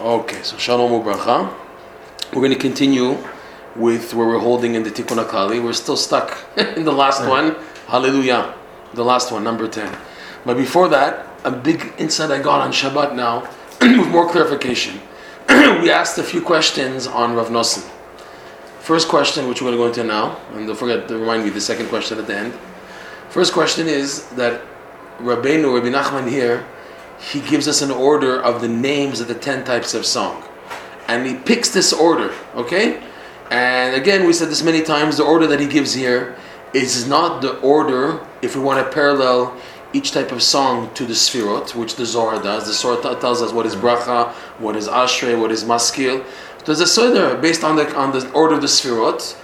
Okay, 0.00 0.40
so 0.44 0.56
Shalom 0.56 0.92
Ubracha. 0.92 1.52
We're 2.32 2.40
going 2.40 2.52
to 2.52 2.58
continue 2.58 3.18
with 3.74 4.14
where 4.14 4.28
we're 4.28 4.38
holding 4.38 4.76
in 4.76 4.84
the 4.84 4.92
Tikkun 4.92 5.24
HaKlali. 5.24 5.60
We're 5.60 5.72
still 5.72 5.96
stuck 5.96 6.38
in 6.56 6.84
the 6.84 6.92
last 6.92 7.28
one. 7.28 7.56
Hallelujah. 7.88 8.54
The 8.94 9.02
last 9.02 9.32
one, 9.32 9.42
number 9.42 9.66
10. 9.66 9.92
But 10.46 10.56
before 10.56 10.88
that, 10.90 11.26
a 11.42 11.50
big 11.50 11.94
insight 11.98 12.30
I 12.30 12.40
got 12.40 12.60
on 12.60 12.70
Shabbat 12.70 13.16
now, 13.16 13.50
with 13.80 14.06
more 14.06 14.30
clarification. 14.30 15.00
we 15.48 15.90
asked 15.90 16.16
a 16.16 16.22
few 16.22 16.42
questions 16.42 17.08
on 17.08 17.34
Rav 17.34 17.48
Nosson. 17.48 17.82
First 18.78 19.08
question, 19.08 19.48
which 19.48 19.60
we're 19.60 19.74
going 19.74 19.92
to 19.92 20.00
go 20.00 20.04
into 20.04 20.04
now, 20.04 20.38
and 20.52 20.64
don't 20.64 20.78
forget 20.78 21.08
to 21.08 21.18
remind 21.18 21.42
me 21.42 21.50
the 21.50 21.60
second 21.60 21.88
question 21.88 22.20
at 22.20 22.28
the 22.28 22.36
end. 22.36 22.54
First 23.30 23.52
question 23.52 23.88
is 23.88 24.28
that 24.36 24.62
Rabbeinu, 25.18 25.74
Rabbi 25.74 25.88
Nachman 25.88 26.30
here, 26.30 26.64
he 27.20 27.40
gives 27.40 27.66
us 27.68 27.82
an 27.82 27.90
order 27.90 28.40
of 28.40 28.60
the 28.60 28.68
names 28.68 29.20
of 29.20 29.28
the 29.28 29.34
10 29.34 29.64
types 29.64 29.94
of 29.94 30.06
song. 30.06 30.44
And 31.08 31.26
he 31.26 31.34
picks 31.34 31.70
this 31.70 31.92
order, 31.92 32.34
okay? 32.54 33.02
And 33.50 33.94
again, 33.94 34.26
we 34.26 34.32
said 34.32 34.48
this 34.48 34.62
many 34.62 34.82
times 34.82 35.16
the 35.16 35.24
order 35.24 35.46
that 35.46 35.58
he 35.58 35.66
gives 35.66 35.94
here 35.94 36.36
is 36.74 37.08
not 37.08 37.40
the 37.40 37.58
order 37.60 38.26
if 38.42 38.54
we 38.54 38.62
want 38.62 38.84
to 38.84 38.92
parallel 38.92 39.56
each 39.94 40.12
type 40.12 40.32
of 40.32 40.42
song 40.42 40.92
to 40.94 41.06
the 41.06 41.14
Sfirot, 41.14 41.74
which 41.74 41.96
the 41.96 42.04
Zohar 42.04 42.42
does. 42.42 42.66
The 42.66 42.74
Zohar 42.74 43.14
tells 43.20 43.40
us 43.40 43.52
what 43.52 43.64
is 43.64 43.74
bracha, 43.74 44.32
what 44.58 44.76
is 44.76 44.86
ashrei, 44.86 45.38
what 45.40 45.50
is 45.50 45.64
maskil. 45.64 46.24
There's 46.66 46.80
a 46.80 46.86
Seder 46.86 47.36
based 47.38 47.64
on 47.64 47.76
the, 47.76 47.96
on 47.96 48.12
the 48.12 48.30
order 48.32 48.56
of 48.56 48.60
the 48.60 48.66
Sfirot. 48.66 49.36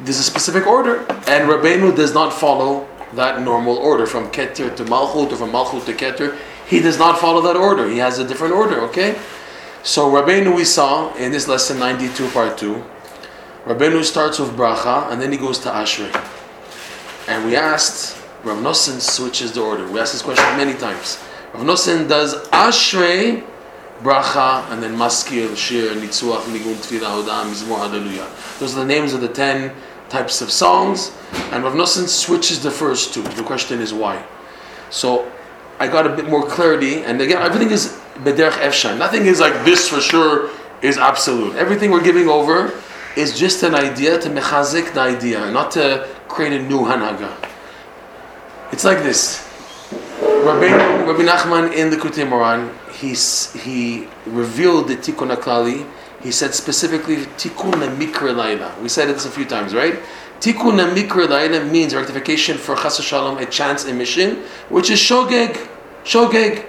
There's 0.00 0.18
a 0.18 0.24
specific 0.24 0.66
order. 0.66 1.00
And 1.28 1.48
Rabbeinu 1.48 1.94
does 1.94 2.12
not 2.12 2.32
follow 2.32 2.88
that 3.14 3.40
normal 3.42 3.76
order 3.76 4.06
from 4.06 4.30
Keter 4.30 4.74
to 4.76 4.84
Malchut 4.84 5.32
or 5.32 5.36
from 5.36 5.50
Malchut 5.52 5.86
to 5.86 5.92
Keter. 5.92 6.36
He 6.68 6.80
does 6.80 6.98
not 6.98 7.18
follow 7.18 7.40
that 7.42 7.56
order. 7.56 7.88
He 7.88 7.98
has 7.98 8.18
a 8.18 8.28
different 8.28 8.52
order, 8.52 8.80
okay? 8.82 9.18
So 9.82 10.10
Rabbeinu 10.10 10.54
we 10.54 10.64
saw 10.64 11.14
in 11.14 11.32
this 11.32 11.48
lesson 11.48 11.78
92 11.78 12.28
part 12.28 12.58
2. 12.58 12.84
Rabbeinu 13.64 14.04
starts 14.04 14.38
with 14.38 14.50
bracha 14.50 15.10
and 15.10 15.20
then 15.20 15.32
he 15.32 15.38
goes 15.38 15.58
to 15.60 15.70
Ashrei. 15.70 16.12
And 17.26 17.46
we 17.46 17.56
asked, 17.56 18.18
Rav 18.44 18.58
Nosson 18.58 19.00
switches 19.00 19.52
the 19.52 19.62
order. 19.62 19.86
We 19.90 19.98
asked 19.98 20.12
this 20.12 20.22
question 20.22 20.44
many 20.56 20.74
times. 20.74 21.18
Rav 21.54 21.64
Nosson 21.64 22.08
does 22.08 22.34
Ashrei, 22.48 23.44
bracha, 24.00 24.70
and 24.70 24.82
then 24.82 24.94
Maskil, 24.94 25.56
Shir, 25.56 25.94
Nitzuach, 25.94 26.42
Nigun, 26.42 26.76
Tfilah, 26.76 27.22
Hodaah, 27.22 27.44
Mizmor, 27.44 27.78
Hallelujah. 27.78 28.28
Those 28.58 28.76
are 28.76 28.80
the 28.80 28.86
names 28.86 29.12
of 29.14 29.20
the 29.20 29.28
ten 29.28 29.74
types 30.08 30.40
of 30.40 30.50
songs. 30.50 31.12
And 31.52 31.64
Rav 31.64 31.74
Nosson 31.74 32.08
switches 32.08 32.62
the 32.62 32.70
first 32.70 33.14
two. 33.14 33.22
The 33.22 33.42
question 33.42 33.80
is 33.80 33.94
why. 33.94 34.24
So 34.90 35.30
I 35.80 35.86
got 35.86 36.06
a 36.06 36.16
bit 36.16 36.28
more 36.28 36.44
clarity, 36.44 37.02
and 37.04 37.20
again, 37.20 37.40
everything 37.40 37.70
is 37.70 37.96
bederech 38.24 38.58
efshan. 38.58 38.98
Nothing 38.98 39.26
is 39.26 39.38
like 39.38 39.64
this 39.64 39.88
for 39.88 40.00
sure 40.00 40.50
is 40.82 40.98
absolute. 40.98 41.54
Everything 41.56 41.90
we're 41.90 42.02
giving 42.02 42.28
over 42.28 42.72
is 43.16 43.38
just 43.38 43.62
an 43.62 43.74
idea 43.74 44.18
to 44.20 44.28
mechazik 44.28 44.94
the 44.94 45.00
idea, 45.00 45.50
not 45.50 45.70
to 45.72 46.08
create 46.28 46.52
a 46.52 46.62
new 46.62 46.80
hanaga. 46.80 47.32
It's 48.72 48.84
like 48.84 48.98
this. 48.98 49.46
Rabbi, 50.22 50.68
Rabbi 51.04 51.22
Nachman 51.22 51.74
in 51.74 51.90
the 51.90 51.96
Kutei 51.96 52.28
Moran, 52.28 52.70
he, 52.92 53.14
he 53.58 54.08
revealed 54.26 54.88
the 54.88 54.96
Tikkun 54.96 55.34
HaKlali. 55.34 55.88
He 56.22 56.32
said 56.32 56.54
specifically 56.54 57.16
Tikkun 57.38 57.72
Mikra 57.96 58.34
Laila. 58.36 58.74
We 58.82 58.88
said 58.88 59.08
this 59.08 59.26
a 59.26 59.30
few 59.30 59.44
times, 59.44 59.74
right? 59.74 59.98
Tikkun 60.40 60.78
Mikra 60.94 61.28
Laila 61.28 61.64
means 61.64 61.94
rectification 61.94 62.56
for 62.56 62.76
Chas 62.76 63.02
Shalom, 63.02 63.38
a 63.38 63.46
chance 63.46 63.84
emission, 63.86 64.36
which 64.68 64.88
is 64.88 65.00
Shogeg. 65.00 65.68
Shogeg. 66.04 66.64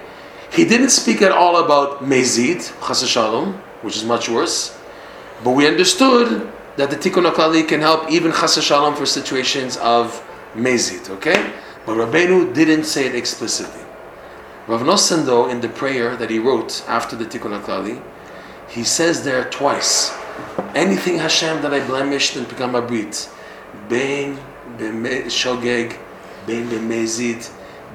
He 0.50 0.64
didn't 0.64 0.90
speak 0.90 1.22
at 1.22 1.30
all 1.30 1.64
about 1.64 2.02
Mezid, 2.02 2.72
Chas 2.84 3.06
Shalom, 3.06 3.54
which 3.82 3.96
is 3.96 4.04
much 4.04 4.28
worse. 4.28 4.76
But 5.44 5.52
we 5.52 5.68
understood 5.68 6.50
that 6.76 6.90
the 6.90 6.96
Tikkun 6.96 7.30
HaKlali 7.30 7.68
can 7.68 7.80
help 7.80 8.10
even 8.10 8.32
Chas 8.32 8.60
Shalom 8.60 8.96
for 8.96 9.06
situations 9.06 9.76
of 9.76 10.20
Mezid, 10.56 11.08
okay? 11.10 11.52
But 11.86 11.96
Rabbeinu 11.96 12.52
didn't 12.52 12.84
say 12.84 13.06
it 13.06 13.14
explicitly. 13.14 13.82
Rav 14.66 14.82
Nosson, 14.82 15.26
though, 15.26 15.48
in 15.48 15.60
the 15.60 15.68
prayer 15.68 16.16
that 16.16 16.28
he 16.28 16.40
wrote 16.40 16.84
after 16.88 17.14
the 17.14 17.24
Tikkun 17.24 17.60
HaKlali, 17.60 18.02
he 18.68 18.82
says 18.82 19.22
there 19.24 19.44
twice, 19.50 20.12
anything 20.74 21.18
Hashem 21.18 21.62
that 21.62 21.72
I 21.72 21.84
blemished 21.86 22.34
and 22.36 22.48
become 22.48 22.74
a 22.74 22.82
brit, 22.82 23.28
bein 23.88 24.38
shogeg, 24.78 25.96
bein 26.46 26.68
b'mezid, 26.68 27.50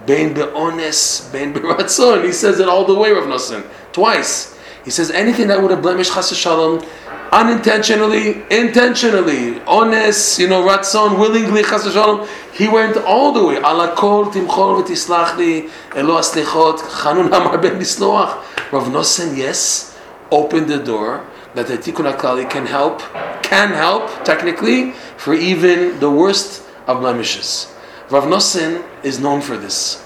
bein 0.05 0.33
be'ones, 0.33 1.31
bein 1.31 1.53
be'ratzon. 1.53 2.25
He 2.25 2.31
says 2.31 2.59
it 2.59 2.67
all 2.67 2.85
the 2.85 2.95
way, 2.95 3.11
Rav 3.11 3.25
Nosson, 3.25 3.63
twice. 3.91 4.57
He 4.83 4.91
says 4.91 5.09
anything 5.09 5.47
that 5.47 5.61
would 5.61 5.71
have 5.71 5.81
blemished 5.81 6.13
Chas 6.13 6.35
Shalom, 6.35 6.85
unintentionally, 7.31 8.43
intentionally, 8.51 9.59
honest, 9.63 10.39
you 10.39 10.47
know, 10.47 10.61
ratzon, 10.63 11.19
willingly, 11.19 11.63
chas 11.63 11.91
shalom. 11.91 12.27
He 12.53 12.67
went 12.67 12.97
all 12.97 13.33
the 13.33 13.43
way. 13.43 13.57
Ala 13.57 13.95
kol 13.95 14.25
timchol 14.27 14.83
v'tislach 14.83 15.37
li, 15.37 15.69
elo 15.95 16.19
aslichot, 16.19 16.79
chanun 16.79 17.27
amar 17.35 17.57
ben 17.57 17.79
nisloach. 17.79 18.71
Rav 18.71 18.87
Nosson, 18.87 19.35
yes, 19.35 19.97
opened 20.31 20.67
the 20.67 20.77
door 20.77 21.25
that 21.55 21.67
the 21.67 21.77
Tikkun 21.77 22.11
HaKlali 22.13 22.49
can 22.49 22.65
help, 22.65 23.01
can 23.41 23.69
help, 23.71 24.23
technically, 24.23 24.91
for 25.17 25.33
even 25.33 25.99
the 25.99 26.09
worst 26.09 26.63
of 26.87 26.99
blemishes. 26.99 27.73
Rav 28.09 28.25
Nosson 28.25 28.85
is 29.03 29.19
known 29.19 29.41
for 29.41 29.57
this. 29.57 30.03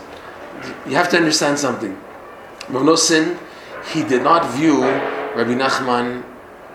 You 0.85 0.95
have 0.95 1.09
to 1.09 1.17
understand 1.17 1.59
something. 1.59 1.99
Rav 2.69 2.83
Nosson, 2.83 3.38
he 3.93 4.03
did 4.03 4.23
not 4.23 4.49
view 4.53 4.83
Rabbi 4.83 5.53
Nachman 5.53 6.23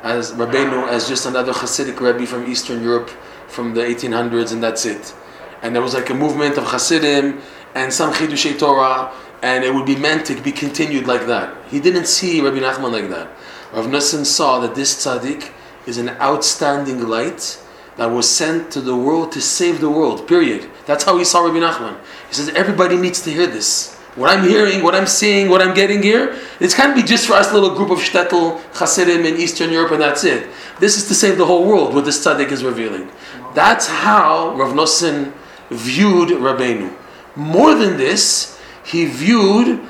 as 0.02 0.32
Rabbeinu 0.32 0.88
as 0.88 1.08
just 1.08 1.26
another 1.26 1.52
Hasidic 1.52 1.98
Rebbe 2.00 2.26
from 2.26 2.46
Eastern 2.50 2.82
Europe 2.82 3.10
from 3.48 3.74
the 3.74 3.80
1800s, 3.80 4.52
and 4.52 4.62
that's 4.62 4.84
it. 4.84 5.14
And 5.62 5.74
there 5.74 5.82
was 5.82 5.94
like 5.94 6.10
a 6.10 6.14
movement 6.14 6.58
of 6.58 6.64
Hasidim 6.64 7.40
and 7.74 7.92
some 7.92 8.12
Chidushei 8.12 8.58
Torah, 8.58 9.12
and 9.42 9.64
it 9.64 9.72
would 9.72 9.86
be 9.86 9.96
meant 9.96 10.26
to 10.26 10.40
be 10.40 10.52
continued 10.52 11.06
like 11.06 11.26
that. 11.26 11.56
He 11.70 11.80
didn't 11.80 12.06
see 12.06 12.40
Rabbi 12.40 12.58
Nachman 12.58 12.92
like 12.92 13.08
that. 13.10 13.28
Rav 13.74 13.86
Nosson 13.86 14.24
saw 14.24 14.60
that 14.60 14.76
this 14.76 14.94
tzaddik 15.04 15.50
is 15.84 15.98
an 15.98 16.10
outstanding 16.10 17.08
light 17.08 17.60
that 17.96 18.06
was 18.06 18.28
sent 18.28 18.70
to 18.70 18.80
the 18.80 18.94
world 18.94 19.32
to 19.32 19.40
save 19.40 19.80
the 19.80 19.90
world, 19.90 20.28
period. 20.28 20.70
That's 20.86 21.02
how 21.02 21.18
he 21.18 21.24
saw 21.24 21.44
Rabbi 21.44 21.58
Nachman. 21.58 21.98
He 22.28 22.34
says, 22.34 22.50
everybody 22.50 22.96
needs 22.96 23.22
to 23.22 23.32
hear 23.32 23.48
this. 23.48 23.94
What 24.14 24.30
I'm 24.30 24.48
hearing, 24.48 24.84
what 24.84 24.94
I'm 24.94 25.08
seeing, 25.08 25.48
what 25.48 25.60
I'm 25.60 25.74
getting 25.74 26.02
here, 26.02 26.38
it 26.60 26.72
can't 26.72 26.94
be 26.94 27.02
just 27.02 27.26
for 27.26 27.32
us 27.32 27.52
little 27.52 27.74
group 27.74 27.90
of 27.90 27.98
shtetl 27.98 28.60
Hasidim 28.74 29.24
in 29.24 29.40
Eastern 29.40 29.72
Europe 29.72 29.90
and 29.90 30.00
that's 30.00 30.22
it. 30.22 30.48
This 30.78 30.96
is 30.96 31.08
to 31.08 31.14
save 31.14 31.36
the 31.36 31.46
whole 31.46 31.66
world, 31.66 31.94
what 31.94 32.04
this 32.04 32.24
tzaddik 32.24 32.52
is 32.52 32.62
revealing. 32.62 33.10
That's 33.54 33.88
how 33.88 34.54
Rav 34.54 34.72
Nosson 34.72 35.32
viewed 35.70 36.28
Rabbeinu. 36.28 36.94
More 37.34 37.74
than 37.74 37.96
this, 37.96 38.60
he 38.84 39.06
viewed 39.06 39.80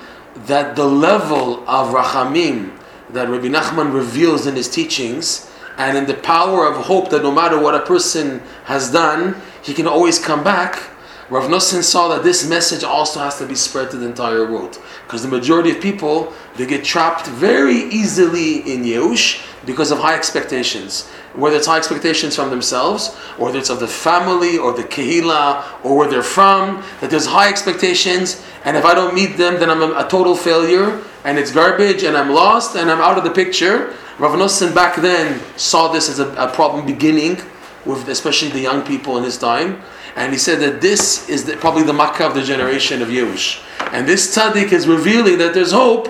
that 0.47 0.75
the 0.75 0.87
level 0.87 1.69
of 1.69 1.95
rachamim 1.95 2.74
that 3.15 3.29
Rabbi 3.29 3.47
Nachman 3.47 3.95
reveals 3.95 4.47
in 4.47 4.55
his 4.55 4.69
teachings 4.69 5.51
and 5.77 5.97
in 5.97 6.07
the 6.07 6.15
power 6.15 6.67
of 6.67 6.77
hope 6.87 7.11
that 7.11 7.23
no 7.23 7.33
matter 7.33 7.59
what 7.59 7.75
a 7.75 7.81
person 7.81 8.41
has 8.65 8.93
done, 8.93 9.41
he 9.63 9.75
can 9.75 9.87
always 9.87 10.19
come 10.19 10.45
back 10.45 10.91
Rav 11.31 11.45
Nosson 11.45 11.83
saw 11.83 12.09
that 12.09 12.23
this 12.23 12.47
message 12.47 12.85
also 12.85 13.19
has 13.21 13.39
to 13.39 13.47
be 13.47 13.55
spread 13.55 13.91
to 13.91 13.97
the 13.97 14.07
entire 14.07 14.51
world. 14.51 14.79
Because 15.05 15.23
the 15.23 15.29
majority 15.29 15.71
of 15.71 15.81
people, 15.81 16.35
they 16.57 16.67
get 16.67 16.85
trapped 16.85 17.27
very 17.27 17.77
easily 17.77 18.59
in 18.59 18.85
Yeush 18.85 19.43
because 19.65 19.91
of 19.91 19.99
high 19.99 20.15
expectations. 20.15 21.11
Whether 21.35 21.57
it's 21.57 21.67
high 21.67 21.79
expectations 21.79 22.37
from 22.37 22.51
themselves, 22.51 23.17
or 23.39 23.47
whether 23.47 23.59
it's 23.59 23.71
of 23.71 23.81
the 23.81 23.89
family, 23.89 24.57
or 24.57 24.73
the 24.73 24.85
kehila, 24.85 25.65
or 25.85 25.97
where 25.97 26.09
they're 26.09 26.23
from, 26.23 26.83
that 27.01 27.11
there's 27.11 27.27
high 27.27 27.49
expectations, 27.49 28.45
and 28.65 28.77
if 28.77 28.85
I 28.85 28.95
don't 28.95 29.15
meet 29.15 29.37
them, 29.37 29.59
then 29.59 29.69
I'm 29.69 29.83
a, 29.83 30.07
a 30.07 30.09
total 30.09 30.37
failure, 30.37 31.03
and 31.25 31.39
it's 31.39 31.51
garbage, 31.51 32.03
and 32.05 32.17
I'm 32.17 32.31
lost, 32.31 32.77
and 32.77 32.91
I'm 32.91 33.01
out 33.01 33.19
of 33.19 33.25
the 33.25 33.31
picture. 33.31 33.95
Rav 34.19 34.39
Nosson 34.39 34.73
back 34.75 34.97
then 34.97 35.41
saw 35.57 35.89
this 35.89 36.09
as 36.09 36.21
a, 36.21 36.29
a 36.37 36.49
problem 36.49 36.87
beginning, 36.87 37.39
with 37.85 38.09
especially 38.09 38.51
the 38.51 38.61
young 38.61 38.83
people 38.83 39.19
in 39.19 39.25
his 39.25 39.37
time. 39.37 39.83
And 40.17 40.33
he 40.33 40.39
said 40.39 40.61
that 40.61 40.81
this 40.81 41.29
is 41.29 41.45
the, 41.45 41.57
probably 41.57 41.83
the 41.83 41.93
makkah 41.93 42.27
of 42.27 42.35
the 42.35 42.43
generation 42.43 43.03
of 43.03 43.09
Yehush. 43.09 43.63
And 43.93 44.07
this 44.07 44.35
tzaddik 44.35 44.73
is 44.73 44.87
revealing 44.87 45.39
that 45.39 45.55
there's 45.55 45.73
hope, 45.73 46.09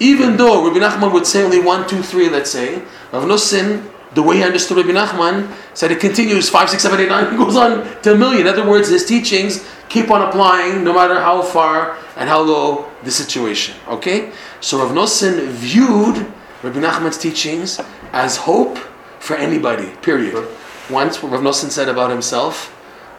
even 0.00 0.36
though 0.36 0.66
Rabbi 0.66 0.80
Nachman 0.80 1.12
would 1.12 1.26
say 1.26 1.42
only 1.42 1.60
one, 1.60 1.86
two, 1.86 2.02
three, 2.02 2.28
let's 2.28 2.50
say. 2.50 2.82
Rav 3.12 3.24
Nosson, 3.24 3.91
the 4.14 4.22
way 4.22 4.36
he 4.36 4.44
understood 4.44 4.76
Rabbi 4.76 4.90
Nachman, 4.90 5.52
said 5.74 5.90
it 5.90 6.00
continues 6.00 6.48
five, 6.48 6.68
six, 6.68 6.82
seven, 6.82 7.00
eight, 7.00 7.08
nine, 7.08 7.36
goes 7.36 7.56
on 7.56 8.00
to 8.02 8.12
a 8.12 8.16
million. 8.16 8.42
In 8.42 8.48
other 8.48 8.68
words, 8.68 8.88
his 8.88 9.06
teachings 9.06 9.66
keep 9.88 10.10
on 10.10 10.22
applying 10.22 10.84
no 10.84 10.94
matter 10.94 11.14
how 11.14 11.42
far 11.42 11.98
and 12.16 12.28
how 12.28 12.40
low 12.40 12.90
the 13.04 13.10
situation. 13.10 13.74
Okay? 13.88 14.32
So 14.60 14.78
Rav 14.78 14.94
Nosson 14.94 15.46
viewed 15.48 16.26
Rabbi 16.62 16.78
Nachman's 16.78 17.18
teachings 17.18 17.80
as 18.12 18.36
hope 18.36 18.78
for 19.18 19.36
anybody, 19.36 19.90
period. 20.02 20.48
Once 20.90 21.22
Rav 21.22 21.40
Nosson 21.40 21.70
said 21.70 21.88
about 21.88 22.10
himself, 22.10 22.76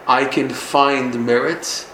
I 0.08 0.26
can 0.26 0.50
find 0.50 1.26
merit 1.26 1.88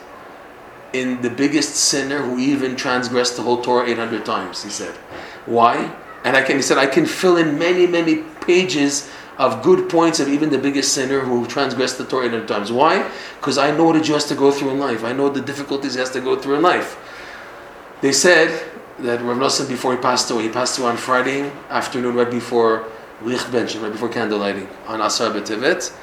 in 0.94 1.22
the 1.22 1.30
biggest 1.30 1.76
sinner 1.76 2.20
who 2.20 2.40
even 2.40 2.76
transgressed 2.76 3.36
the 3.36 3.44
whole 3.44 3.62
Torah 3.62 3.88
800 3.88 4.26
times, 4.26 4.64
he 4.64 4.70
said. 4.70 4.96
Why? 5.46 5.96
And 6.24 6.36
I 6.36 6.42
can, 6.42 6.56
he 6.58 6.62
said, 6.62 6.78
I 6.78 6.88
can 6.88 7.06
fill 7.06 7.38
in 7.38 7.58
many, 7.60 7.88
many 7.88 8.24
pages 8.50 8.94
of 9.38 9.62
good 9.62 9.88
points 9.90 10.20
of 10.20 10.28
even 10.28 10.50
the 10.50 10.58
biggest 10.58 10.94
sinner 10.98 11.20
who 11.20 11.46
transgressed 11.46 11.98
the 12.00 12.06
Torah 12.12 12.30
at 12.36 12.48
times. 12.48 12.72
Why? 12.72 12.94
Because 13.40 13.58
I 13.58 13.70
know 13.76 13.86
what 13.86 14.04
Jew 14.04 14.14
has 14.14 14.26
to 14.34 14.36
go 14.36 14.52
through 14.52 14.72
in 14.72 14.80
life. 14.80 15.04
I 15.04 15.14
know 15.14 15.30
the 15.30 15.46
difficulties 15.52 15.94
he 15.94 16.00
has 16.00 16.12
to 16.18 16.22
go 16.30 16.34
through 16.36 16.56
in 16.56 16.64
life. 16.74 16.90
They 18.02 18.12
said 18.12 18.50
that 19.08 19.22
Rav 19.22 19.38
Nosson, 19.38 19.70
before 19.70 19.92
he 19.96 20.00
passed 20.10 20.32
away, 20.32 20.44
he 20.44 20.50
passed 20.50 20.80
away 20.80 20.90
on 20.90 20.98
Friday 20.98 21.52
afternoon, 21.70 22.16
right 22.16 22.32
before 22.40 22.72
Lichtbench, 23.22 23.80
right 23.82 23.92
before 23.92 24.10
candlelighting, 24.10 24.68
on 24.88 25.00
Asar 25.00 25.30
B'Tevet. 25.32 25.96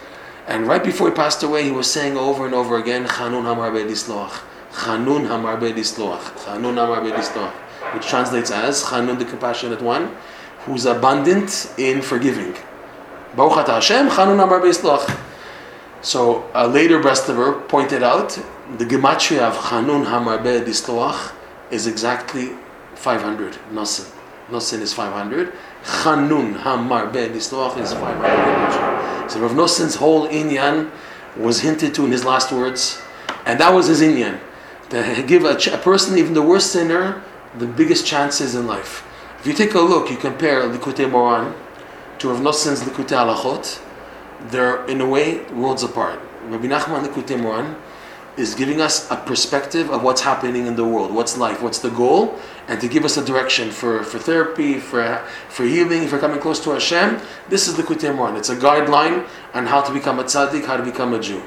And 0.47 0.69
right 0.69 0.85
before 0.91 1.09
he 1.11 1.15
passed 1.15 1.43
away, 1.43 1.65
he 1.65 1.73
was 1.73 1.91
saying 1.91 2.17
over 2.17 2.47
and 2.47 2.55
over 2.55 2.79
again, 2.79 3.07
Chanun 3.07 3.45
Hamar 3.51 3.73
Be'Lisloach. 3.73 4.35
Chanun 4.73 5.27
Hamar 5.27 5.57
Be'Lisloach. 5.57 6.25
Chanun 6.45 6.77
Hamar 6.81 7.01
Be'Lisloach. 7.03 7.55
Which 7.93 8.07
translates 8.07 8.51
as 8.51 8.85
Chanun, 8.85 9.19
the 9.19 9.25
compassionate 9.25 9.83
one, 9.83 10.05
who's 10.67 10.85
abundant 10.85 11.73
in 11.79 12.03
forgiving. 12.03 12.55
Hashem, 13.37 14.09
Chanun. 14.09 15.23
So 16.03 16.51
a 16.55 16.67
later 16.67 17.01
Breslover 17.01 17.69
pointed 17.69 18.03
out 18.03 18.31
the 18.79 18.85
gematria 18.85 19.43
of 19.43 19.57
Chanun 19.57 20.07
Hamar 20.07 20.39
Disloach 20.39 21.33
is 21.71 21.87
exactly 21.87 22.51
500. 22.95 23.55
Nosin. 23.73 24.13
Nosin 24.51 24.81
is 24.81 24.93
500. 24.93 25.53
Chanun 25.85 26.57
Hamar 26.61 27.13
Disloach 27.13 27.79
is 27.79 27.93
500. 27.93 29.31
So 29.31 29.41
Rav 29.41 29.53
Nosin's 29.53 29.97
whole 29.97 30.29
inyan 30.29 30.91
was 31.37 31.61
hinted 31.61 31.95
to 31.95 32.05
in 32.05 32.11
his 32.11 32.25
last 32.25 32.51
words, 32.53 33.01
and 33.45 33.61
that 33.61 33.73
was 33.73 33.87
his 33.87 34.01
inyan. 34.01 34.41
To 34.91 35.25
give 35.27 35.45
a, 35.45 35.57
a 35.73 35.79
person, 35.79 36.17
even 36.19 36.35
the 36.35 36.43
worst 36.43 36.73
sinner, 36.73 37.23
the 37.59 37.67
biggest 37.67 38.07
chances 38.07 38.55
in 38.55 38.67
life. 38.67 39.05
If 39.39 39.47
you 39.47 39.53
take 39.53 39.75
a 39.75 39.81
look, 39.81 40.11
you 40.11 40.17
compare 40.17 40.63
Likutei 40.63 41.09
Moharan 41.09 41.55
to 42.19 42.29
Rav 42.29 42.41
Noson's 42.41 42.83
Likutei 42.83 43.17
Halachot, 43.17 43.81
they're 44.51 44.85
in 44.87 45.01
a 45.01 45.07
way 45.07 45.45
worlds 45.53 45.83
apart. 45.83 46.21
Rabbi 46.47 46.67
Nachman 46.67 47.07
Likutei 47.07 47.39
Moharan 47.41 47.77
is 48.37 48.55
giving 48.55 48.81
us 48.81 49.11
a 49.11 49.17
perspective 49.17 49.91
of 49.91 50.03
what's 50.03 50.21
happening 50.21 50.67
in 50.67 50.77
the 50.77 50.85
world, 50.85 51.15
what's 51.15 51.39
life, 51.39 51.63
what's 51.63 51.79
the 51.79 51.91
goal, 51.91 52.39
and 52.69 52.81
to 52.81 52.89
give 52.89 53.05
us 53.05 53.17
a 53.17 53.25
direction 53.25 53.71
for, 53.71 54.03
for 54.03 54.19
therapy, 54.19 54.79
for, 54.79 55.23
for 55.49 55.65
healing, 55.65 56.07
for 56.07 56.19
coming 56.19 56.41
close 56.41 56.63
to 56.65 56.71
Hashem. 56.71 57.21
This 57.49 57.69
is 57.69 57.77
Likutei 57.77 58.15
Moharan. 58.15 58.37
It's 58.37 58.49
a 58.49 58.57
guideline 58.57 59.27
on 59.55 59.67
how 59.67 59.81
to 59.83 59.93
become 59.93 60.19
a 60.19 60.25
tzaddik, 60.25 60.65
how 60.65 60.77
to 60.77 60.83
become 60.83 61.15
a 61.15 61.21
Jew. 61.21 61.43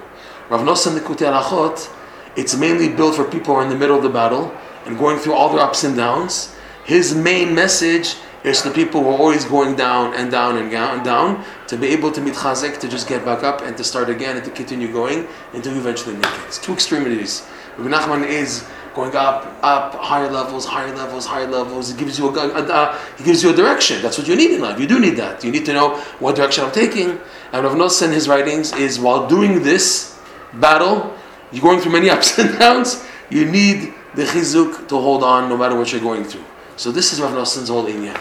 Rav 0.50 0.62
Nosson 0.62 0.98
Likutei 0.98 1.32
Halachot, 1.32 1.92
it's 2.36 2.56
mainly 2.56 2.90
built 2.90 3.16
for 3.16 3.24
people 3.24 3.54
who 3.56 3.62
are 3.62 3.64
in 3.64 3.70
the 3.70 3.78
middle 3.78 3.98
of 3.98 4.04
the 4.04 4.10
battle 4.10 4.56
and 4.86 4.98
going 4.98 5.18
through 5.18 5.34
all 5.34 5.50
their 5.50 5.62
ups 5.62 5.84
and 5.84 5.96
downs. 5.96 6.56
His 6.90 7.14
main 7.14 7.54
message 7.54 8.16
is 8.44 8.64
the 8.64 8.72
people 8.72 9.04
who 9.04 9.10
are 9.10 9.20
always 9.20 9.46
going 9.46 9.76
down 9.76 10.16
and 10.16 10.32
down 10.32 10.58
and 10.58 10.72
down 10.72 11.04
down 11.04 11.46
to 11.68 11.78
be 11.78 11.86
able 11.90 12.12
to 12.12 12.20
meet 12.20 12.34
chazek, 12.34 12.80
to 12.80 12.88
just 12.90 13.08
get 13.08 13.24
back 13.24 13.44
up 13.44 13.62
and 13.62 13.78
to 13.78 13.84
start 13.84 14.10
again 14.10 14.38
and 14.38 14.44
to 14.44 14.50
continue 14.50 14.92
going 14.92 15.28
until 15.54 15.74
you 15.74 15.80
eventually 15.80 16.16
make 16.16 16.26
it. 16.26 16.46
It's 16.48 16.58
two 16.58 16.74
extremities. 16.74 17.46
Rabbi 17.78 17.96
Nachman 17.96 18.28
is 18.28 18.68
going 18.96 19.16
up, 19.16 19.46
up, 19.62 19.94
higher 20.02 20.32
levels, 20.32 20.66
higher 20.66 20.92
levels, 20.96 21.28
higher 21.28 21.46
levels. 21.46 21.92
It 21.92 22.00
gives 22.00 22.18
you 22.18 22.28
a, 22.28 22.34
a, 22.34 22.64
a, 22.64 23.00
he 23.20 23.24
gives 23.24 23.44
you 23.44 23.52
a 23.52 23.56
direction. 23.56 24.02
That's 24.02 24.18
what 24.18 24.28
you 24.28 24.36
need 24.36 24.50
in 24.50 24.62
life. 24.62 24.80
You 24.80 24.88
do 24.88 25.00
need 25.00 25.16
that. 25.18 25.44
You 25.44 25.52
need 25.52 25.68
to 25.68 25.74
know 25.74 25.98
what 26.18 26.38
direction 26.38 26.64
I'm 26.64 26.72
taking. 26.72 27.22
And 27.54 27.64
Rav 27.68 27.76
Nosson 27.76 28.08
in 28.08 28.14
his 28.14 28.28
writings 28.28 28.74
is 28.74 29.00
while 29.00 29.28
doing 29.28 29.62
this 29.62 30.20
battle, 30.56 31.16
you're 31.52 31.62
going 31.62 31.82
through 31.82 31.92
many 31.92 32.10
ups 32.16 32.40
and 32.40 32.58
downs. 32.58 33.06
You 33.30 33.46
need 33.46 33.94
the 34.16 34.24
chizuk 34.24 34.88
to 34.88 34.96
hold 34.98 35.24
on 35.24 35.50
no 35.50 35.56
matter 35.56 35.76
what 35.78 35.92
you're 35.92 36.02
going 36.02 36.24
through. 36.24 36.49
So 36.80 36.94
this 36.94 37.12
is 37.12 37.20
Rav 37.20 37.34
Nosson's 37.34 37.68
whole 37.68 37.88
inyan. 37.88 38.18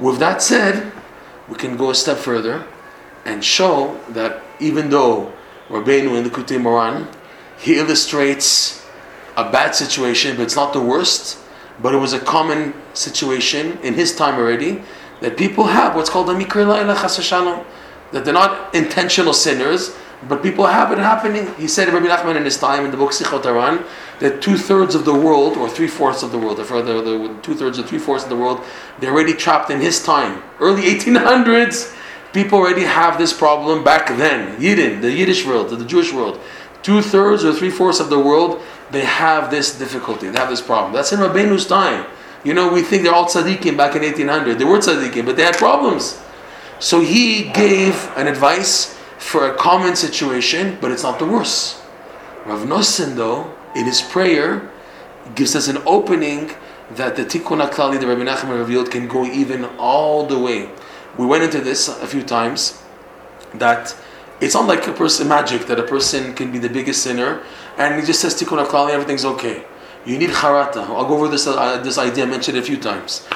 With 0.00 0.18
that 0.20 0.40
said, 0.40 0.90
we 1.50 1.54
can 1.54 1.76
go 1.76 1.90
a 1.90 1.94
step 1.94 2.16
further 2.16 2.66
and 3.26 3.44
show 3.44 4.00
that 4.08 4.40
even 4.58 4.88
though 4.88 5.34
Rabbeinu 5.68 6.16
in 6.16 6.24
the 6.24 6.30
Likutei 6.30 6.58
Moharan, 6.58 7.06
he 7.58 7.78
illustrates 7.78 8.86
a 9.36 9.52
bad 9.52 9.74
situation, 9.74 10.34
but 10.38 10.44
it's 10.44 10.56
not 10.56 10.72
the 10.72 10.80
worst, 10.80 11.40
but 11.82 11.92
it 11.92 11.98
was 11.98 12.14
a 12.14 12.20
common 12.20 12.72
situation 12.94 13.78
in 13.82 13.92
his 13.92 14.16
time 14.16 14.36
already, 14.36 14.82
that 15.20 15.36
people 15.36 15.64
have 15.64 15.94
what's 15.94 16.08
called 16.08 16.30
a 16.30 16.34
mikra 16.34 16.64
that 18.12 18.24
they're 18.24 18.32
not 18.32 18.74
intentional 18.74 19.34
sinners, 19.34 19.94
but 20.26 20.42
people 20.42 20.64
have 20.64 20.90
it 20.90 20.96
happening. 20.96 21.54
He 21.56 21.68
said 21.68 21.92
Rabbi 21.92 22.06
Nachman 22.06 22.36
in 22.36 22.46
his 22.46 22.56
time 22.56 22.86
in 22.86 22.90
the 22.90 22.96
book 22.96 23.10
Sichot 23.10 23.42
HaRan 23.42 23.84
that 24.20 24.42
two 24.42 24.56
thirds 24.56 24.94
of 24.94 25.04
the 25.04 25.14
world, 25.14 25.56
or 25.56 25.68
three 25.68 25.86
fourths 25.86 26.22
of 26.22 26.32
the 26.32 26.38
world, 26.38 26.58
if 26.58 26.70
rather 26.70 27.00
the 27.00 27.36
two 27.42 27.54
thirds 27.54 27.78
or 27.78 27.82
three 27.84 27.98
fourths 27.98 28.24
of 28.24 28.30
the 28.30 28.36
world, 28.36 28.60
they're 28.98 29.12
already 29.12 29.34
trapped 29.34 29.70
in 29.70 29.80
his 29.80 30.02
time. 30.02 30.42
Early 30.60 30.82
1800s, 30.82 31.96
people 32.32 32.58
already 32.58 32.82
have 32.82 33.18
this 33.18 33.32
problem 33.32 33.84
back 33.84 34.08
then. 34.16 34.60
Yidden, 34.60 35.00
the 35.00 35.12
Yiddish 35.12 35.46
world, 35.46 35.70
the 35.70 35.84
Jewish 35.84 36.12
world. 36.12 36.40
Two 36.82 37.02
thirds 37.02 37.44
or 37.44 37.52
three 37.52 37.70
fourths 37.70 38.00
of 38.00 38.10
the 38.10 38.18
world, 38.18 38.62
they 38.90 39.04
have 39.04 39.50
this 39.50 39.78
difficulty, 39.78 40.28
they 40.28 40.38
have 40.38 40.48
this 40.50 40.62
problem. 40.62 40.92
That's 40.92 41.12
in 41.12 41.20
Rabbeinu's 41.20 41.66
time. 41.66 42.06
You 42.44 42.54
know, 42.54 42.72
we 42.72 42.82
think 42.82 43.02
they're 43.02 43.14
all 43.14 43.26
tzaddikim 43.26 43.76
back 43.76 43.96
in 43.96 44.02
1800. 44.02 44.58
They 44.58 44.64
were 44.64 44.78
tzaddikim, 44.78 45.26
but 45.26 45.36
they 45.36 45.42
had 45.42 45.56
problems. 45.56 46.20
So 46.78 47.00
he 47.00 47.50
gave 47.50 48.10
an 48.16 48.28
advice 48.28 48.96
for 49.18 49.50
a 49.50 49.56
common 49.56 49.96
situation, 49.96 50.78
but 50.80 50.92
it's 50.92 51.02
not 51.02 51.18
the 51.18 51.26
worst. 51.26 51.82
Rav 52.46 52.60
Nosson, 52.60 53.16
though, 53.16 53.52
in 53.78 53.86
his 53.86 54.02
prayer, 54.02 54.70
gives 55.34 55.54
us 55.54 55.68
an 55.68 55.78
opening 55.86 56.50
that 56.90 57.16
the 57.16 57.24
Tikkun 57.24 57.66
HaKlali, 57.66 58.00
the 58.00 58.06
Rabbi 58.06 58.22
Nachman 58.22 58.58
revealed, 58.58 58.90
can 58.90 59.08
go 59.08 59.24
even 59.24 59.64
all 59.78 60.26
the 60.26 60.38
way. 60.38 60.70
We 61.16 61.26
went 61.26 61.44
into 61.44 61.60
this 61.60 61.88
a 61.88 62.06
few 62.06 62.22
times, 62.22 62.82
that 63.54 63.94
it's 64.40 64.54
not 64.54 64.66
like 64.66 64.86
a 64.86 64.92
person 64.92 65.28
magic 65.28 65.66
that 65.66 65.78
a 65.78 65.82
person 65.82 66.34
can 66.34 66.52
be 66.52 66.58
the 66.58 66.68
biggest 66.68 67.02
sinner 67.02 67.42
and 67.76 67.98
he 67.98 68.06
just 68.06 68.20
says 68.20 68.34
Tikkun 68.34 68.64
HaKlali, 68.64 68.90
everything's 68.90 69.24
okay. 69.24 69.64
You 70.04 70.18
need 70.18 70.30
charata. 70.30 70.78
I'll 70.78 71.06
go 71.06 71.14
over 71.14 71.28
this, 71.28 71.46
uh, 71.46 71.78
this 71.78 71.98
idea, 71.98 72.24
I 72.24 72.26
mentioned 72.26 72.56
it 72.56 72.60
a 72.60 72.66
few 72.66 72.76
times. 72.76 73.26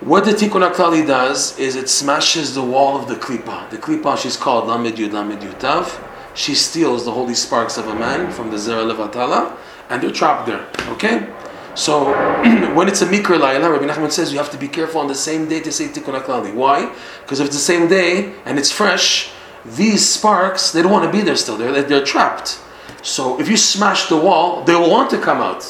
What 0.00 0.24
the 0.24 0.32
Tikkun 0.32 0.70
HaKlali 0.70 1.06
does 1.06 1.58
is 1.58 1.76
it 1.76 1.88
smashes 1.88 2.54
the 2.54 2.62
wall 2.62 2.96
of 2.96 3.08
the 3.08 3.14
klipa. 3.14 3.70
The 3.70 3.78
klipa, 3.78 4.18
she's 4.18 4.36
called 4.36 4.68
Lamed 4.68 4.96
Yud 4.96 5.12
Lamed 5.12 5.40
Yutav. 5.40 6.13
She 6.34 6.54
steals 6.54 7.04
the 7.04 7.12
holy 7.12 7.34
sparks 7.34 7.78
of 7.78 7.86
a 7.88 7.94
man 7.94 8.30
from 8.32 8.50
the 8.50 8.56
Zera 8.56 8.84
Levatala, 8.90 9.56
and 9.88 10.02
they're 10.02 10.10
trapped 10.10 10.46
there. 10.46 10.66
Okay? 10.90 11.32
So, 11.74 12.04
when 12.74 12.88
it's 12.88 13.02
a 13.02 13.06
Mikra 13.06 13.38
Laila, 13.40 13.70
Rabbi 13.70 13.86
Nachman 13.86 14.10
says 14.10 14.32
you 14.32 14.38
have 14.38 14.50
to 14.50 14.58
be 14.58 14.68
careful 14.68 15.00
on 15.00 15.08
the 15.08 15.14
same 15.14 15.48
day 15.48 15.60
to 15.60 15.72
say 15.72 15.86
Tikkun 15.88 16.20
HaKlali. 16.20 16.54
Why? 16.54 16.92
Because 17.22 17.40
if 17.40 17.46
it's 17.46 17.56
the 17.56 17.62
same 17.62 17.88
day 17.88 18.34
and 18.44 18.58
it's 18.58 18.70
fresh, 18.70 19.30
these 19.64 20.08
sparks, 20.08 20.72
they 20.72 20.82
don't 20.82 20.92
want 20.92 21.04
to 21.04 21.16
be 21.16 21.22
there 21.24 21.36
still. 21.36 21.56
They're, 21.56 21.82
they're 21.82 22.04
trapped. 22.04 22.60
So, 23.02 23.40
if 23.40 23.48
you 23.48 23.56
smash 23.56 24.08
the 24.08 24.16
wall, 24.16 24.62
they 24.64 24.74
will 24.74 24.90
want 24.90 25.10
to 25.10 25.20
come 25.20 25.38
out. 25.38 25.64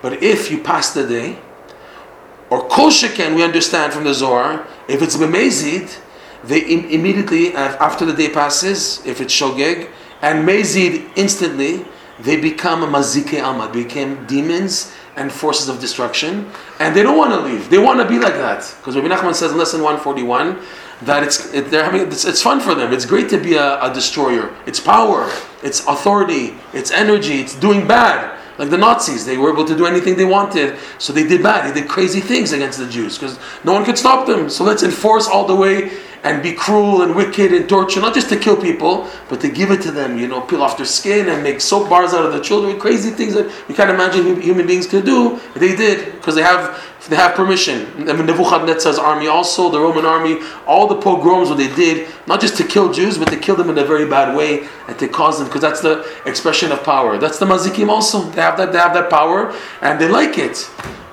But 0.00 0.22
if 0.22 0.50
you 0.50 0.58
pass 0.58 0.92
the 0.92 1.06
day, 1.06 1.38
or 2.50 2.68
kol 2.68 2.90
we 2.90 3.42
understand 3.42 3.92
from 3.92 4.04
the 4.04 4.12
Zohar, 4.12 4.66
if 4.88 5.00
it's 5.00 5.16
bemezid, 5.16 5.98
they 6.44 6.60
Im- 6.60 6.90
immediately, 6.90 7.54
after 7.54 8.04
the 8.04 8.12
day 8.12 8.28
passes, 8.28 9.04
if 9.06 9.20
it's 9.20 9.34
shogeg, 9.34 9.88
and 10.22 10.48
mezid 10.48 11.10
instantly, 11.16 11.84
they 12.20 12.40
become 12.40 12.80
mazike 12.82 13.42
alma, 13.42 13.70
became 13.72 14.24
demons 14.26 14.92
and 15.16 15.30
forces 15.30 15.68
of 15.68 15.80
destruction, 15.80 16.50
and 16.78 16.96
they 16.96 17.02
don't 17.02 17.18
want 17.18 17.32
to 17.32 17.40
leave. 17.40 17.68
They 17.68 17.78
want 17.78 18.00
to 18.00 18.08
be 18.08 18.18
like 18.18 18.34
that. 18.34 18.74
Because 18.78 18.96
Rabbi 18.96 19.08
Nachman 19.08 19.34
says 19.34 19.52
in 19.52 19.58
lesson 19.58 19.82
141 19.82 20.58
that 21.02 21.22
it's, 21.22 21.52
it, 21.52 21.70
they're 21.70 21.84
having, 21.84 22.02
it's, 22.02 22.24
it's, 22.24 22.40
fun 22.40 22.60
for 22.60 22.74
them. 22.74 22.92
It's 22.92 23.04
great 23.04 23.28
to 23.30 23.38
be 23.38 23.54
a, 23.54 23.82
a 23.82 23.92
destroyer. 23.92 24.54
It's 24.66 24.80
power, 24.80 25.30
it's 25.62 25.86
authority, 25.86 26.54
it's 26.72 26.90
energy, 26.90 27.40
it's 27.40 27.56
doing 27.56 27.86
bad. 27.86 28.38
Like 28.58 28.70
the 28.70 28.78
Nazis, 28.78 29.26
they 29.26 29.38
were 29.38 29.52
able 29.52 29.64
to 29.64 29.76
do 29.76 29.86
anything 29.86 30.14
they 30.14 30.24
wanted, 30.24 30.78
so 30.98 31.12
they 31.12 31.26
did 31.26 31.42
bad. 31.42 31.68
They 31.68 31.80
did 31.80 31.88
crazy 31.88 32.20
things 32.20 32.52
against 32.52 32.78
the 32.78 32.86
Jews 32.86 33.18
because 33.18 33.38
no 33.64 33.72
one 33.72 33.84
could 33.84 33.98
stop 33.98 34.26
them. 34.26 34.48
So 34.48 34.62
let's 34.62 34.82
enforce 34.82 35.26
all 35.26 35.46
the 35.46 35.56
way 35.56 35.90
and 36.24 36.42
be 36.42 36.52
cruel 36.52 37.02
and 37.02 37.14
wicked 37.16 37.52
and 37.52 37.68
torture, 37.68 38.00
not 38.00 38.14
just 38.14 38.28
to 38.28 38.36
kill 38.36 38.56
people, 38.56 39.08
but 39.28 39.40
to 39.40 39.48
give 39.48 39.70
it 39.70 39.82
to 39.82 39.90
them, 39.90 40.16
you 40.18 40.28
know, 40.28 40.40
peel 40.40 40.62
off 40.62 40.76
their 40.76 40.86
skin 40.86 41.28
and 41.28 41.42
make 41.42 41.60
soap 41.60 41.88
bars 41.88 42.14
out 42.14 42.24
of 42.24 42.32
the 42.32 42.40
children, 42.40 42.78
crazy 42.78 43.10
things 43.10 43.34
that 43.34 43.46
you 43.68 43.74
can't 43.74 43.90
imagine 43.90 44.40
human 44.40 44.66
beings 44.66 44.86
could 44.86 45.04
do. 45.04 45.40
They 45.54 45.74
did 45.74 46.12
because 46.14 46.34
they 46.34 46.42
have 46.42 46.80
they 47.08 47.16
have 47.16 47.34
permission. 47.34 48.08
I 48.08 48.12
mean, 48.12 48.26
Nebuchadnezzar's 48.26 48.98
army 48.98 49.26
also, 49.26 49.68
the 49.68 49.80
Roman 49.80 50.04
army, 50.04 50.38
all 50.66 50.86
the 50.86 51.00
pogroms 51.00 51.48
what 51.48 51.58
they 51.58 51.74
did, 51.74 52.08
not 52.28 52.40
just 52.40 52.56
to 52.58 52.64
kill 52.64 52.92
Jews, 52.92 53.18
but 53.18 53.28
to 53.30 53.36
kill 53.36 53.56
them 53.56 53.70
in 53.70 53.78
a 53.78 53.84
very 53.84 54.08
bad 54.08 54.36
way 54.36 54.68
and 54.86 54.96
to 55.00 55.08
cause 55.08 55.38
them, 55.38 55.48
because 55.48 55.62
that's 55.62 55.80
the 55.80 56.08
expression 56.26 56.70
of 56.70 56.84
power. 56.84 57.18
That's 57.18 57.38
the 57.40 57.46
Mazikim 57.46 57.88
also. 57.88 58.22
They 58.30 58.40
have 58.40 58.56
that, 58.56 58.72
they 58.72 58.78
have 58.78 58.94
that 58.94 59.10
power 59.10 59.52
and 59.80 60.00
they 60.00 60.08
like 60.08 60.38
it. 60.38 60.56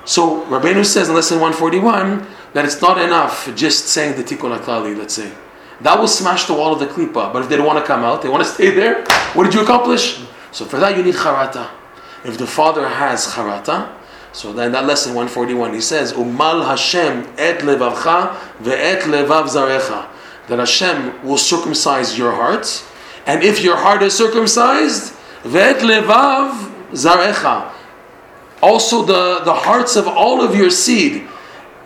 So 0.04 0.44
Rabbeinu 0.46 0.84
says 0.84 1.08
in 1.08 1.14
lesson 1.14 1.40
141 1.40 2.26
that 2.52 2.64
it's 2.64 2.80
not 2.80 3.00
enough 3.00 3.54
just 3.54 3.88
saying 3.88 4.16
the 4.16 4.24
Tikkun 4.24 4.58
HaKlali, 4.58 4.96
let's 4.96 5.14
say. 5.14 5.32
That 5.82 5.98
will 5.98 6.08
smash 6.08 6.44
the 6.44 6.54
wall 6.54 6.72
of 6.72 6.78
the 6.80 6.86
klipa. 6.86 7.32
But 7.32 7.42
if 7.42 7.48
they 7.48 7.56
don't 7.56 7.66
want 7.66 7.78
to 7.78 7.86
come 7.86 8.02
out, 8.02 8.22
they 8.22 8.28
want 8.28 8.44
to 8.44 8.50
stay 8.54 8.70
there, 8.70 9.04
what 9.34 9.44
did 9.44 9.54
you 9.54 9.62
accomplish? 9.62 10.22
So 10.52 10.64
for 10.64 10.78
that 10.78 10.96
you 10.96 11.02
need 11.02 11.14
charata. 11.14 11.70
If 12.24 12.36
the 12.36 12.46
father 12.46 12.86
has 12.86 13.26
charata, 13.26 13.96
So 14.32 14.52
then 14.52 14.72
that 14.72 14.84
lesson 14.84 15.14
141, 15.14 15.74
he 15.74 15.80
says, 15.80 16.12
Umal 16.12 16.66
Hashem 16.66 17.32
et 17.38 17.60
levavcha 17.60 18.36
ve'et 18.60 19.02
levav 19.02 19.48
zarecha. 19.48 20.08
That 20.48 20.58
Hashem 20.58 21.24
will 21.26 21.38
circumcise 21.38 22.18
your 22.18 22.32
heart, 22.32 22.84
and 23.26 23.42
if 23.42 23.62
your 23.62 23.76
heart 23.76 24.02
is 24.02 24.16
circumcised, 24.16 25.14
ve'et 25.44 25.78
levav 25.78 26.70
zarecha. 26.92 27.72
Also 28.62 29.02
the, 29.02 29.40
the 29.44 29.54
hearts 29.54 29.96
of 29.96 30.06
all 30.06 30.42
of 30.42 30.54
your 30.54 30.70
seed. 30.70 31.26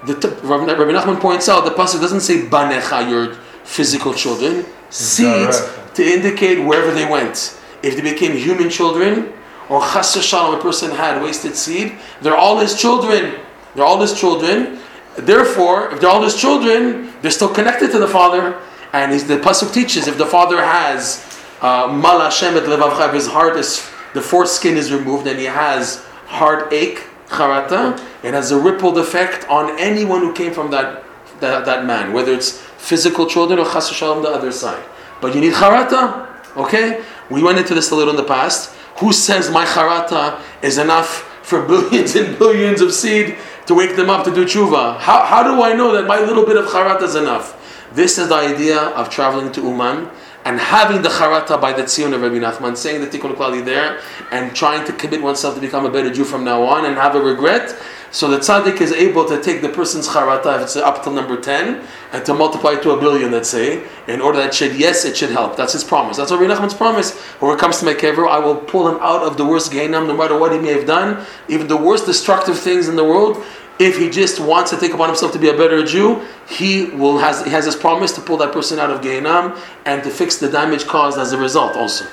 The, 0.06 0.14
Rabbi 0.42 0.64
Nachman 0.92 1.20
points 1.20 1.49
out 1.49 1.64
the 1.64 1.70
pasuk 1.70 2.00
doesn't 2.00 2.20
say 2.20 2.42
banecha, 2.42 3.08
your 3.08 3.34
physical 3.64 4.12
children, 4.12 4.66
seeds 4.90 5.61
to 5.94 6.02
indicate 6.04 6.64
wherever 6.64 6.92
they 6.92 7.08
went. 7.08 7.58
If 7.82 7.96
they 7.96 8.02
became 8.02 8.37
human 8.37 8.70
children, 8.70 9.32
or 9.68 9.80
chas 9.80 10.23
shalom, 10.23 10.58
a 10.58 10.62
person 10.62 10.90
had 10.90 11.23
wasted 11.23 11.56
seed, 11.56 11.94
they're 12.20 12.37
all 12.37 12.58
his 12.58 12.78
children. 12.78 13.40
They're 13.75 13.84
all 13.84 14.00
his 14.00 14.18
children. 14.18 14.78
Therefore, 15.16 15.92
if 15.92 16.00
they're 16.00 16.11
all 16.11 16.23
his 16.23 16.37
children, 16.37 17.12
they're 17.23 17.30
still 17.30 17.52
connected 17.52 17.90
to 17.92 17.99
the 17.99 18.08
father. 18.08 18.61
And 18.92 19.18
the 19.20 19.38
pasuk 19.38 19.73
teaches 19.73 20.06
if 20.06 20.18
the 20.18 20.26
father 20.26 20.62
has 20.62 21.25
uh, 21.61 21.88
mal 21.88 22.20
Hashem 22.20 22.56
et 22.56 22.64
levavcha, 22.64 23.12
his 23.12 23.26
heart 23.26 23.56
is 23.56 23.88
the 24.12 24.20
foreskin 24.20 24.76
is 24.76 24.92
removed, 24.92 25.26
and 25.26 25.38
he 25.38 25.46
has 25.46 26.04
heartache, 26.26 27.02
charata, 27.28 27.99
it 28.23 28.35
has 28.35 28.50
a 28.50 28.59
rippled 28.59 28.99
effect 28.99 29.49
on 29.49 29.78
anyone 29.78 30.21
who 30.21 30.33
came 30.33 30.52
from 30.52 30.71
that 30.71 31.04
that, 31.40 31.64
that 31.64 31.85
man, 31.85 32.12
whether 32.12 32.33
it's 32.33 32.61
physical 32.78 33.26
children 33.26 33.59
or 33.59 33.64
chas 33.64 33.90
shalom 33.90 34.23
the 34.23 34.28
other 34.28 34.52
side. 34.52 34.83
But 35.21 35.35
you 35.35 35.40
need 35.40 35.52
charata, 35.52 36.28
okay? 36.57 37.04
We 37.31 37.43
went 37.43 37.59
into 37.59 37.75
this 37.75 37.90
a 37.90 37.95
little 37.95 38.11
in 38.12 38.16
the 38.16 38.25
past. 38.25 38.75
Who 38.99 39.12
says 39.12 39.50
my 39.50 39.64
charata 39.64 40.40
is 40.62 40.78
enough 40.78 41.23
for 41.43 41.62
billions 41.66 42.14
and 42.14 42.38
billions 42.38 42.81
of 42.81 42.93
seed 42.93 43.37
to 43.66 43.75
wake 43.75 43.97
them 43.97 44.11
up 44.11 44.25
to 44.25 44.35
do 44.35 44.45
tshuva? 44.45 44.99
How, 44.99 45.25
how 45.25 45.43
do 45.43 45.62
I 45.62 45.75
know 45.75 45.93
that 45.93 46.07
my 46.07 46.21
little 46.21 46.47
bit 46.47 46.57
of 46.57 46.66
charata 46.66 47.02
is 47.02 47.14
enough? 47.14 47.61
This 47.93 48.19
is 48.19 48.28
the 48.28 48.35
idea 48.35 48.78
of 48.78 49.09
traveling 49.09 49.52
to 49.52 49.61
Uman 49.62 50.11
and 50.44 50.60
having 50.60 51.02
the 51.02 51.08
charata 51.08 51.60
by 51.60 51.72
the 51.72 51.82
tzion 51.82 52.12
of 52.12 52.20
Rabbi 52.20 52.36
Nachman, 52.36 52.76
saying 52.76 53.00
the 53.00 53.06
tikkun 53.06 53.34
klali 53.34 53.64
there, 53.64 54.00
and 54.30 54.54
trying 54.54 54.86
to 54.86 54.92
commit 54.92 55.22
oneself 55.22 55.54
to 55.54 55.60
become 55.60 55.86
a 55.86 55.90
better 55.90 56.12
Jew 56.12 56.24
from 56.24 56.44
now 56.44 56.62
on, 56.62 56.84
and 56.84 56.96
have 56.96 57.14
a 57.14 57.20
regret. 57.20 57.76
So 58.10 58.28
the 58.28 58.38
tzaddik 58.38 58.80
is 58.80 58.92
able 58.92 59.24
to 59.24 59.42
take 59.42 59.60
the 59.60 59.70
person's 59.70 60.06
charata, 60.06 60.56
if 60.56 60.62
it's 60.62 60.76
up 60.76 61.02
till 61.02 61.12
number 61.12 61.40
10, 61.40 61.84
and 62.12 62.24
to 62.26 62.32
multiply 62.32 62.74
it 62.74 62.82
to 62.82 62.90
a 62.90 63.00
billion, 63.00 63.32
let's 63.32 63.48
say, 63.48 63.84
in 64.06 64.20
order 64.20 64.38
that 64.38 64.54
should, 64.54 64.76
yes, 64.76 65.04
it 65.04 65.16
should 65.16 65.30
help. 65.30 65.56
That's 65.56 65.72
his 65.72 65.82
promise. 65.82 66.18
That's 66.18 66.30
Rabbi 66.30 66.44
Nachman's 66.44 66.74
promise. 66.74 67.20
Whoever 67.40 67.58
comes 67.58 67.78
to 67.78 67.86
my 67.86 67.94
kever, 67.94 68.28
I 68.28 68.38
will 68.38 68.56
pull 68.56 68.86
him 68.86 68.98
out 69.00 69.22
of 69.22 69.36
the 69.36 69.44
worst 69.44 69.72
Gehinnom, 69.72 70.06
no 70.06 70.16
matter 70.16 70.38
what 70.38 70.52
he 70.52 70.58
may 70.58 70.72
have 70.72 70.86
done, 70.86 71.26
even 71.48 71.66
the 71.66 71.76
worst 71.76 72.06
destructive 72.06 72.58
things 72.58 72.86
in 72.86 72.96
the 72.96 73.04
world. 73.04 73.42
If 73.78 73.99
he 73.99 74.09
just 74.09 74.38
wants 74.38 74.71
to 74.71 74.76
take 74.76 74.93
upon 74.95 75.09
himself 75.09 75.33
to 75.33 75.38
be 75.38 75.49
a 75.49 75.57
better 75.57 75.85
Jew, 75.85 76.25
he 76.49 76.87
will 76.90 77.19
has 77.19 77.45
he 77.45 77.50
has 77.50 77.64
his 77.64 77.75
promise 77.75 78.12
to 78.12 78.21
pull 78.21 78.37
that 78.37 78.52
person 78.52 78.78
out 78.78 78.90
of 78.90 79.00
Gehinnom 79.00 79.59
and 79.85 80.02
to 80.04 80.11
fix 80.11 80.38
the 80.38 80.49
damage 80.49 80.87
caused 80.87 81.19
as 81.19 81.33
a 81.33 81.38
result 81.38 81.76
also. 81.76 82.07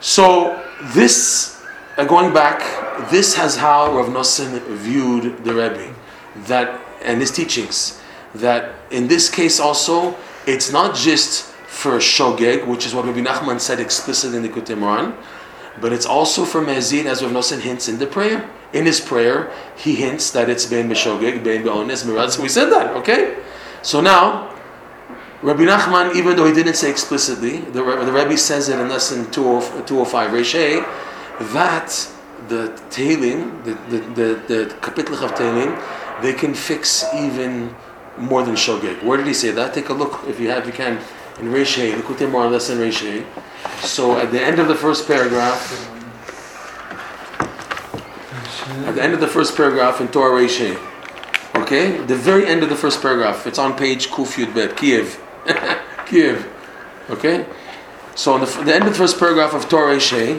So 0.00 0.62
this 0.94 1.60
uh, 1.96 2.04
going 2.04 2.32
back, 2.32 2.60
this 3.10 3.34
has 3.34 3.56
how 3.56 3.94
Rav 3.96 4.06
Nosson 4.06 4.60
viewed 4.76 5.44
the 5.44 5.52
Rebbe, 5.52 5.94
that 6.46 6.80
and 7.02 7.20
his 7.20 7.30
teachings. 7.30 8.00
That 8.34 8.76
in 8.90 9.08
this 9.08 9.28
case 9.28 9.58
also, 9.58 10.16
it's 10.46 10.72
not 10.72 10.94
just 10.94 11.44
for 11.66 11.98
shogeg, 11.98 12.66
which 12.66 12.86
is 12.86 12.94
what 12.94 13.06
Rabbi 13.06 13.20
Nachman 13.20 13.60
said 13.60 13.80
explicitly 13.80 14.36
in 14.36 14.42
the 14.42 14.48
Kutimran, 14.48 15.14
but 15.80 15.92
it's 15.92 16.06
also 16.06 16.44
for 16.44 16.60
mezid, 16.60 17.06
as 17.06 17.22
Rav 17.22 17.32
Nosson 17.32 17.60
hints 17.60 17.88
in 17.88 17.98
the 17.98 18.06
prayer. 18.06 18.48
In 18.72 18.86
his 18.86 19.00
prayer, 19.00 19.52
he 19.76 19.96
hints 19.96 20.30
that 20.30 20.48
it's 20.48 20.66
ben 20.66 20.88
b'shogeg, 20.88 21.42
ben 21.42 21.62
be'ones, 21.62 22.04
mirad. 22.04 22.30
So 22.30 22.42
we 22.42 22.48
said 22.48 22.70
that, 22.70 22.94
okay? 22.96 23.36
So 23.82 24.00
now, 24.00 24.54
Rabbi 25.42 25.62
Nachman, 25.62 26.14
even 26.14 26.36
though 26.36 26.44
he 26.44 26.52
didn't 26.52 26.74
say 26.74 26.90
explicitly, 26.90 27.58
the, 27.58 27.82
the 27.82 28.12
Rebbe 28.12 28.36
says 28.36 28.68
it 28.68 28.78
in 28.78 28.88
lesson 28.88 29.30
205, 29.30 30.30
Reshe, 30.30 30.84
that 31.52 31.88
the 32.48 32.68
Tehillim, 32.90 33.64
the, 33.64 33.72
the, 33.88 33.98
the, 34.14 34.40
the 34.48 35.24
of 35.24 35.34
Tehillim, 35.34 36.22
they 36.22 36.34
can 36.34 36.52
fix 36.52 37.04
even 37.14 37.74
more 38.18 38.42
than 38.42 38.54
Shogeg. 38.54 39.02
Where 39.02 39.16
did 39.16 39.26
he 39.26 39.34
say 39.34 39.50
that? 39.52 39.72
Take 39.72 39.88
a 39.88 39.94
look, 39.94 40.20
if 40.28 40.38
you 40.38 40.50
have, 40.50 40.66
you 40.66 40.72
can, 40.72 40.98
in 41.40 41.48
Reshe, 41.48 41.94
Likutei 41.94 42.30
Moharan 42.30 42.52
lesson 42.52 42.78
Reshe. 42.78 43.24
So 43.80 44.18
at 44.18 44.30
the 44.30 44.40
end 44.40 44.58
of 44.58 44.68
the 44.68 44.74
first 44.74 45.06
paragraph, 45.06 45.88
at 48.86 48.94
the 48.94 49.02
end 49.02 49.14
of 49.14 49.20
the 49.20 49.28
first 49.28 49.56
paragraph 49.56 50.00
in 50.00 50.08
Torah 50.08 50.40
Reshe, 50.42 50.78
okay, 51.56 51.96
the 52.04 52.16
very 52.16 52.46
end 52.46 52.62
of 52.62 52.68
the 52.68 52.76
first 52.76 53.00
paragraph, 53.00 53.46
it's 53.46 53.58
on 53.58 53.76
page 53.76 54.08
Kuf 54.08 54.36
Yud 54.36 54.76
Kiev, 54.76 55.18
Kiev, 56.06 56.46
okay. 57.08 57.46
So 58.14 58.34
in 58.34 58.42
the, 58.42 58.46
the, 58.64 58.74
end 58.74 58.84
of 58.84 58.90
the 58.90 58.98
first 58.98 59.18
paragraph 59.18 59.54
of 59.54 59.68
Torah 59.68 59.96
Reshe, 59.96 60.38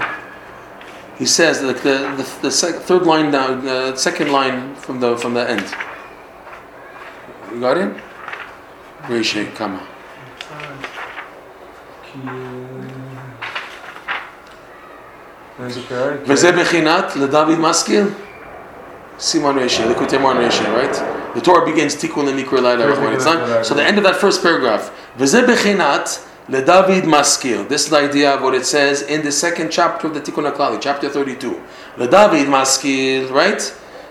he 1.18 1.26
says 1.26 1.62
like 1.64 1.82
the 1.82 2.14
the, 2.18 2.42
the 2.44 2.52
sec, 2.52 2.76
third 2.76 3.04
line 3.04 3.32
down, 3.32 3.66
the 3.66 3.96
second 3.96 4.32
line 4.32 4.76
from 4.76 5.00
the 5.00 5.18
from 5.18 5.34
the 5.34 5.50
end. 5.50 5.66
You 7.52 7.60
got 7.60 7.78
it? 7.78 7.96
Reshe, 9.08 9.54
Kama. 9.56 9.91
וזה 16.28 16.52
בחינת, 16.52 17.16
לדוד 17.16 17.60
משכיל? 17.60 18.06
Siman 19.22 19.56
Reshe, 19.56 19.86
Likutei 19.86 20.18
Moharan 20.18 20.50
Reshe, 20.50 20.66
right? 20.76 21.36
The 21.36 21.42
Torah 21.42 21.64
begins 21.64 21.96
Tikkun 21.96 22.26
Lemikra 22.26 22.60
Laila 22.60 22.88
Rahman 22.88 23.64
So 23.64 23.76
the 23.76 23.84
end 23.84 24.00
of 24.00 24.04
that 24.04 24.16
first 24.16 24.42
paragraph, 24.42 24.92
V'zeh 25.16 25.46
bechinat 25.46 26.26
leDavid 26.50 27.04
Maskil. 27.04 27.70
This 27.70 27.84
is 27.84 27.92
the 27.92 27.98
idea 27.98 28.34
of 28.34 28.42
what 28.42 28.56
it 28.56 28.66
says 28.66 29.04
in 29.04 29.24
the 29.24 29.32
second 29.32 29.72
chapter 29.72 30.08
of 30.08 30.16
the 30.16 30.22
Tikkun 30.22 30.52
HaKlali, 30.52 30.82
chapter 30.82 31.08
32. 31.08 31.62
LeDavid 31.98 32.50
Maskil, 32.50 33.32
right? 33.32 33.62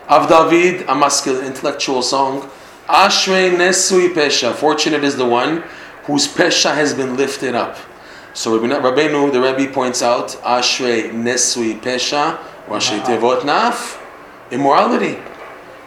Av 0.09 0.29
David, 0.29 0.83
a 0.83 0.95
Maskil, 0.95 1.43
intellectual 1.45 2.03
song. 2.03 2.49
Ashrei 2.89 3.51
Nesui 3.51 4.15
Pesha, 4.15 4.55
fortunate 4.55 5.03
is 5.03 5.17
the 5.17 5.27
one 5.27 5.65
whose 6.05 6.29
Pesha 6.29 6.73
has 6.73 6.95
been 6.95 7.17
lifted 7.17 7.57
up. 7.57 7.77
So 8.33 8.59
Rabbeinu, 8.59 9.33
the 9.33 9.41
Rebbe 9.41 9.73
points 9.73 10.03
out, 10.03 10.29
Ashrei 10.43 11.11
Nesui 11.11 11.81
Pesha, 11.81 12.39
Rashi 12.67 13.01
Tevot 13.01 13.41
Naf, 13.41 14.01
immorality. 14.51 15.19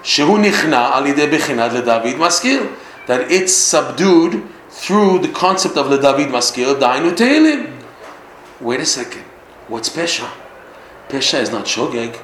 Shehu 0.04 0.38
Nichna 0.44 0.92
Alide 0.92 1.30
Bechinat 1.32 1.70
LeDavid 1.70 2.18
Maskil. 2.18 2.76
That 3.08 3.32
it's 3.32 3.54
subdued 3.54 4.44
through 4.70 5.20
the 5.20 5.30
concept 5.30 5.78
of 5.78 5.88
LeDavid 5.88 6.30
Maskil, 6.32 6.76
Dainu 6.76 7.16
Tehillim. 7.16 7.82
Wait 8.60 8.80
a 8.80 8.86
second. 8.86 9.24
What's 9.68 9.90
Pesha? 9.90 10.30
Pesha 11.08 11.40
is 11.42 11.52
not 11.52 11.66
Shogeg. 11.66 12.20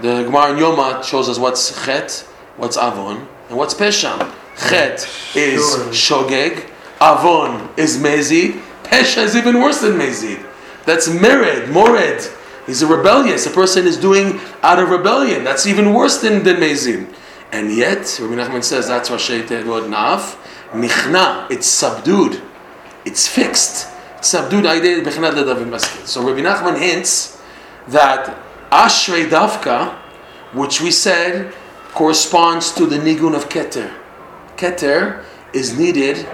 The 0.00 0.24
Gemara 0.24 0.52
in 0.52 0.58
Yoma 0.58 1.02
shows 1.04 1.28
us 1.28 1.38
what's 1.38 1.84
Chet, 1.84 2.26
what's 2.56 2.76
Avon, 2.76 3.26
and 3.48 3.58
what's 3.58 3.74
Pesha. 3.74 4.32
Chet 4.68 5.08
is 5.34 5.62
Shogeg, 5.90 6.68
Avon 7.00 7.68
is 7.76 7.98
Mezid, 7.98 8.60
Pesha 8.92 9.22
is 9.22 9.34
even 9.34 9.58
worse 9.58 9.80
than 9.80 9.92
Mezid. 9.92 10.44
That's 10.84 11.08
Mered, 11.08 11.72
Mored. 11.72 12.22
He's 12.66 12.82
a 12.82 12.86
rebellious. 12.86 13.46
A 13.46 13.50
person 13.50 13.86
is 13.86 13.96
doing 13.96 14.38
out 14.62 14.78
of 14.78 14.90
rebellion. 14.90 15.44
That's 15.44 15.66
even 15.66 15.94
worse 15.94 16.20
than, 16.20 16.44
than 16.44 16.56
Mezid. 16.56 17.10
And 17.52 17.74
yet, 17.74 18.18
Rabbi 18.20 18.34
Nachman 18.34 18.62
says 18.62 18.88
that's 18.88 19.08
Rashi 19.08 19.46
Tevot 19.46 19.88
Naf. 19.88 20.36
Nichna, 20.72 21.50
it's 21.50 21.66
subdued. 21.66 22.42
It's 23.06 23.26
fixed. 23.26 23.88
It's 24.18 24.28
subdued. 24.28 24.64
So 24.64 26.26
Rabbi 26.26 26.42
Nachman 26.42 26.78
hints 26.78 27.40
that 27.88 28.36
Ashrei 28.70 29.26
Davka, 29.26 29.94
which 30.52 30.82
we 30.82 30.90
said 30.90 31.54
corresponds 31.92 32.70
to 32.72 32.84
the 32.84 32.96
Nigun 32.96 33.34
of 33.34 33.48
Keter. 33.48 33.90
Keter 34.56 35.24
is 35.52 35.78
needed 35.78 36.26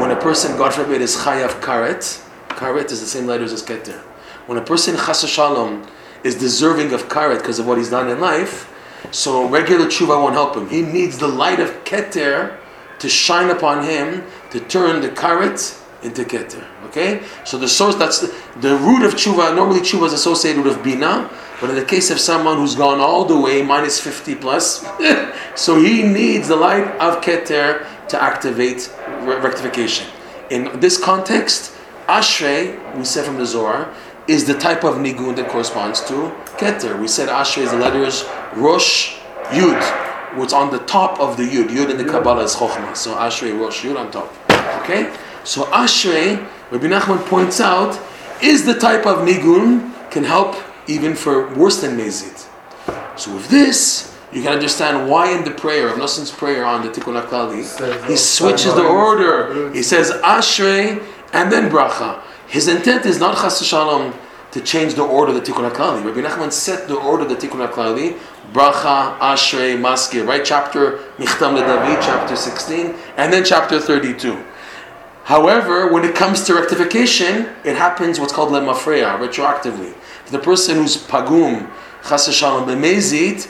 when 0.00 0.10
a 0.10 0.16
person, 0.16 0.56
God 0.56 0.74
forbid, 0.74 1.00
is 1.00 1.16
chayav 1.16 1.60
karet. 1.60 2.20
Karet 2.48 2.90
is 2.90 3.00
the 3.00 3.06
same 3.06 3.26
letters 3.26 3.52
as 3.52 3.62
keter. 3.62 3.98
When 4.46 4.58
a 4.58 4.62
person 4.62 4.96
chas 4.96 5.28
shalom 5.28 5.86
is 6.22 6.34
deserving 6.34 6.92
of 6.92 7.08
karet 7.08 7.38
because 7.38 7.58
of 7.58 7.66
what 7.66 7.78
he's 7.78 7.90
done 7.90 8.08
in 8.08 8.20
life, 8.20 8.70
so 9.10 9.48
regular 9.48 9.86
tshuva 9.86 10.20
won't 10.20 10.34
help 10.34 10.56
him. 10.56 10.68
He 10.68 10.82
needs 10.82 11.18
the 11.18 11.28
light 11.28 11.60
of 11.60 11.70
keter 11.84 12.58
to 12.98 13.08
shine 13.08 13.50
upon 13.50 13.84
him 13.84 14.24
to 14.50 14.60
turn 14.60 15.00
the 15.00 15.10
karet 15.10 15.80
into 16.02 16.24
keter. 16.24 16.64
Okay, 16.86 17.22
so 17.44 17.58
the 17.58 17.68
source 17.68 17.96
that's 17.96 18.20
the, 18.20 18.34
the 18.60 18.76
root 18.76 19.04
of 19.04 19.14
tshuva. 19.14 19.54
Normally, 19.54 19.80
tshuva 19.80 20.06
is 20.06 20.12
associated 20.12 20.64
with 20.64 20.82
bina, 20.82 21.30
but 21.60 21.70
in 21.70 21.76
the 21.76 21.84
case 21.84 22.10
of 22.10 22.20
someone 22.20 22.56
who's 22.56 22.76
gone 22.76 23.00
all 23.00 23.24
the 23.24 23.38
way 23.38 23.62
minus 23.62 24.00
fifty 24.00 24.34
plus, 24.34 24.86
so 25.56 25.80
he 25.80 26.02
needs 26.02 26.48
the 26.48 26.56
light 26.56 26.86
of 26.98 27.20
keter 27.22 27.86
to 28.08 28.22
activate 28.22 28.92
rectification. 29.22 30.06
In 30.50 30.80
this 30.80 31.02
context, 31.02 31.74
Ashrei, 32.06 32.96
we 32.96 33.04
said 33.04 33.24
from 33.24 33.38
the 33.38 33.46
Zohar, 33.46 33.92
is 34.26 34.46
the 34.46 34.54
type 34.54 34.84
of 34.84 34.96
nigun 34.96 35.36
that 35.36 35.48
corresponds 35.48 36.00
to 36.02 36.32
keter. 36.58 36.98
We 37.00 37.08
said 37.08 37.28
Ashrei 37.28 37.62
is 37.62 37.70
the 37.70 37.78
letters 37.78 38.24
Rosh 38.54 39.16
Yud, 39.50 40.36
what's 40.36 40.52
on 40.52 40.70
the 40.70 40.78
top 40.80 41.20
of 41.20 41.36
the 41.36 41.44
Yud. 41.44 41.68
Yud 41.68 41.90
in 41.90 41.98
the 41.98 42.04
Kabbalah 42.04 42.44
is 42.44 42.54
Chochmah. 42.54 42.96
So 42.96 43.14
Ashrei 43.14 43.58
Rosh 43.58 43.84
Yud 43.84 43.98
on 43.98 44.10
top. 44.10 44.32
Okay? 44.82 45.14
So 45.44 45.64
Ashrei, 45.66 46.46
Rabbi 46.70 46.86
Nachman 46.86 47.24
points 47.26 47.60
out, 47.60 48.00
is 48.42 48.64
the 48.64 48.74
type 48.74 49.06
of 49.06 49.26
nigun 49.26 49.92
can 50.10 50.24
help 50.24 50.56
even 50.86 51.14
for 51.14 51.52
worse 51.54 51.80
than 51.80 51.96
mezid. 51.96 52.46
So 53.18 53.34
with 53.34 53.48
this, 53.48 54.13
you 54.34 54.42
can 54.42 54.52
understand 54.52 55.08
why 55.08 55.30
in 55.30 55.44
the 55.44 55.52
prayer 55.52 55.88
of 55.88 55.96
Noson's 55.96 56.32
prayer 56.32 56.64
on 56.64 56.82
the 56.82 56.90
Tikkun 56.90 57.22
HaKlali, 57.22 58.08
he 58.08 58.16
switches 58.16 58.74
the 58.74 58.84
order. 58.84 59.72
He 59.72 59.82
says 59.82 60.10
Ashrei 60.10 61.00
and 61.32 61.52
then 61.52 61.70
Bracha. 61.70 62.20
His 62.48 62.66
intent 62.66 63.06
is 63.06 63.20
not 63.20 63.36
Chas 63.36 63.64
Shalom 63.64 64.12
to 64.50 64.60
change 64.60 64.94
the 64.94 65.04
order 65.04 65.32
of 65.32 65.44
the 65.44 65.52
Tikkun 65.52 65.70
HaKlali. 65.70 66.04
Rabbi 66.04 66.28
Nachman 66.28 66.50
set 66.50 66.88
the 66.88 66.96
order 66.96 67.22
of 67.22 67.28
the 67.28 67.36
Tikkun 67.36 67.66
HaKlali. 67.68 68.18
Bracha, 68.52 69.16
Ashrei, 69.18 69.78
Maskil, 69.80 70.26
right? 70.26 70.44
Chapter 70.44 70.98
Michtam 71.16 71.56
David, 71.56 72.02
chapter 72.02 72.36
16, 72.36 72.94
and 73.16 73.32
then 73.32 73.44
chapter 73.44 73.80
32. 73.80 74.36
However, 75.24 75.92
when 75.92 76.04
it 76.04 76.14
comes 76.14 76.42
to 76.44 76.54
rectification, 76.54 77.48
it 77.64 77.76
happens 77.76 78.20
what's 78.20 78.32
called 78.32 78.50
lemafreya, 78.50 79.18
retroactively. 79.18 79.94
The 80.26 80.38
person 80.38 80.76
who's 80.76 80.96
pagum, 80.96 81.70
chas 82.06 82.32
shalom 82.34 82.68
b'mezit, 82.68 83.48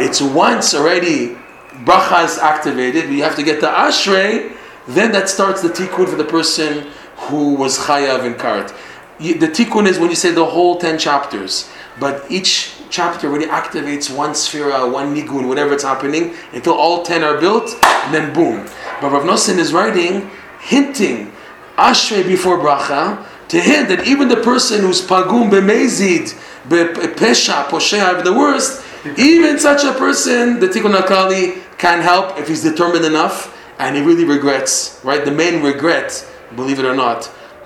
it's 0.00 0.20
once 0.20 0.74
already 0.74 1.36
bracha 1.84 2.24
is 2.24 2.38
activated, 2.38 3.10
we 3.10 3.20
have 3.20 3.36
to 3.36 3.42
get 3.42 3.60
the 3.60 3.66
ashrei, 3.66 4.56
then 4.86 5.12
that 5.12 5.28
starts 5.28 5.62
the 5.62 5.68
tikkun 5.68 6.08
for 6.08 6.16
the 6.16 6.24
person 6.24 6.86
who 7.16 7.54
was 7.54 7.78
chayav 7.78 8.24
in 8.24 8.34
kart. 8.34 8.74
The 9.18 9.48
tikkun 9.48 9.86
is 9.86 9.98
when 9.98 10.10
you 10.10 10.16
say 10.16 10.30
the 10.32 10.44
whole 10.44 10.76
10 10.78 10.98
chapters, 10.98 11.70
but 11.98 12.24
each 12.30 12.72
chapter 12.90 13.28
really 13.28 13.46
activates 13.46 14.14
one 14.14 14.30
sphera, 14.30 14.90
one 14.90 15.14
nigun, 15.14 15.48
whatever 15.48 15.72
it's 15.72 15.84
happening, 15.84 16.34
until 16.52 16.74
all 16.74 17.02
10 17.02 17.22
are 17.22 17.40
built, 17.40 17.70
and 17.82 18.14
then 18.14 18.32
boom. 18.34 18.66
But 19.00 19.12
Rav 19.12 19.22
Nosson 19.22 19.58
is 19.58 19.72
writing, 19.72 20.30
hinting 20.60 21.32
ashrei 21.76 22.26
before 22.26 22.58
bracha 22.58 23.24
to 23.48 23.60
hint 23.60 23.88
that 23.88 24.06
even 24.06 24.28
the 24.28 24.36
person 24.36 24.80
who's 24.80 25.00
pagum 25.02 25.50
bemezid 25.50 26.34
pesha 26.68 27.64
poshea 27.66 28.22
the 28.22 28.32
worst, 28.32 28.83
even 29.18 29.58
such 29.58 29.84
a 29.84 29.92
person, 29.92 30.60
the 30.60 30.68
tikkun 30.68 30.94
haklali 30.94 31.62
can 31.78 32.00
help 32.00 32.38
if 32.38 32.48
he's 32.48 32.62
determined 32.62 33.04
enough 33.04 33.56
and 33.78 33.96
he 33.96 34.02
really 34.02 34.24
regrets. 34.24 35.00
Right, 35.04 35.24
the 35.24 35.30
main 35.30 35.62
regret, 35.62 36.26
believe 36.56 36.78
it 36.78 36.84
or 36.84 36.94
not, 36.94 37.24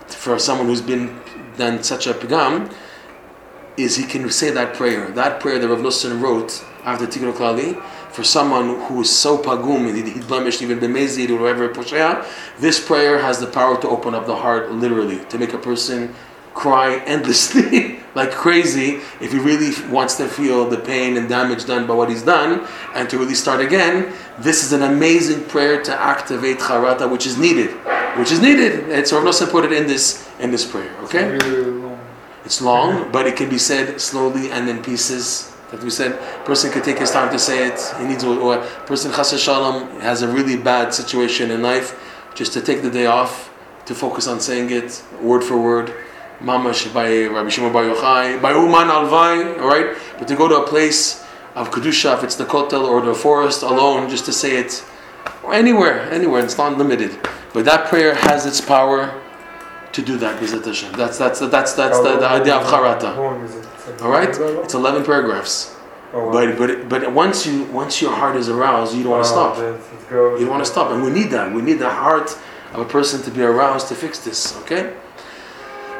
for 0.09 0.38
someone 0.38 0.66
who's 0.66 0.83
been 0.83 1.21
done 1.57 1.83
such 1.83 2.07
a 2.07 2.14
pagam 2.14 2.73
is 3.76 3.97
he 3.97 4.04
can 4.04 4.28
say 4.30 4.50
that 4.50 4.75
prayer. 4.75 5.11
That 5.11 5.40
prayer 5.40 5.59
that 5.59 5.68
Rav 5.68 5.78
Nosson 5.78 6.21
wrote 6.21 6.64
after 6.85 7.07
tikkun 7.07 7.33
haklali 7.33 7.83
for 8.11 8.25
someone 8.25 8.80
who 8.87 9.02
is 9.02 9.16
so 9.16 9.38
pagum, 9.38 9.95
he 9.95 10.21
blemished 10.23 10.61
even 10.61 10.80
bemezid 10.80 11.30
or 11.30 11.40
whatever 11.40 11.68
this 12.59 12.85
prayer 12.85 13.18
has 13.18 13.38
the 13.38 13.47
power 13.47 13.80
to 13.80 13.88
open 13.88 14.14
up 14.14 14.26
the 14.26 14.35
heart 14.35 14.73
literally, 14.73 15.25
to 15.26 15.38
make 15.38 15.52
a 15.52 15.59
person 15.59 16.12
cry 16.58 16.96
endlessly 17.06 18.00
like 18.16 18.32
crazy 18.32 18.98
if 19.20 19.30
he 19.32 19.38
really 19.38 19.70
wants 19.92 20.16
to 20.16 20.26
feel 20.26 20.68
the 20.68 20.76
pain 20.76 21.16
and 21.16 21.28
damage 21.28 21.64
done 21.66 21.86
by 21.86 21.94
what 21.94 22.08
he's 22.08 22.24
done 22.24 22.66
and 22.96 23.08
to 23.08 23.16
really 23.16 23.34
start 23.34 23.60
again. 23.60 24.12
This 24.40 24.64
is 24.64 24.72
an 24.72 24.82
amazing 24.82 25.44
prayer 25.44 25.80
to 25.84 25.92
activate 26.14 26.58
charata, 26.58 27.08
which 27.08 27.26
is 27.26 27.38
needed, 27.38 27.70
which 28.18 28.32
is 28.32 28.40
needed. 28.40 28.90
And 28.90 29.06
so 29.06 29.18
Rav 29.18 29.26
Nosson 29.26 29.48
put 29.50 29.64
it 29.64 29.72
in 29.72 29.86
this 29.86 30.28
in 30.40 30.50
this 30.50 30.64
prayer. 30.72 30.92
Okay, 31.04 31.26
It's 31.36 31.46
really 31.46 31.70
long. 31.70 32.00
it's 32.44 32.60
long, 32.60 32.90
mm-hmm. 32.92 33.12
but 33.12 33.28
it 33.28 33.36
can 33.36 33.48
be 33.48 33.58
said 33.58 34.00
slowly 34.00 34.50
and 34.50 34.68
in 34.68 34.82
pieces. 34.82 35.54
Like 35.72 35.82
we 35.82 35.90
said, 35.90 36.18
person 36.44 36.72
could 36.72 36.82
take 36.82 36.98
his 36.98 37.10
time 37.10 37.30
to 37.30 37.38
say 37.38 37.68
it. 37.68 37.78
He 37.98 38.04
needs, 38.10 38.24
or 38.24 38.54
a 38.56 38.66
person 38.90 39.12
chas 39.12 39.30
shalom 39.46 40.00
has 40.00 40.22
a 40.22 40.28
really 40.36 40.56
bad 40.56 40.94
situation 41.00 41.50
in 41.50 41.60
life, 41.62 41.88
just 42.34 42.50
to 42.54 42.60
take 42.68 42.80
the 42.86 42.90
day 42.90 43.06
off 43.06 43.32
to 43.88 43.94
focus 43.94 44.26
on 44.26 44.40
saying 44.40 44.70
it 44.70 45.04
word 45.20 45.42
for 45.44 45.58
word. 45.70 45.88
Mamash 46.40 46.92
by 46.94 47.27
Rabbi 47.27 47.48
Shimon 47.48 47.72
Bar 47.72 47.85
Yochai, 47.85 48.40
by 48.40 48.53
Uman 48.53 48.88
Alvai, 48.88 49.61
all 49.61 49.68
right. 49.68 49.96
But 50.18 50.29
to 50.29 50.37
go 50.37 50.46
to 50.48 50.59
a 50.59 50.66
place 50.66 51.24
of 51.57 51.70
kedusha, 51.70 52.16
if 52.16 52.24
it's 52.24 52.37
the 52.37 52.44
kotel 52.44 52.87
or 52.87 53.01
the 53.01 53.14
forest 53.14 53.62
alone, 53.62 54.09
just 54.09 54.24
to 54.27 54.33
say 54.33 54.57
it, 54.57 54.85
or 55.42 55.53
anywhere, 55.53 56.03
anywhere, 56.11 56.44
it's 56.44 56.57
not 56.57 56.79
limited. 56.79 57.18
But 57.53 57.64
that 57.64 57.88
prayer 57.88 58.14
has 58.14 58.46
its 58.46 58.61
power 58.61 59.20
to 59.92 60.03
do 60.03 60.16
that. 60.18 60.40
B'ezrat 60.40 60.64
Hashem. 60.64 60.92
That's 60.92 61.18
that's 61.18 61.40
that's 61.40 61.72
that's 61.72 61.98
the, 61.98 62.18
the 62.18 62.29
idea 62.29 62.57
of 62.57 62.66
charata. 62.66 63.14
How 63.14 63.22
long 63.22 63.42
is 63.42 63.57
it? 63.57 64.03
All 64.03 64.11
right, 64.11 64.29
it's 64.29 64.74
eleven 64.74 65.05
paragraphs. 65.05 65.74
Oh, 66.12 66.27
wow. 66.27 66.33
But 66.33 66.59
but 66.59 66.88
but 66.88 67.12
once 67.12 67.46
you 67.46 67.64
once 67.64 68.01
your 68.01 68.12
heart 68.12 68.37
is 68.37 68.48
aroused, 68.48 68.94
you 68.94 69.03
don't 69.03 69.12
want 69.12 69.24
to 69.24 69.31
oh, 69.31 69.33
stop. 69.33 69.59
let's 69.59 70.05
go. 70.05 70.35
You 70.37 70.44
don't 70.44 70.51
want 70.51 70.64
to 70.64 70.70
stop, 70.70 70.92
and 70.92 71.03
we 71.03 71.11
need 71.11 71.31
that. 71.31 71.53
We 71.53 71.62
need 71.62 71.81
the 71.81 71.90
heart 71.90 72.38
of 72.72 72.81
a 72.81 72.85
person 72.85 73.22
to 73.22 73.31
be 73.31 73.42
aroused 73.42 73.88
to 73.88 73.96
fix 73.96 74.20
this. 74.20 74.57
Okay. 74.59 74.94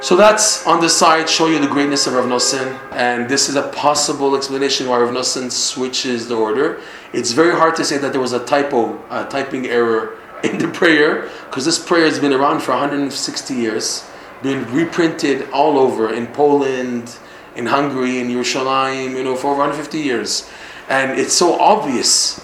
So 0.01 0.15
that's 0.15 0.65
on 0.65 0.81
the 0.81 0.89
side, 0.89 1.29
show 1.29 1.49
you 1.49 1.59
the 1.59 1.67
greatness 1.67 2.07
of 2.07 2.15
Rav 2.15 2.27
Nosson, 2.27 2.79
and 2.93 3.29
this 3.29 3.49
is 3.49 3.57
a 3.57 3.65
possible 3.71 4.37
explanation 4.37 4.89
why 4.89 5.01
Rav 5.01 5.11
Nosson 5.11 5.51
switches 5.51 6.29
the 6.29 6.37
order. 6.37 6.81
It's 7.13 7.33
very 7.33 7.51
hard 7.51 7.75
to 7.77 7.85
say 7.85 7.99
that 7.99 8.13
there 8.13 8.21
was 8.21 8.33
a 8.33 8.45
typo, 8.45 8.97
a 9.11 9.29
typing 9.29 9.67
error 9.67 10.17
in 10.45 10.59
the 10.59 10.69
prayer, 10.69 11.29
because 11.47 11.65
this 11.65 11.85
prayer 11.85 12.05
has 12.05 12.21
been 12.21 12.33
around 12.33 12.61
for 12.61 12.71
160 12.71 13.55
years, 13.55 14.09
been 14.41 14.73
reprinted 14.73 15.51
all 15.51 15.77
over 15.77 16.15
in 16.15 16.29
Poland, 16.29 17.19
in 17.57 17.67
Hungary, 17.67 18.21
in 18.21 18.29
Yerushalayim, 18.29 19.17
you 19.17 19.25
know, 19.25 19.35
for 19.35 19.49
over 19.49 19.59
150 19.59 19.99
years, 19.99 20.49
and 20.89 21.19
it's 21.19 21.33
so 21.33 21.59
obvious 21.59 22.39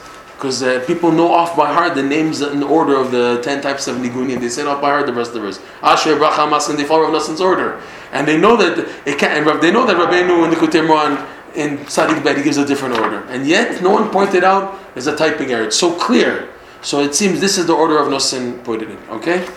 because 0.44 0.62
uh, 0.62 0.84
people 0.86 1.10
know 1.10 1.32
off 1.32 1.56
by 1.56 1.72
heart 1.72 1.94
the 1.94 2.02
names 2.02 2.42
in 2.42 2.62
order 2.62 2.96
of 2.96 3.10
the 3.10 3.40
10 3.42 3.62
types 3.62 3.88
of 3.88 3.96
nigunim. 3.96 4.38
They 4.40 4.50
say 4.50 4.62
off 4.62 4.82
by 4.82 4.90
heart 4.90 5.06
the 5.06 5.12
rest 5.14 5.28
of 5.28 5.36
the 5.36 5.40
verse. 5.40 5.58
Asher, 5.82 6.16
Bracha, 6.16 6.48
Mas, 6.50 6.68
and 6.68 6.78
they 6.78 6.84
follow 6.84 7.04
Rav 7.04 7.14
Nosson's 7.14 7.40
order. 7.40 7.80
And 8.12 8.28
they 8.28 8.38
know 8.38 8.54
that 8.58 8.78
it 9.06 9.18
can, 9.18 9.48
and 9.48 9.62
they 9.62 9.72
know 9.72 9.86
that 9.86 9.96
Rabbeinu 9.96 10.44
in 10.44 10.50
the 10.50 10.56
Kutei 10.56 10.86
Moran 10.86 11.26
in 11.54 11.78
Tzadik 11.86 12.22
Bet, 12.22 12.36
he 12.36 12.42
gives 12.42 12.58
a 12.58 12.66
different 12.66 12.98
order. 12.98 13.20
And 13.30 13.46
yet, 13.46 13.82
no 13.82 13.88
one 13.88 14.10
pointed 14.10 14.44
out 14.44 14.78
there's 14.92 15.06
a 15.06 15.16
typing 15.16 15.50
error. 15.50 15.64
It's 15.64 15.78
so 15.78 15.98
clear. 15.98 16.50
So 16.82 17.00
it 17.00 17.14
seems 17.14 17.40
this 17.40 17.56
is 17.56 17.66
the 17.66 17.72
order 17.72 17.96
of 17.96 18.08
Nosson 18.08 18.62
put 18.64 18.82
it 18.82 18.90
in. 18.90 18.98
Okay? 19.08 19.48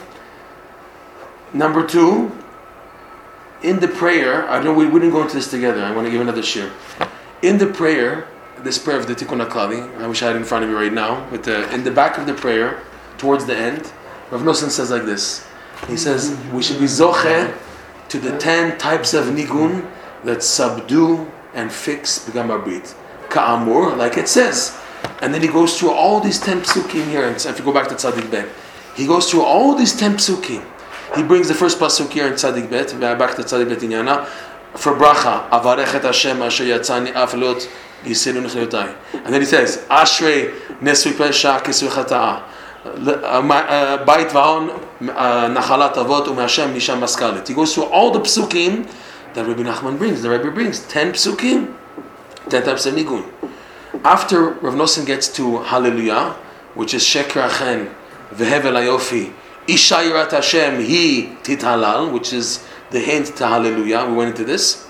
Number 1.54 1.86
two, 1.86 2.32
in 3.62 3.82
the 3.82 3.89
prayer, 3.89 4.47
I 4.47 4.63
know 4.63 4.73
we, 4.73 4.86
we 4.86 5.02
didn't 5.02 5.12
go 5.12 5.21
into 5.21 5.36
this 5.36 5.52
together. 5.52 5.84
I 5.84 5.91
want 5.91 6.08
to 6.08 6.12
give 6.12 6.21
another 6.21 6.43
share. 6.43 6.71
In 7.41 7.58
the 7.58 7.67
prayer, 7.67 8.26
this 8.63 8.78
prayer 8.78 9.00
of 9.00 9.08
the 9.08 9.15
Tikkun 9.15 9.46
HaKlali, 9.46 10.02
I 10.02 10.08
wish 10.08 10.22
I 10.24 10.28
had 10.28 10.36
it 10.36 10.39
in 10.39 10.46
front 10.46 10.63
of 10.63 10.70
me 10.70 10.76
right 10.76 10.93
now, 10.93 11.28
but 11.30 11.43
the, 11.43 11.74
in 11.74 11.84
the 11.84 11.91
back 11.91 12.17
of 12.17 12.26
the 12.26 12.34
prayer, 12.34 12.82
towards 13.17 13.46
the 13.46 13.56
end, 13.56 13.91
Rav 14.32 14.41
Nosson 14.41 14.70
says 14.70 14.91
like 14.91 15.06
this. 15.06 15.46
He 15.88 15.96
says, 15.98 16.36
we 16.52 16.62
should 16.63 16.80
be 16.80 16.86
zoche 16.86 17.56
to 18.10 18.20
the 18.20 18.38
ten 18.38 18.78
types 18.78 19.13
of 19.13 19.26
nigun 19.26 19.89
that 20.24 20.43
subdue 20.43 21.32
and 21.54 21.72
fix 21.72 22.20
the 22.26 22.32
Gamabrit. 22.32 22.96
Ka'amur, 23.30 23.96
like 23.98 24.17
it 24.17 24.28
says. 24.28 24.78
And 25.22 25.34
then 25.34 25.41
he 25.41 25.48
goes 25.48 25.80
through 25.80 25.91
all 25.91 26.20
these 26.20 26.39
ten 26.39 26.62
psukim 26.62 27.08
here, 27.10 27.28
and 27.28 27.36
if 27.36 27.60
you 27.60 27.65
go 27.65 27.74
back 27.74 27.88
to 27.89 27.96
Tzadik 27.96 28.30
Bet, 28.32 28.48
he 28.96 29.06
goes 29.06 29.30
through 29.30 29.43
all 29.43 29.76
these 29.76 29.96
ten 29.96 30.13
psukim. 30.13 30.63
He 31.15 31.24
brings 31.24 31.48
the 31.48 31.54
first 31.54 31.80
pasuk 31.80 32.12
here 32.12 32.28
in 32.28 32.34
Tzadik 32.34 32.70
Bet, 32.70 33.00
back 33.00 33.36
to 33.36 33.43
Tzadik 33.43 33.70
Bet 33.70 33.80
Inyana, 33.80 34.26
for 34.76 34.93
bracha, 34.93 35.50
avarechet 35.50 36.04
Hashem 36.04 36.41
asher 36.41 36.65
yatzani 36.65 37.13
nechliyotai. 37.13 37.70
And 38.03 39.33
then 39.33 39.41
he 39.41 39.45
says, 39.45 39.86
Ashrei 39.89 40.53
nesui 40.79 41.13
pesha 41.13 41.60
kisui 41.62 41.89
chata'a. 41.89 42.43
Uh, 42.86 43.12
uh, 43.12 44.05
bait 44.05 44.29
va'on 44.29 44.69
uh, 45.10 45.49
nachalat 45.53 45.93
avot 45.95 46.27
u'me'Hashem 46.27 46.73
misham 46.73 46.99
maskalit. 47.01 47.47
He 47.47 47.53
goes 47.53 47.73
through 47.73 47.86
all 47.86 48.12
the 48.12 48.19
psukim 48.19 48.89
that 49.33 49.45
Rabbi 49.45 49.63
Nachman 49.63 49.97
brings. 49.97 50.21
The 50.21 50.29
Rabbi 50.29 50.49
brings 50.49 50.88
ten 50.88 51.12
psukim, 51.12 51.75
ten 52.49 52.63
types 52.63 52.86
of 52.86 52.93
nigun. 52.93 53.25
After 54.05 54.51
Rav 54.51 54.75
Nosson 54.75 55.05
gets 55.05 55.27
to 55.36 55.57
Hallelujah, 55.63 56.36
which 56.75 56.93
is 56.93 57.03
Sheker 57.03 57.45
Achen 57.45 57.89
Vehevel 58.31 58.77
Ayofi, 58.77 59.33
Isha 59.67 59.95
Yirat 59.95 60.31
Hashem 60.31 60.75
Hi 60.75 61.36
Tithalal, 61.43 62.13
which 62.13 62.31
is 62.31 62.63
the 62.91 62.99
hint 62.99 63.36
to 63.38 63.47
Hallelujah. 63.47 64.05
We 64.07 64.13
went 64.15 64.29
into 64.29 64.45
this. 64.45 64.87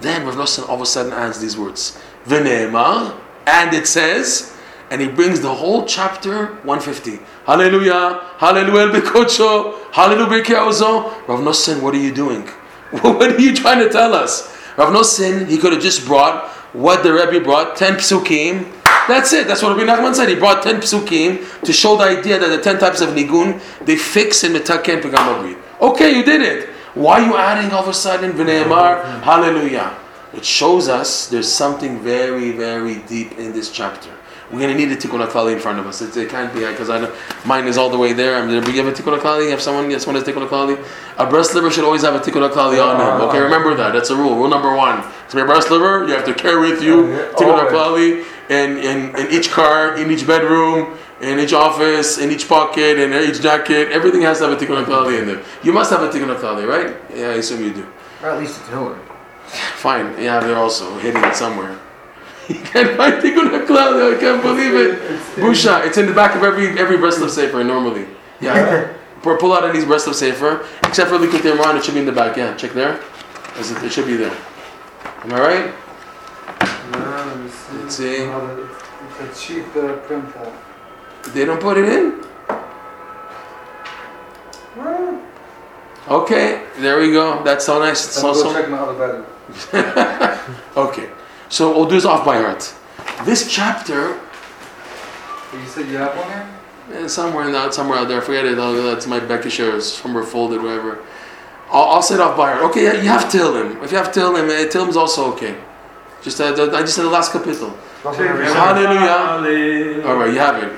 Then 0.00 0.26
Rav 0.26 0.34
Nosson 0.34 0.68
all 0.68 0.76
of 0.76 0.80
a 0.80 0.86
sudden 0.86 1.12
adds 1.12 1.40
these 1.40 1.56
words, 1.56 1.98
V'ne'emar, 2.26 3.18
and 3.46 3.74
it 3.74 3.86
says, 3.86 4.54
and 4.90 5.00
he 5.00 5.08
brings 5.08 5.40
the 5.40 5.54
whole 5.54 5.86
chapter 5.86 6.46
150. 6.62 7.18
Hallelujah, 7.46 8.20
Hallelujah 8.38 8.92
Bekocho, 8.92 9.92
Hallelujah 9.92 10.42
Bekeozo. 10.42 11.26
Rav 11.28 11.40
Nosson, 11.40 11.82
what 11.82 11.94
are 11.94 11.98
you 11.98 12.12
doing? 12.12 12.48
What 13.02 13.32
are 13.32 13.40
you 13.40 13.54
trying 13.54 13.80
to 13.80 13.88
tell 13.88 14.14
us? 14.14 14.54
Rav 14.76 14.92
Nosson, 14.92 15.48
he 15.48 15.58
could 15.58 15.72
have 15.72 15.82
just 15.82 16.06
brought 16.06 16.48
what 16.72 17.02
the 17.02 17.12
Rebbe 17.12 17.42
brought, 17.42 17.76
10 17.76 17.94
psukim. 17.94 18.70
That's 19.06 19.32
it. 19.32 19.46
That's 19.46 19.62
what 19.62 19.76
Rabbi 19.76 19.90
Nachman 19.90 20.14
said. 20.14 20.28
He 20.28 20.34
brought 20.34 20.62
10 20.62 20.80
psukim 20.80 21.62
to 21.62 21.72
show 21.72 21.96
the 21.96 22.04
idea 22.04 22.38
that 22.38 22.48
the 22.48 22.60
10 22.60 22.78
types 22.78 23.00
of 23.00 23.10
nigun, 23.10 23.60
they 23.84 23.96
fix 23.96 24.44
in 24.44 24.52
metaken 24.52 25.00
pegamabri. 25.02 25.58
Okay, 25.80 26.16
you 26.16 26.24
did 26.24 26.40
it. 26.40 26.70
Why 26.94 27.20
are 27.20 27.26
you 27.26 27.36
adding 27.36 27.72
all 27.72 27.82
of 27.82 27.88
a 27.88 27.92
sudden 27.92 28.32
V'ne'emar, 28.32 29.20
hallelujah? 29.22 29.98
It 30.32 30.44
shows 30.44 30.88
us 30.88 31.28
there's 31.28 31.52
something 31.52 32.00
very, 32.00 32.52
very 32.52 32.96
deep 33.08 33.32
in 33.32 33.52
this 33.52 33.70
chapter. 33.70 34.10
We're 34.52 34.60
going 34.60 34.76
to 34.76 34.86
need 34.86 34.92
a 34.92 34.96
tikkun 34.96 35.26
haklali 35.26 35.54
in 35.54 35.58
front 35.58 35.80
of 35.80 35.86
us. 35.88 36.02
It, 36.02 36.16
it 36.16 36.28
can't 36.28 36.54
be 36.54 36.60
because 36.60 36.90
I 36.90 37.00
don't, 37.00 37.14
mine 37.44 37.66
is 37.66 37.78
all 37.78 37.90
the 37.90 37.98
way 37.98 38.12
there. 38.12 38.36
I 38.36 38.46
mean, 38.46 38.62
do 38.62 38.70
you 38.70 38.84
have 38.84 38.92
a 38.92 38.96
tikkun 38.96 39.18
haklali? 39.18 39.50
Have 39.50 39.60
someone? 39.60 39.90
Yes, 39.90 40.04
someone 40.04 40.22
has 40.22 40.32
tikkun 40.32 40.46
haklali. 40.46 40.78
A 41.18 41.26
Breslover 41.26 41.72
should 41.72 41.84
always 41.84 42.02
have 42.02 42.14
a 42.14 42.20
tikkun 42.20 42.48
haklali 42.48 42.78
on 42.78 43.00
him. 43.00 43.28
Okay, 43.28 43.40
remember 43.40 43.74
that. 43.74 43.92
That's 43.92 44.10
a 44.10 44.16
rule. 44.16 44.36
Rule 44.36 44.48
number 44.48 44.72
one. 44.76 45.02
To 45.30 45.36
be 45.36 45.42
a 45.42 45.44
Breslover, 45.44 46.06
you 46.06 46.14
have 46.14 46.24
to 46.26 46.34
carry 46.34 46.70
with 46.70 46.80
you 46.80 47.06
tikkun 47.34 47.58
haklali 47.58 48.24
in, 48.50 48.78
in, 48.78 49.16
in 49.16 49.32
each 49.32 49.50
car, 49.50 49.96
in 49.96 50.10
each 50.12 50.26
bedroom, 50.26 50.96
in 51.20 51.38
each 51.38 51.52
office, 51.52 52.18
in 52.18 52.30
each 52.30 52.48
pocket, 52.48 52.98
in 52.98 53.12
each 53.12 53.40
jacket. 53.40 53.92
Everything 53.92 54.22
has 54.22 54.38
to 54.38 54.48
have 54.48 54.60
a 54.60 54.64
tikkun 54.64 54.84
haklali 54.84 55.20
in 55.20 55.26
there. 55.26 55.42
You 55.62 55.72
must 55.72 55.90
have 55.90 56.02
a 56.02 56.08
tikkun 56.08 56.34
haklali, 56.34 56.66
right? 56.66 56.96
Yeah, 57.14 57.30
I 57.30 57.34
assume 57.34 57.64
you 57.64 57.72
do. 57.72 57.86
Or 58.22 58.30
at 58.30 58.40
least 58.40 58.60
a 58.60 58.70
Hillary. 58.70 59.00
Fine. 59.76 60.20
Yeah, 60.20 60.40
they're 60.40 60.56
also 60.56 60.98
hidden 60.98 61.24
it 61.24 61.36
somewhere. 61.36 61.78
You 62.48 62.56
can't 62.56 62.96
find 62.98 63.14
tikkun 63.22 63.48
haklali. 63.50 64.16
I 64.16 64.20
can't 64.20 64.42
believe 64.42 64.74
it. 64.74 64.98
Busha, 65.36 65.86
it's 65.86 65.96
in 65.96 66.06
the 66.06 66.12
back 66.12 66.36
of 66.36 66.42
every 66.42 66.78
every 66.78 66.98
Breslov 66.98 67.30
Sefer 67.30 67.64
normally. 67.64 68.06
Yeah. 68.40 68.92
Pull 69.22 69.38
pull 69.38 69.54
out 69.54 69.64
any's 69.64 69.86
Breslov 69.86 70.12
Sefer, 70.12 70.66
except 70.82 71.08
for 71.08 71.16
Likut 71.16 71.40
Imran, 71.40 71.78
it 71.78 71.84
should 71.84 71.94
be 71.94 72.00
in 72.00 72.06
the 72.06 72.12
back. 72.12 72.36
Yeah, 72.36 72.54
check 72.56 72.72
there. 72.72 73.00
it, 73.56 73.82
it 73.82 73.90
should 73.90 74.06
be 74.06 74.16
there. 74.16 74.36
Am 75.24 75.32
I 75.32 75.40
right? 75.40 75.74
Yeah, 76.60 77.24
let 77.24 77.38
me 77.40 77.48
see. 77.48 77.76
Let's 77.78 77.94
see. 77.96 78.16
It's 79.08 79.40
a 79.40 79.46
cheap 79.46 79.64
uh, 79.76 79.96
printout. 80.04 80.52
They 81.32 81.44
don't 81.44 81.60
put 81.60 81.78
it 81.78 81.88
in? 81.88 82.24
Okay, 86.06 86.62
there 86.78 86.98
we 87.00 87.12
go. 87.12 87.42
That's 87.44 87.64
so 87.64 87.78
nice. 87.78 88.04
It's 88.04 88.14
so, 88.16 88.34
go 88.34 88.42
so, 88.42 88.52
check 88.52 88.68
my 88.68 88.78
other 88.78 88.92
battery. 88.98 89.24
okay, 90.76 91.08
so 91.48 91.70
we'll 91.74 91.88
do 91.88 91.94
this 91.94 92.04
off 92.04 92.26
by 92.26 92.36
heart. 92.38 92.74
This 93.24 93.50
chapter, 93.50 94.20
You 95.52 95.66
said 95.66 95.88
you 95.88 95.96
have 95.96 96.14
one 96.16 96.26
here? 96.28 97.04
eh, 97.04 97.08
somewhere 97.08 97.46
in 97.46 97.52
that, 97.52 97.72
somewhere 97.72 97.98
out 97.98 98.08
there, 98.08 98.20
forget 98.20 98.44
it. 98.44 98.56
That's 98.56 99.06
my 99.06 99.18
Becky 99.18 99.48
shares, 99.48 99.90
somewhere 99.90 100.24
folded, 100.24 100.62
whatever. 100.62 100.98
I'll, 101.70 101.84
I'll 101.84 102.00
it 102.14 102.20
off 102.20 102.36
by 102.36 102.52
heart. 102.52 102.64
Okay, 102.70 102.84
yeah, 102.84 102.92
you 103.02 103.08
have 103.08 103.24
Tillim. 103.24 103.82
If 103.82 103.90
you 103.90 103.96
have 103.96 104.08
Tillim, 104.12 104.50
eh, 104.50 104.68
Tillim's 104.68 104.96
also 104.96 105.32
okay. 105.32 105.56
Just 106.24 106.40
uh, 106.40 106.52
the- 106.52 106.74
I 106.76 106.80
just 106.80 106.94
said 106.96 107.04
the 107.04 107.10
last 107.10 107.32
capital. 107.32 107.70
Hallelujah. 108.54 110.06
All 110.06 110.16
right, 110.16 110.32
you 110.32 110.38
have 110.38 110.62
it. 110.62 110.72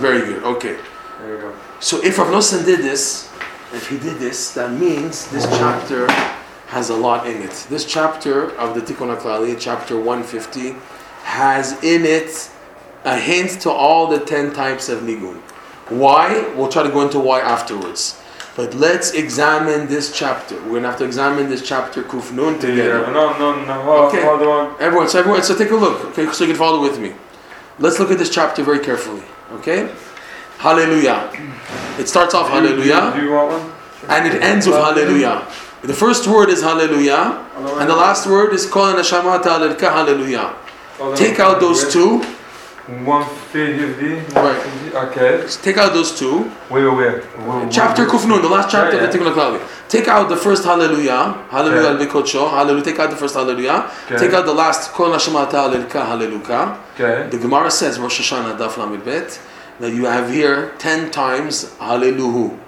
Very 0.00 0.20
good. 0.20 0.42
Okay. 0.42 0.76
There 1.20 1.34
you 1.36 1.40
go. 1.40 1.52
So 1.80 2.02
if 2.02 2.18
Rav 2.18 2.28
Nosson 2.28 2.64
did 2.64 2.80
this, 2.80 3.30
if 3.72 3.88
he 3.88 3.98
did 3.98 4.18
this, 4.18 4.52
that 4.54 4.72
means 4.72 5.30
this 5.30 5.44
chapter 5.58 6.10
has 6.68 6.88
a 6.90 6.94
lot 6.96 7.26
in 7.26 7.42
it. 7.42 7.66
This 7.68 7.84
chapter 7.84 8.50
of 8.56 8.74
the 8.74 8.80
Tikkun 8.80 9.14
HaKlali, 9.16 9.56
chapter 9.58 9.96
150, 9.96 10.74
has 11.24 11.72
in 11.84 12.04
it 12.04 12.50
a 13.04 13.16
hint 13.16 13.60
to 13.62 13.70
all 13.70 14.06
the 14.06 14.20
10 14.20 14.52
types 14.52 14.88
of 14.88 15.00
nigun. 15.00 15.36
Why? 15.88 16.48
We'll 16.56 16.68
try 16.68 16.82
to 16.84 16.90
go 16.90 17.00
into 17.02 17.18
why 17.18 17.40
afterwards. 17.40 18.20
But 18.60 18.74
let's 18.74 19.12
examine 19.12 19.88
this 19.88 20.12
chapter. 20.12 20.54
We're 20.56 20.80
going 20.80 20.82
to 20.82 20.90
have 20.90 20.98
to 20.98 21.06
examine 21.06 21.48
this 21.48 21.66
chapter 21.66 22.02
Kuf 22.02 22.30
Nun 22.30 22.58
together. 22.58 23.10
No, 23.10 23.32
no, 23.38 23.64
no. 23.64 24.06
Okay. 24.08 24.22
hold 24.22 24.42
on. 24.42 24.76
Everyone, 24.78 25.08
so 25.08 25.18
everyone, 25.18 25.42
so 25.42 25.56
take 25.56 25.70
a 25.70 25.76
look, 25.76 26.04
okay, 26.10 26.30
so 26.30 26.44
you 26.44 26.50
can 26.50 26.58
follow 26.58 26.82
with 26.82 27.00
me. 27.00 27.14
Let's 27.78 27.98
look 27.98 28.10
at 28.10 28.18
this 28.18 28.28
chapter 28.28 28.62
very 28.62 28.80
carefully, 28.80 29.22
okay? 29.52 29.90
Hallelujah. 30.58 31.32
It 31.98 32.06
starts 32.06 32.34
off 32.34 32.50
Hallelujah, 32.50 33.14
Do 33.16 33.24
you 33.24 33.32
want 33.32 33.50
one? 33.50 33.72
and 34.10 34.28
it 34.28 34.42
ends 34.42 34.66
with 34.66 34.76
Hallelujah. 34.76 35.48
The 35.80 35.94
first 35.94 36.26
word 36.26 36.50
is 36.50 36.60
Hallelujah, 36.60 37.42
and 37.56 37.88
the 37.88 37.96
last 37.96 38.26
word 38.26 38.52
is 38.52 38.66
Kol 38.66 38.92
Neshama 38.92 39.40
Hallelujah. 39.80 40.54
Take 41.16 41.40
out 41.40 41.60
those 41.60 41.90
two. 41.90 42.22
150. 42.90 44.34
Right. 44.34 44.56
150, 44.58 44.96
Okay. 44.96 45.46
Take 45.62 45.78
out 45.78 45.92
those 45.92 46.18
two. 46.18 46.50
Wait, 46.70 46.84
wait, 46.84 47.22
wait. 47.46 47.70
Chapter. 47.70 48.04
Kufnun, 48.06 48.42
the 48.42 48.48
last 48.48 48.70
chapter 48.70 48.96
Yeah, 48.96 49.04
of 49.04 49.12
the 49.12 49.18
Tikkun 49.18 49.32
HaKlali. 49.32 49.88
Take 49.88 50.08
out 50.08 50.28
the 50.28 50.36
first 50.36 50.64
Hallelujah, 50.64 51.44
Hallelujah 51.50 51.90
al 51.90 51.96
Bikocho, 51.98 52.50
Hallelujah. 52.50 52.84
Take 52.84 52.98
out 52.98 53.10
the 53.10 53.16
first 53.16 53.34
Hallelujah. 53.34 53.90
Okay. 54.06 54.16
Take 54.18 54.32
out 54.32 54.46
the 54.46 54.52
last 54.54 54.90
Kol 54.92 55.10
Neshama 55.10 55.48
Ta'alelka 55.50 56.04
Hallelujah. 56.04 56.78
Okay. 56.94 57.28
The 57.30 57.38
Gemara 57.38 57.70
says, 57.70 57.98
Rosh 57.98 58.20
Hashanah 58.20 58.58
Daf 58.58 58.76
Lamed 58.76 59.04
Bet, 59.04 59.40
that 59.78 59.92
you 59.92 60.04
have 60.06 60.30
here 60.30 60.72
ten 60.78 61.10
times 61.10 61.66
Hallelu. 61.78 62.58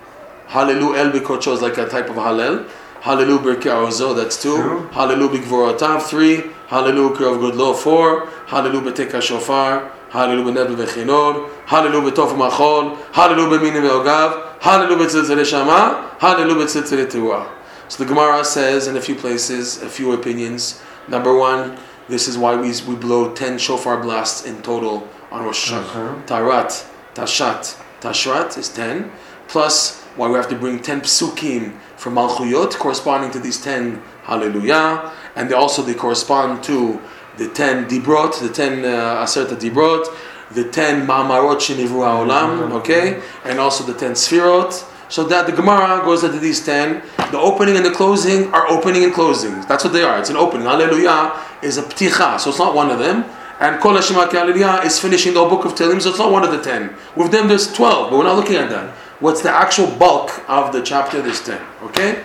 Hallelu 0.48 0.96
El 0.96 1.10
Bikocho 1.12 1.52
is 1.54 1.62
like 1.62 1.78
a 1.78 1.88
type 1.88 2.08
of 2.10 2.16
Hallel. 2.16 2.68
Hallelu 3.02 3.38
Birkei 3.38 3.72
Ozo, 3.86 4.14
that's 4.14 4.40
two. 4.40 4.56
Two. 4.56 4.88
Hallelu 4.92 5.28
Bigvorotav, 5.34 6.02
three. 6.02 6.36
Hallelu 6.68 7.16
Kirov 7.16 7.40
Godlo, 7.40 7.74
four. 7.74 8.26
Hallelu 8.46 8.80
Beteka 8.80 9.20
Shofar. 9.20 9.90
Hallelu 10.12 10.44
Benebel 10.44 10.76
Vechinor. 10.76 11.48
Hallelu 11.66 12.10
Betof 12.10 12.36
Machol. 12.36 12.96
Hallelu 13.12 13.48
Beminim 13.48 13.82
Veogav. 13.82 14.58
Hallelu 14.60 14.98
Betzilzele 14.98 15.44
Shama. 15.44 16.16
Hallelu 16.20 16.54
Betzilzele 16.62 17.06
Teruah. 17.06 17.48
So 17.88 18.04
the 18.04 18.08
Gemara 18.08 18.44
says 18.44 18.88
in 18.88 18.96
a 18.96 19.00
few 19.00 19.14
places, 19.14 19.82
a 19.82 19.88
few 19.88 20.12
opinions. 20.12 20.82
Number 21.08 21.34
one, 21.36 21.78
this 22.08 22.28
is 22.28 22.36
why 22.36 22.54
we, 22.56 22.72
we 22.86 22.94
blow 22.94 23.34
10 23.34 23.58
shofar 23.58 24.02
blasts 24.02 24.44
in 24.46 24.60
total 24.62 25.08
on 25.30 25.44
Rosh 25.44 25.72
Hashanah. 25.72 26.22
Okay. 26.22 26.34
Tarat, 26.34 26.86
Tashat, 27.14 27.80
Tashrat 28.00 28.58
is 28.58 28.68
10, 28.68 29.10
plus 29.48 30.00
why 30.16 30.28
we 30.28 30.34
have 30.34 30.48
to 30.48 30.56
bring 30.56 30.80
10 30.80 31.02
psukim 31.02 31.78
from 31.96 32.16
Malchuyot 32.16 32.72
corresponding 32.78 33.30
to 33.30 33.38
these 33.38 33.62
10 33.62 34.02
Hallelujah, 34.24 35.12
and 35.34 35.50
they 35.50 35.54
also 35.54 35.82
they 35.82 35.94
correspond 35.94 36.62
to 36.64 37.00
the 37.38 37.48
10 37.48 37.88
Dibrot, 37.88 38.40
the 38.40 38.48
10 38.48 38.84
uh, 38.84 39.22
Aserta 39.22 39.56
Dibrot, 39.56 40.06
the 40.52 40.64
10 40.64 41.06
Ma'amarot 41.06 41.56
Shinivru 41.56 42.04
Ha'olam, 42.04 42.72
okay, 42.72 43.22
and 43.44 43.58
also 43.58 43.84
the 43.84 43.98
10 43.98 44.12
Sfirot. 44.12 44.88
So 45.08 45.24
that 45.24 45.46
the 45.46 45.52
Gemara 45.52 46.02
goes 46.04 46.24
into 46.24 46.38
these 46.38 46.64
10. 46.64 47.02
The 47.32 47.38
opening 47.38 47.76
and 47.76 47.84
the 47.84 47.90
closing 47.90 48.50
are 48.54 48.66
opening 48.68 49.04
and 49.04 49.12
closing. 49.12 49.60
That's 49.62 49.84
what 49.84 49.92
they 49.92 50.02
are. 50.02 50.18
It's 50.18 50.30
an 50.30 50.36
opening. 50.36 50.66
Hallelujah 50.66 51.38
is 51.62 51.76
a 51.76 51.82
pticha, 51.82 52.40
so 52.40 52.48
it's 52.48 52.58
not 52.58 52.74
one 52.74 52.90
of 52.90 52.98
them. 52.98 53.26
And 53.60 53.78
Kol 53.80 53.94
Hashem 53.94 54.16
HaKaliliyah 54.16 54.84
is 54.86 54.98
finishing 54.98 55.34
the 55.34 55.40
whole 55.40 55.50
book 55.50 55.66
of 55.66 55.74
Tehillim, 55.74 56.00
so 56.00 56.08
it's 56.08 56.18
not 56.18 56.32
one 56.32 56.44
of 56.44 56.50
the 56.50 56.62
10. 56.62 56.94
With 57.14 57.30
them 57.30 57.46
there's 57.46 57.72
12, 57.72 58.10
but 58.10 58.18
we're 58.18 58.24
not 58.24 58.36
looking 58.36 58.56
at 58.56 58.70
that. 58.70 58.90
What's 59.20 59.42
the 59.42 59.50
actual 59.50 59.86
bulk 59.98 60.42
of 60.48 60.72
the 60.72 60.82
chapter? 60.82 61.22
There's 61.22 61.44
10. 61.44 61.60
Okay? 61.84 62.24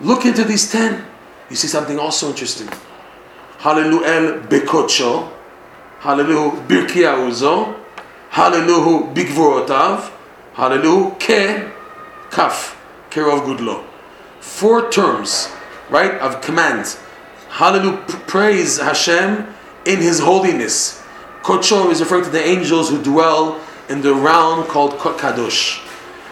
Look 0.00 0.24
into 0.24 0.42
these 0.42 0.72
10. 0.72 1.04
You 1.50 1.56
see 1.56 1.68
something 1.68 1.98
also 1.98 2.30
interesting. 2.30 2.68
Hallelujah 3.58 4.06
el 4.06 4.40
bekocho. 4.42 5.30
Hallelujah 6.00 6.62
birkia 6.68 7.16
uzo. 7.16 7.74
Hallelujah 8.30 9.14
bigvorotav. 9.14 10.10
Hallelujah 10.54 11.14
ke 11.18 11.72
kaf. 12.30 12.76
Kerov 13.10 13.46
gudlo. 13.46 13.84
Four 14.40 14.90
terms, 14.90 15.48
right, 15.90 16.12
of 16.20 16.40
command. 16.40 16.96
Hallelujah, 17.48 18.02
praise 18.26 18.78
Hashem 18.78 19.46
in 19.86 19.98
His 19.98 20.20
holiness. 20.20 21.02
Kocho 21.42 21.90
is 21.90 22.00
referring 22.00 22.24
to 22.24 22.30
the 22.30 22.44
angels 22.44 22.90
who 22.90 23.02
dwell 23.02 23.60
in 23.88 24.02
the 24.02 24.12
realm 24.14 24.66
called 24.66 24.92
Kadosh. 24.98 25.82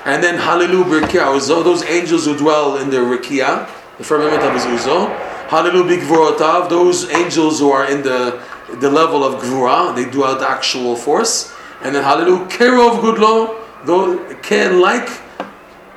And 0.04 0.22
then 0.22 0.38
Hallelujah, 0.38 0.84
Birkia, 0.84 1.34
Uzo, 1.34 1.64
those 1.64 1.82
angels 1.84 2.26
who 2.26 2.36
dwell 2.36 2.76
in 2.76 2.90
the 2.90 2.98
Rikia, 2.98 3.68
the 3.96 4.04
firmament 4.04 4.42
of 4.42 4.52
His 4.52 4.64
Uzo. 4.64 5.08
Hallelujah, 5.48 5.98
Bigvorotav, 5.98 6.68
those 6.70 7.10
angels 7.10 7.60
who 7.60 7.70
are 7.70 7.90
in 7.90 8.02
the, 8.02 8.42
the 8.80 8.90
level 8.90 9.22
of 9.22 9.42
Gvura, 9.42 9.94
they 9.94 10.10
do 10.10 10.24
out 10.24 10.40
the 10.40 10.48
actual 10.48 10.96
force. 10.96 11.54
And 11.82 11.94
then 11.94 12.02
Hallelujah, 12.02 12.46
Kerov 12.46 13.00
Gudlo, 13.02 13.62
though, 13.84 14.18
Ke, 14.36 14.72
like, 14.72 15.08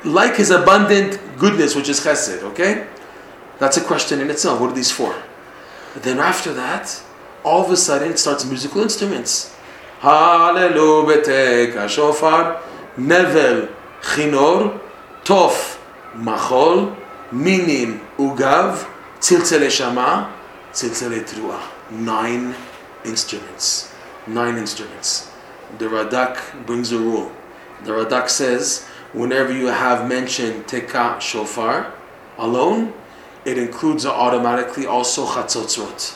like 0.03 0.36
His 0.36 0.51
abundant 0.51 1.19
goodness, 1.38 1.75
which 1.75 1.88
is 1.88 1.99
Chesed, 1.99 2.43
okay? 2.43 2.88
That's 3.60 3.77
a 3.77 3.83
question 3.83 4.19
in 4.19 4.29
itself. 4.29 4.60
What 4.60 4.71
are 4.71 4.75
these 4.75 4.91
for? 4.91 5.15
But 5.93 6.03
then 6.03 6.19
after 6.19 6.53
that, 6.53 7.01
all 7.43 7.63
of 7.63 7.71
a 7.71 7.77
sudden 7.77 8.12
it 8.12 8.19
starts 8.19 8.45
musical 8.45 8.81
instruments. 8.81 9.55
Hallelujah, 9.99 11.23
beteka 11.23 11.89
shofar, 11.89 12.62
nevel, 12.97 13.73
chinor, 14.01 14.79
tof, 15.23 15.79
machol, 16.13 16.95
minim, 17.31 18.01
ugav, 18.17 18.88
tziltzele 19.19 19.69
shama, 19.69 20.34
tziltzele 20.71 21.23
trua. 21.23 21.60
Nine 21.91 22.56
instruments. 23.06 23.93
Nine 24.27 24.58
instruments. 24.58 25.30
The 25.77 25.86
Radak 25.86 26.65
brings 26.65 26.91
a 26.91 26.97
rule. 26.97 27.32
The 27.84 27.91
Radak 27.91 28.30
says, 28.30 28.86
whenever 29.13 29.53
you 29.53 29.67
have 29.67 30.08
mentioned 30.08 30.65
teka 30.65 31.19
shofar 31.21 31.93
alone, 32.38 32.93
it 33.45 33.58
includes 33.58 34.06
automatically 34.06 34.86
also 34.86 35.25
chatzotzrot, 35.25 36.15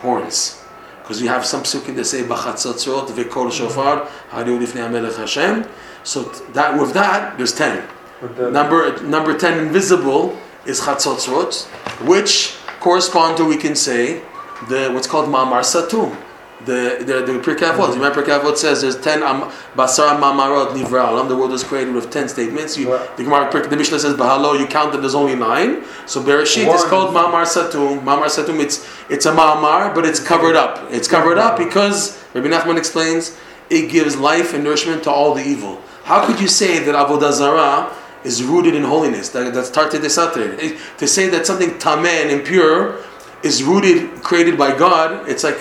horns. 0.00 0.60
Because 1.02 1.20
we 1.20 1.28
have 1.28 1.44
some 1.44 1.62
psukim 1.62 1.94
that 1.96 2.04
say 2.04 2.22
b'chatzotzrot 2.22 3.08
v'kol 3.08 3.52
shofar 3.52 4.08
hariu 4.30 4.58
lifnei 4.58 4.88
hamelech 4.88 5.16
Hashem. 5.16 5.64
So 6.04 6.22
that 6.54 6.80
with 6.80 6.92
that 6.94 7.36
there's 7.36 7.52
ten. 7.52 7.86
Number 8.22 9.00
number 9.02 9.36
ten, 9.36 9.66
invisible, 9.66 10.36
is 10.64 10.80
Chatzotzrot, 10.80 11.66
which 12.00 12.56
correspond 12.80 13.36
to 13.36 13.44
we 13.44 13.56
can 13.56 13.74
say 13.74 14.22
the 14.68 14.90
what's 14.92 15.06
called 15.06 15.28
Mamar 15.28 15.60
Satum. 15.62 16.16
The 16.64 16.98
the 17.00 17.32
the 17.32 17.38
Pirkei 17.40 17.72
Avot. 17.72 17.88
Mm-hmm. 17.88 17.94
Remember 18.00 18.22
Pirkei 18.22 18.40
Avot 18.40 18.56
says 18.56 18.82
there's 18.82 19.00
ten 19.00 19.22
am, 19.24 19.50
Basar 19.74 20.16
Ma'amarot 20.20 20.68
Nivra 20.76 21.08
Olam. 21.08 21.28
The 21.28 21.36
world 21.36 21.50
was 21.50 21.64
created 21.64 21.92
with 21.92 22.10
ten 22.10 22.28
statements. 22.28 22.78
You, 22.78 22.92
Right. 22.94 23.16
the 23.16 23.24
Gemara 23.24 23.50
the 23.68 23.76
Mishnah 23.76 23.98
says 23.98 24.14
Bahalo. 24.14 24.58
You 24.58 24.66
count 24.66 24.92
them. 24.92 25.00
There's 25.00 25.16
only 25.16 25.34
nine. 25.34 25.82
So 26.06 26.22
Bereshit 26.22 26.72
is 26.72 26.84
called 26.84 27.12
Mamar 27.14 27.44
Satum. 27.46 28.02
Mamar 28.04 28.26
Satum. 28.26 28.60
It's 28.60 28.86
it's 29.10 29.26
a 29.26 29.32
Mamar, 29.32 29.92
but 29.92 30.04
it's 30.04 30.20
covered 30.20 30.54
up. 30.54 30.86
It's 30.92 31.08
covered 31.08 31.36
up 31.36 31.58
because 31.58 32.22
Rabbi 32.32 32.46
Nachman 32.46 32.78
explains 32.78 33.36
it 33.68 33.90
gives 33.90 34.16
life 34.16 34.54
and 34.54 34.62
nourishment 34.62 35.02
to 35.04 35.10
all 35.10 35.34
the 35.34 35.42
evil. 35.42 35.80
How 36.04 36.24
could 36.26 36.40
you 36.40 36.48
say 36.48 36.78
that 36.78 36.94
Avodah 36.94 37.32
Zarah 37.32 37.92
is 38.24 38.42
rooted 38.42 38.74
in 38.74 38.84
holiness? 38.84 39.28
That, 39.30 39.54
that's 39.54 39.70
Tarte 39.70 39.92
Desater. 39.92 40.78
To 40.98 41.06
say 41.06 41.28
that 41.28 41.46
something 41.46 41.70
tameh 41.78 42.22
and 42.22 42.30
impure 42.30 43.02
is 43.42 43.62
rooted, 43.62 44.22
created 44.22 44.56
by 44.56 44.76
God, 44.76 45.28
it's 45.28 45.44
like 45.44 45.58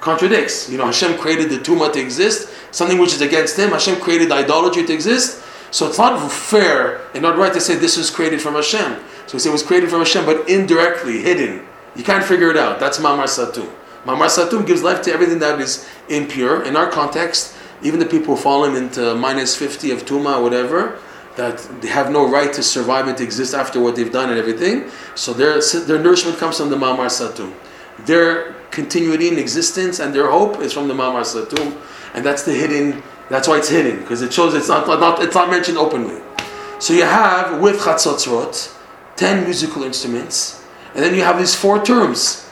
contradicts. 0.00 0.68
You 0.68 0.78
know, 0.78 0.86
Hashem 0.86 1.18
created 1.18 1.50
the 1.50 1.58
tumah 1.58 1.92
to 1.94 2.00
exist, 2.00 2.52
something 2.70 2.98
which 2.98 3.14
is 3.14 3.20
against 3.20 3.58
Him. 3.58 3.70
Hashem 3.70 4.00
created 4.00 4.30
idolatry 4.30 4.84
to 4.84 4.92
exist. 4.92 5.42
So 5.70 5.88
it's 5.88 5.96
not 5.96 6.30
fair 6.30 7.00
and 7.14 7.22
not 7.22 7.38
right 7.38 7.52
to 7.54 7.60
say 7.60 7.76
this 7.76 7.96
was 7.96 8.10
created 8.10 8.42
from 8.42 8.54
Hashem. 8.54 9.02
So 9.26 9.34
we 9.34 9.38
say 9.38 9.48
it 9.48 9.52
was 9.52 9.62
created 9.62 9.88
from 9.88 10.00
Hashem, 10.00 10.26
but 10.26 10.48
indirectly, 10.48 11.22
hidden. 11.22 11.66
You 11.96 12.04
can't 12.04 12.24
figure 12.24 12.50
it 12.50 12.58
out. 12.58 12.78
That's 12.78 12.98
Mamar 12.98 13.24
Satum. 13.24 13.72
Mamar 14.04 14.26
Satum 14.26 14.66
gives 14.66 14.82
life 14.82 15.00
to 15.02 15.12
everything 15.12 15.38
that 15.38 15.58
is 15.60 15.88
impure. 16.10 16.62
In 16.64 16.76
our 16.76 16.90
context, 16.90 17.56
even 17.82 18.00
the 18.00 18.06
people 18.06 18.36
fallen 18.36 18.76
into 18.76 19.14
minus 19.14 19.56
50 19.56 19.90
of 19.92 20.04
Tuma 20.04 20.42
whatever, 20.42 20.98
that 21.36 21.58
they 21.80 21.88
have 21.88 22.10
no 22.10 22.28
right 22.28 22.52
to 22.52 22.62
survive 22.62 23.08
and 23.08 23.16
to 23.16 23.24
exist 23.24 23.54
after 23.54 23.80
what 23.80 23.96
they've 23.96 24.12
done 24.12 24.30
and 24.30 24.38
everything. 24.38 24.90
So 25.14 25.32
their, 25.32 25.60
their 25.86 25.98
nourishment 25.98 26.38
comes 26.38 26.58
from 26.58 26.70
the 26.70 26.76
Mamar 26.76 27.06
Satum. 27.06 27.54
Their 28.06 28.54
continuity 28.70 29.28
in 29.28 29.38
existence 29.38 29.98
and 29.98 30.14
their 30.14 30.30
hope 30.30 30.60
is 30.60 30.72
from 30.72 30.88
the 30.88 30.94
Mamar 30.94 31.22
Satum. 31.22 31.78
And 32.14 32.24
that's 32.24 32.42
the 32.42 32.52
hidden, 32.52 33.02
that's 33.30 33.48
why 33.48 33.58
it's 33.58 33.68
hidden, 33.68 34.00
because 34.00 34.22
it 34.22 34.32
shows 34.32 34.54
it's 34.54 34.68
not, 34.68 34.86
not, 34.86 35.22
it's 35.22 35.34
not 35.34 35.50
mentioned 35.50 35.78
openly. 35.78 36.20
So 36.78 36.92
you 36.92 37.04
have, 37.04 37.60
with 37.60 37.80
Chatzotzrot, 37.80 38.76
10 39.16 39.44
musical 39.44 39.84
instruments, 39.84 40.64
and 40.94 41.02
then 41.02 41.14
you 41.14 41.22
have 41.22 41.38
these 41.38 41.54
four 41.54 41.82
terms. 41.82 42.50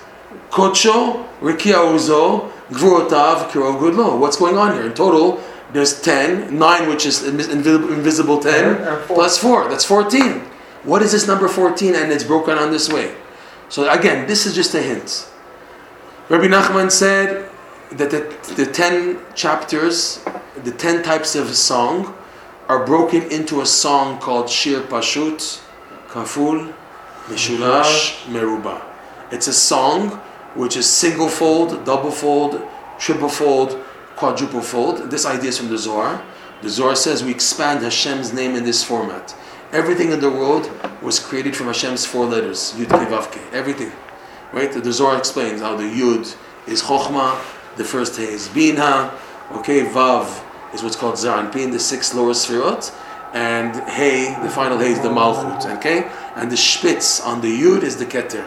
Kocho, 0.50 1.26
Rikia 1.40 1.76
Uzo, 1.94 2.50
Gvurotav, 2.70 3.50
Kiro 3.50 3.78
Gudlo. 3.78 4.18
What's 4.18 4.36
going 4.36 4.56
on 4.56 4.74
here? 4.74 4.86
In 4.86 4.94
total, 4.94 5.42
there's 5.72 6.00
10, 6.02 6.58
9 6.58 6.88
which 6.88 7.06
is 7.06 7.22
invisible, 7.26 7.92
invisible 7.92 8.38
10, 8.40 8.64
And- 8.74 9.00
four. 9.04 9.16
plus 9.16 9.38
4, 9.38 9.68
that's 9.68 9.84
14. 9.84 10.42
What 10.84 11.02
is 11.02 11.12
this 11.12 11.26
number 11.26 11.48
14 11.48 11.94
and 11.94 12.10
it's 12.10 12.24
broken 12.24 12.58
on 12.58 12.70
this 12.70 12.88
way? 12.88 13.14
So 13.68 13.88
again, 13.90 14.26
this 14.26 14.46
is 14.46 14.54
just 14.54 14.74
a 14.74 14.80
hint. 14.82 15.26
Rabbi 16.28 16.46
Nachman 16.46 16.90
said 16.90 17.48
that 17.92 18.10
the, 18.10 18.54
the 18.54 18.66
10 18.66 19.18
chapters, 19.34 20.20
the 20.64 20.70
10 20.72 21.02
types 21.02 21.34
of 21.36 21.54
song, 21.54 22.14
are 22.68 22.84
broken 22.86 23.22
into 23.30 23.60
a 23.60 23.66
song 23.66 24.18
called 24.20 24.48
Shir 24.48 24.80
Pashut, 24.82 25.60
Kaful, 26.08 26.72
Mishulash, 27.26 28.22
Meruba. 28.26 28.80
It's 29.30 29.46
a 29.48 29.52
song 29.52 30.10
which 30.54 30.76
is 30.76 30.88
single 30.88 31.28
fold, 31.28 31.84
double 31.84 32.10
fold, 32.10 32.60
triple 32.98 33.28
fold, 33.28 33.78
quadruple 34.20 34.60
fold. 34.60 35.10
This 35.10 35.24
idea 35.24 35.48
is 35.48 35.56
from 35.56 35.70
the 35.70 35.78
Zohar. 35.78 36.22
The 36.60 36.68
Zohar 36.68 36.94
says 36.94 37.24
we 37.24 37.30
expand 37.30 37.82
Hashem's 37.82 38.34
name 38.34 38.54
in 38.54 38.64
this 38.64 38.84
format. 38.84 39.34
Everything 39.72 40.12
in 40.12 40.20
the 40.20 40.30
world 40.30 40.70
was 41.00 41.18
created 41.18 41.56
from 41.56 41.68
Hashem's 41.68 42.04
four 42.04 42.26
letters, 42.26 42.74
Yud 42.76 42.90
Kei 42.90 43.06
Vav 43.06 43.32
Kei. 43.32 43.40
Everything. 43.50 43.90
Right? 44.52 44.70
The 44.70 44.92
Zohar 44.92 45.16
explains 45.16 45.62
how 45.62 45.74
the 45.74 45.84
Yud 45.84 46.36
is 46.68 46.82
Chokhmah, 46.82 47.40
the 47.78 47.84
first 47.84 48.18
He 48.18 48.24
is 48.24 48.46
Bina, 48.48 49.18
okay, 49.52 49.86
Vav 49.86 50.44
is 50.74 50.82
what's 50.82 50.96
called 50.96 51.16
Zeir 51.16 51.32
Anpin, 51.32 51.72
the 51.72 51.80
six 51.80 52.14
lower 52.14 52.34
Sfirot, 52.34 52.94
and 53.32 53.74
Hey, 53.88 54.36
the 54.42 54.50
final 54.50 54.78
Hey 54.78 54.92
is 54.92 55.00
the 55.00 55.08
Malchut, 55.08 55.64
okay? 55.78 56.10
And 56.36 56.52
the 56.52 56.58
Spitz 56.58 57.24
on 57.24 57.40
the 57.40 57.48
Yud 57.62 57.82
is 57.84 57.96
the 57.96 58.04
Keter. 58.04 58.46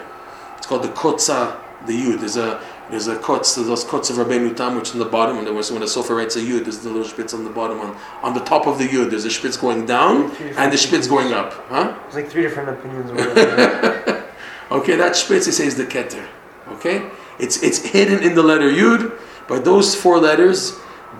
It's 0.55 0.67
called 0.67 0.83
the 0.83 0.89
Kotza, 0.89 1.59
the 1.87 1.93
Yud. 1.93 2.19
There's 2.19 2.37
a 2.37 2.61
there's 2.93 3.07
a 3.07 3.17
kotz, 3.17 3.55
there's 3.55 3.67
those 3.67 3.83
kotz 3.83 4.09
of 4.09 4.17
Rabbeinu 4.17 4.55
Tam, 4.55 4.75
which 4.75 4.89
is 4.89 4.93
on 4.93 4.99
the 4.99 5.05
bottom, 5.05 5.37
and 5.37 5.47
there 5.47 5.53
was 5.53 5.71
when 5.71 5.81
a 5.81 5.85
sofer 5.85 6.15
writes 6.15 6.35
a 6.35 6.39
Yud, 6.39 6.63
there's 6.63 6.79
the 6.79 6.89
little 6.89 7.07
spitz 7.07 7.33
on 7.33 7.43
the 7.43 7.49
bottom. 7.49 7.79
On, 7.79 7.97
on 8.21 8.33
the 8.33 8.39
top 8.41 8.67
of 8.67 8.77
the 8.77 8.87
Yud, 8.87 9.09
there's 9.09 9.25
a 9.25 9.31
spitz 9.31 9.57
going 9.57 9.85
down 9.85 10.31
and 10.57 10.71
the 10.71 10.77
spitz 10.77 11.07
going 11.07 11.33
up. 11.33 11.53
Huh? 11.69 11.97
There's 12.03 12.15
like 12.15 12.29
three 12.29 12.43
different 12.43 12.69
opinions. 12.69 13.11
Okay, 14.71 14.95
that 14.95 15.15
spitz, 15.15 15.45
he 15.45 15.51
says 15.51 15.75
the 15.75 15.85
keter. 15.85 16.25
Okay? 16.67 17.07
It's, 17.37 17.61
it's 17.61 17.77
hidden 17.77 18.23
in 18.23 18.33
the 18.33 18.41
letter 18.41 18.71
Yud, 18.71 19.19
but 19.47 19.63
those 19.63 19.93
four 19.93 20.17
letters, 20.17 20.71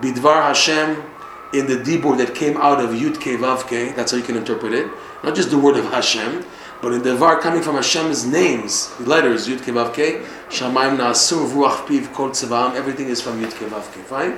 Bidvar 0.02 0.42
Hashem, 0.42 1.04
in 1.54 1.68
the 1.68 1.76
Dibur 1.76 2.18
that 2.18 2.34
came 2.34 2.58
out 2.58 2.84
of 2.84 2.92
Yud 2.92 3.18
Ke 3.18 3.40
Vav 3.40 3.62
Ke, 3.68 3.96
that's 3.96 4.12
how 4.12 4.18
you 4.18 4.24
can 4.24 4.36
interpret 4.36 4.74
it. 4.74 4.88
Not 5.24 5.36
just 5.36 5.52
the 5.52 5.60
word 5.60 5.78
of 5.78 5.86
Hashem, 5.86 6.44
but 6.84 6.92
in 6.92 7.02
the 7.02 7.16
Var 7.16 7.40
coming 7.40 7.62
from 7.62 7.78
Hashem's 7.78 8.26
names, 8.26 8.92
letters, 9.00 9.48
Yud 9.48 9.62
Ke 9.62 9.72
Vav 9.74 9.94
Ke, 9.94 10.22
Shamayim 10.50 10.98
Na'asur, 10.98 11.50
Ruach 11.50 11.88
Piv, 11.88 12.14
Kol 12.14 12.32
Tzevam, 12.32 12.76
everything 12.76 13.08
is 13.08 13.22
from 13.22 13.42
Yud 13.42 13.52
Ke 13.52 13.72
Vav 13.72 13.90
Ke, 13.94 14.06
fine? 14.06 14.38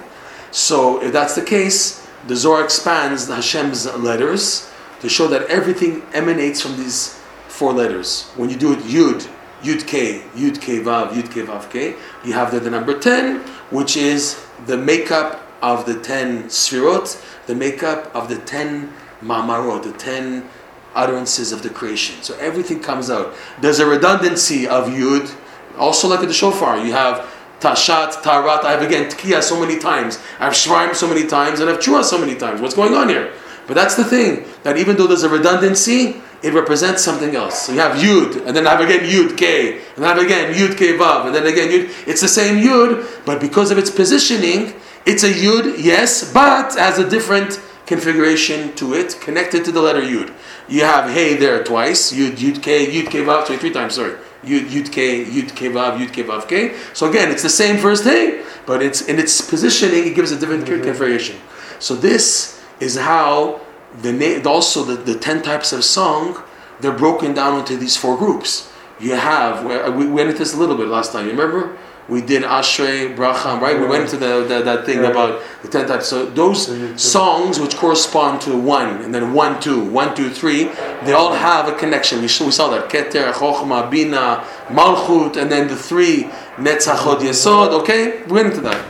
So 0.51 1.01
if 1.01 1.11
that's 1.11 1.33
the 1.33 1.41
case, 1.41 2.07
the 2.27 2.35
Zohar 2.35 2.63
expands 2.63 3.25
the 3.25 3.37
Hashem's 3.37 3.91
letters 3.95 4.71
to 4.99 5.09
show 5.09 5.27
that 5.29 5.47
everything 5.47 6.03
emanates 6.13 6.61
from 6.61 6.77
these 6.77 7.19
four 7.47 7.73
letters. 7.73 8.29
When 8.35 8.51
you 8.51 8.57
do 8.57 8.73
it 8.73 8.79
Yud, 8.81 9.27
Yud 9.63 9.87
K, 9.87 10.21
Yud 10.35 10.61
K 10.61 10.81
Vav, 10.81 11.13
Yud 11.13 11.31
K 11.33 11.69
K, 11.71 11.95
you 12.23 12.33
have 12.33 12.51
the, 12.51 12.59
the 12.59 12.69
number 12.69 12.99
10, 12.99 13.39
which 13.71 13.97
is 13.97 14.39
the 14.67 14.77
makeup 14.77 15.41
of 15.63 15.87
the 15.87 15.99
10 15.99 16.43
Sfirot, 16.43 17.19
the 17.47 17.55
makeup 17.55 18.15
of 18.15 18.29
the 18.29 18.37
10 18.37 18.93
Mamarot, 19.23 19.81
the 19.81 19.93
10 19.93 20.47
utterances 20.95 21.51
of 21.51 21.61
the 21.61 21.69
creation. 21.69 22.21
So 22.23 22.35
everything 22.37 22.79
comes 22.79 23.09
out. 23.09 23.35
There's 23.61 23.79
a 23.79 23.85
redundancy 23.85 24.67
of 24.67 24.87
Yud, 24.87 25.33
also 25.77 26.07
like 26.07 26.21
at 26.21 26.27
the 26.27 26.33
shofar. 26.33 26.77
You 26.77 26.93
have 26.93 27.31
Tashat, 27.59 28.21
Tarat. 28.23 28.63
I 28.63 28.71
have 28.71 28.81
again 28.81 29.09
Tkiya 29.11 29.41
so 29.41 29.59
many 29.59 29.77
times. 29.77 30.19
I 30.39 30.45
have 30.45 30.53
Shraim 30.53 30.95
so 30.95 31.07
many 31.07 31.27
times, 31.27 31.59
and 31.59 31.69
I 31.69 31.73
have 31.73 31.81
Chua 31.81 32.03
so 32.03 32.17
many 32.17 32.35
times. 32.35 32.61
What's 32.61 32.75
going 32.75 32.93
on 32.93 33.09
here? 33.09 33.33
But 33.67 33.73
that's 33.73 33.95
the 33.95 34.03
thing, 34.03 34.45
that 34.63 34.77
even 34.77 34.95
though 34.95 35.07
there's 35.07 35.23
a 35.23 35.29
redundancy, 35.29 36.21
it 36.43 36.53
represents 36.53 37.03
something 37.03 37.35
else. 37.35 37.63
So 37.63 37.73
you 37.73 37.79
have 37.79 37.97
Yud, 37.97 38.45
and 38.45 38.55
then 38.55 38.67
I 38.67 38.71
have 38.71 38.81
again 38.81 39.09
Yud 39.09 39.35
K, 39.35 39.81
and 39.95 40.05
I 40.05 40.09
have 40.09 40.19
again 40.19 40.53
Yud 40.53 40.77
K 40.77 40.93
Vav, 40.97 41.25
and 41.25 41.33
then 41.33 41.47
again 41.47 41.69
Yud. 41.69 42.07
It's 42.07 42.21
the 42.21 42.27
same 42.27 42.63
Yud, 42.63 43.25
but 43.25 43.41
because 43.41 43.71
of 43.71 43.79
its 43.79 43.89
positioning, 43.89 44.75
it's 45.07 45.23
a 45.23 45.31
Yud, 45.31 45.77
yes, 45.83 46.31
but 46.31 46.75
has 46.75 46.99
a 46.99 47.09
different 47.09 47.59
configuration 47.85 48.73
to 48.75 48.93
it, 48.93 49.19
connected 49.21 49.65
to 49.65 49.71
the 49.71 49.81
letter 49.81 50.01
Yud. 50.01 50.33
You 50.67 50.81
have 50.81 51.11
Hey 51.11 51.35
there 51.35 51.63
twice, 51.63 52.11
Yud, 52.11 52.37
Yud 52.37 52.61
K, 52.61 52.85
Yud 52.87 53.09
K 53.09 53.19
Vav, 53.23 53.45
sorry, 53.45 53.59
three 53.59 53.71
times, 53.71 53.95
sorry. 53.95 54.15
Yud, 54.43 54.67
Yud 54.67 54.91
K, 54.91 55.25
Yud 55.25 55.55
K 55.55 55.69
Vav, 55.69 55.97
Yud 55.97 56.13
K 56.13 56.23
Vav 56.23 56.47
K. 56.47 56.75
So 56.93 57.09
again, 57.09 57.31
it's 57.31 57.43
the 57.43 57.49
same 57.49 57.77
first 57.77 58.03
Hey, 58.03 58.43
but 58.65 58.81
it's 58.81 59.01
in 59.01 59.19
its 59.19 59.41
positioning, 59.41 60.07
it 60.07 60.15
gives 60.15 60.31
a 60.31 60.39
different 60.39 60.65
configuration. 60.65 61.37
So 61.79 61.95
this 61.95 62.61
is 62.79 62.97
how 62.97 63.61
the 64.01 64.11
na- 64.11 64.49
also 64.49 64.83
the, 64.83 64.95
the 64.95 65.17
10 65.17 65.41
types 65.41 65.71
of 65.73 65.83
song 65.83 66.41
they're 66.79 66.97
broken 66.97 67.33
down 67.33 67.59
into 67.59 67.77
these 67.77 67.95
four 67.95 68.17
groups 68.17 68.71
you 68.99 69.13
have 69.13 69.63
we 69.95 70.05
went 70.05 70.29
into 70.29 70.39
this 70.39 70.53
a 70.53 70.57
little 70.57 70.75
bit 70.75 70.87
last 70.87 71.11
time 71.11 71.25
you 71.25 71.31
remember 71.31 71.77
we 72.07 72.21
did 72.21 72.43
ashrei 72.43 73.15
bracha 73.15 73.59
right? 73.59 73.79
We 73.79 73.87
went 73.87 74.03
into 74.03 74.17
the, 74.17 74.43
the, 74.43 74.61
that 74.61 74.85
thing 74.85 74.99
about 74.99 75.41
the 75.63 75.67
10 75.67 75.87
types. 75.87 76.07
So 76.07 76.25
those 76.25 76.67
songs 77.01 77.59
which 77.59 77.75
correspond 77.75 78.41
to 78.41 78.55
one 78.57 79.01
and 79.03 79.13
then 79.13 79.33
one 79.33 79.59
two 79.59 79.83
one 79.89 80.15
two 80.15 80.29
three 80.29 80.65
they 81.03 81.13
all 81.13 81.33
have 81.33 81.67
a 81.67 81.75
connection. 81.75 82.21
We, 82.21 82.27
saw- 82.27 82.45
we 82.45 82.51
saw 82.51 82.69
that. 82.69 82.89
Keter 82.89 83.31
chokhmah 83.33 83.89
bina 83.89 84.45
malchut 84.67 85.35
and 85.37 85.51
then 85.51 85.67
the 85.67 85.75
three 85.75 86.29
netzach 86.57 86.97
hod 86.97 87.19
yesod. 87.19 87.69
Okay? 87.81 88.23
We 88.23 88.33
went 88.33 88.47
into 88.49 88.61
that. 88.61 88.85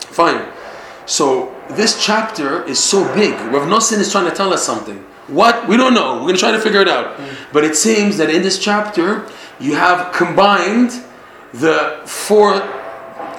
Fine. 0.00 0.46
So 1.06 1.54
this 1.70 2.04
chapter 2.04 2.62
is 2.64 2.78
so 2.78 3.04
big. 3.14 3.32
Rav 3.52 3.68
Nosson 3.68 3.98
is 3.98 4.12
trying 4.12 4.30
to 4.30 4.36
tell 4.36 4.52
us 4.52 4.64
something. 4.64 4.98
What? 5.26 5.68
We 5.68 5.76
don't 5.76 5.94
know. 5.94 6.14
We're 6.14 6.20
going 6.20 6.34
to 6.34 6.40
try 6.40 6.52
to 6.52 6.60
figure 6.60 6.80
it 6.80 6.88
out. 6.88 7.18
But 7.52 7.64
it 7.64 7.76
seems 7.76 8.16
that 8.18 8.30
in 8.30 8.42
this 8.42 8.58
chapter, 8.58 9.26
you 9.58 9.74
have 9.74 10.12
combined 10.12 10.92
the 11.54 12.02
four, 12.04 12.54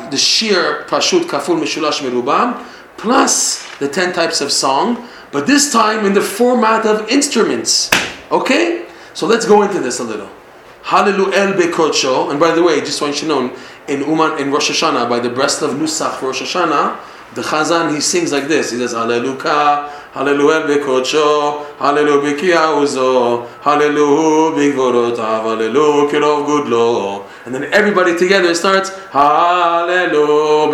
the 0.09 0.17
Shir, 0.17 0.85
Pashut, 0.87 1.23
Kaful, 1.23 1.59
Mishulash, 1.59 1.99
Merubam, 2.01 2.65
plus 2.97 3.67
the 3.77 3.87
ten 3.87 4.13
types 4.13 4.41
of 4.41 4.51
song, 4.51 5.07
but 5.31 5.45
this 5.45 5.71
time 5.71 6.05
in 6.05 6.13
the 6.13 6.21
format 6.21 6.85
of 6.85 7.09
instruments. 7.09 7.91
Okay? 8.31 8.87
So 9.13 9.27
let's 9.27 9.45
go 9.45 9.63
into 9.63 9.79
this 9.79 9.99
a 9.99 10.03
little. 10.03 10.29
Hallelu 10.83 11.33
El 11.33 11.53
Bekocho, 11.53 12.29
and 12.29 12.39
by 12.39 12.51
the 12.51 12.63
way, 12.63 12.79
just 12.79 13.01
want 13.01 13.15
you 13.15 13.21
to 13.21 13.27
know, 13.27 13.55
in 13.87 14.01
Uman 14.01 14.39
in 14.39 14.51
Rosh 14.51 14.71
Hashanah, 14.71 15.09
by 15.09 15.19
the 15.19 15.29
Breslov 15.29 15.77
Nusach 15.77 16.19
for 16.19 16.27
Rosh 16.27 16.41
Hashanah, 16.41 16.99
the 17.33 17.41
Chazan 17.41 17.93
he 17.93 17.99
sings 17.99 18.31
like 18.31 18.47
this. 18.47 18.71
He 18.71 18.77
says 18.77 18.93
Hallelujah, 18.93 19.91
Hallelujah 20.13 20.67
bekodsho, 20.67 21.77
Hallelujah 21.77 22.21
bekia 22.21 22.81
uzo, 22.81 23.47
Hallelujah 23.61 24.55
bigvorotav, 24.55 25.43
Hallelujah 25.43 26.11
kirov 26.11 26.45
gudlo. 26.45 27.25
And 27.45 27.53
then 27.53 27.65
everybody 27.71 28.17
together 28.17 28.55
starts 28.55 28.89
Hallelujah 29.09 30.73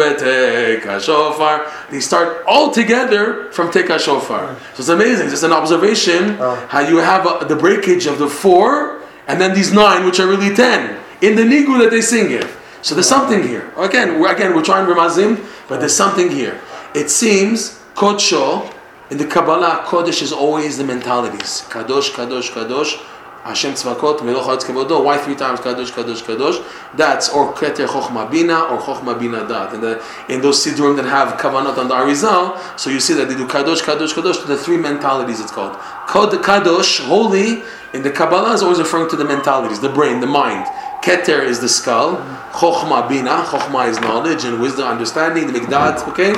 shofar. 1.01 1.71
They 1.91 1.99
start 1.99 2.43
all 2.47 2.71
together 2.71 3.51
from 3.51 3.71
teka 3.71 3.99
shofar. 3.99 4.55
So 4.73 4.79
it's 4.79 4.89
amazing. 4.89 5.25
It's 5.25 5.33
just 5.33 5.43
an 5.43 5.51
observation 5.51 6.37
Oh. 6.39 6.55
how 6.69 6.79
you 6.79 6.97
have 6.97 7.27
uh, 7.27 7.43
the 7.43 7.55
breakage 7.55 8.05
of 8.05 8.17
the 8.19 8.27
four 8.27 9.01
and 9.27 9.39
then 9.39 9.53
these 9.53 9.71
nine, 9.73 10.05
which 10.05 10.19
are 10.19 10.27
really 10.27 10.55
ten, 10.55 10.97
in 11.21 11.35
the 11.35 11.43
nigu 11.43 11.77
that 11.79 11.91
they 11.91 12.01
sing 12.01 12.31
it. 12.31 12.47
So 12.81 12.95
there's 12.95 13.07
something 13.07 13.43
here. 13.47 13.71
Again, 13.77 14.19
we're, 14.19 14.33
again, 14.33 14.55
we're 14.55 14.63
trying 14.63 14.87
remazim, 14.87 15.45
but 15.67 15.79
there's 15.79 15.95
something 15.95 16.29
here. 16.31 16.59
It 16.95 17.09
seems 17.09 17.79
kodsho 17.95 18.73
in 19.11 19.17
the 19.17 19.25
Kabbalah, 19.25 19.83
kodesh 19.85 20.21
is 20.21 20.31
always 20.31 20.77
the 20.77 20.83
mentalities. 20.85 21.63
Kadosh, 21.69 22.11
kadosh, 22.11 22.49
kadosh. 22.51 22.97
Hashem 23.43 23.73
tzvakot, 23.73 24.19
haaretz 24.19 24.63
kevodo. 24.63 25.03
Why 25.03 25.17
three 25.17 25.35
times 25.35 25.59
kadosh, 25.59 25.91
kadosh, 25.91 26.21
kadosh? 26.21 26.63
That's 26.95 27.29
or 27.29 27.53
keter 27.53 27.87
chochma 27.87 28.29
bina 28.29 28.61
or 28.65 28.79
chochma 28.79 29.19
bina 29.19 29.47
dat. 29.47 29.71
The, 29.81 30.03
in 30.29 30.41
those 30.41 30.63
siddurim 30.63 30.95
that 30.97 31.05
have 31.05 31.39
kavanot 31.39 31.77
on 31.77 31.87
the 31.87 31.95
Arizal, 31.95 32.79
so 32.79 32.89
you 32.89 32.99
see 32.99 33.13
that 33.15 33.27
they 33.29 33.35
do 33.35 33.47
kadosh, 33.47 33.81
kadosh, 33.81 34.13
kadosh. 34.13 34.41
To 34.41 34.47
the 34.47 34.57
three 34.57 34.77
mentalities 34.77 35.39
it's 35.39 35.51
called. 35.51 35.73
Kadosh, 36.07 36.99
holy, 37.05 37.63
in 37.93 38.03
the 38.03 38.11
Kabbalah 38.11 38.53
is 38.53 38.61
always 38.61 38.79
referring 38.79 39.09
to 39.09 39.15
the 39.15 39.25
mentalities, 39.25 39.79
the 39.79 39.89
brain, 39.89 40.19
the 40.19 40.27
mind. 40.27 40.65
Keter 41.03 41.43
is 41.43 41.59
the 41.59 41.67
skull. 41.67 42.17
Chochma 42.51 43.09
bina. 43.09 43.43
Chochma 43.47 43.87
is 43.87 43.99
knowledge 43.99 44.45
and 44.45 44.61
wisdom, 44.61 44.85
understanding. 44.85 45.47
The 45.51 45.59
mikdat. 45.59 46.07
Okay. 46.09 46.33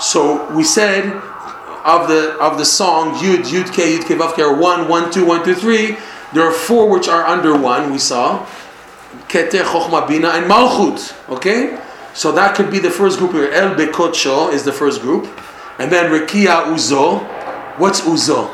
So 0.00 0.50
we 0.54 0.64
said 0.64 1.04
of 1.84 2.08
the 2.08 2.36
of 2.40 2.58
the 2.58 2.64
song 2.64 3.14
Yud 3.16 3.44
Yud 3.44 3.72
K 3.72 3.96
Yud 3.96 4.06
K 4.06 4.14
Vav 4.14 4.34
K 4.34 4.42
are 4.42 4.56
one 4.56 4.88
one 4.88 5.12
two 5.12 5.24
one 5.26 5.44
two 5.44 5.54
three. 5.54 5.96
There 6.32 6.44
are 6.44 6.52
four 6.52 6.88
which 6.88 7.08
are 7.08 7.24
under 7.24 7.56
one. 7.56 7.92
We 7.92 7.98
saw 7.98 8.46
Keter 9.28 9.62
Chochma 9.62 10.06
Bina 10.08 10.28
and 10.30 10.50
Malchut. 10.50 11.14
Okay. 11.30 11.78
So 12.14 12.32
that 12.32 12.56
could 12.56 12.70
be 12.70 12.78
the 12.78 12.90
first 12.90 13.18
group 13.18 13.32
here. 13.32 13.50
El 13.50 13.74
Bekodsho 13.74 14.50
is 14.50 14.64
the 14.64 14.72
first 14.72 15.02
group, 15.02 15.28
and 15.78 15.92
then 15.92 16.10
Rekia 16.10 16.64
Uzo. 16.64 17.20
What's 17.78 18.00
Uzo? 18.00 18.48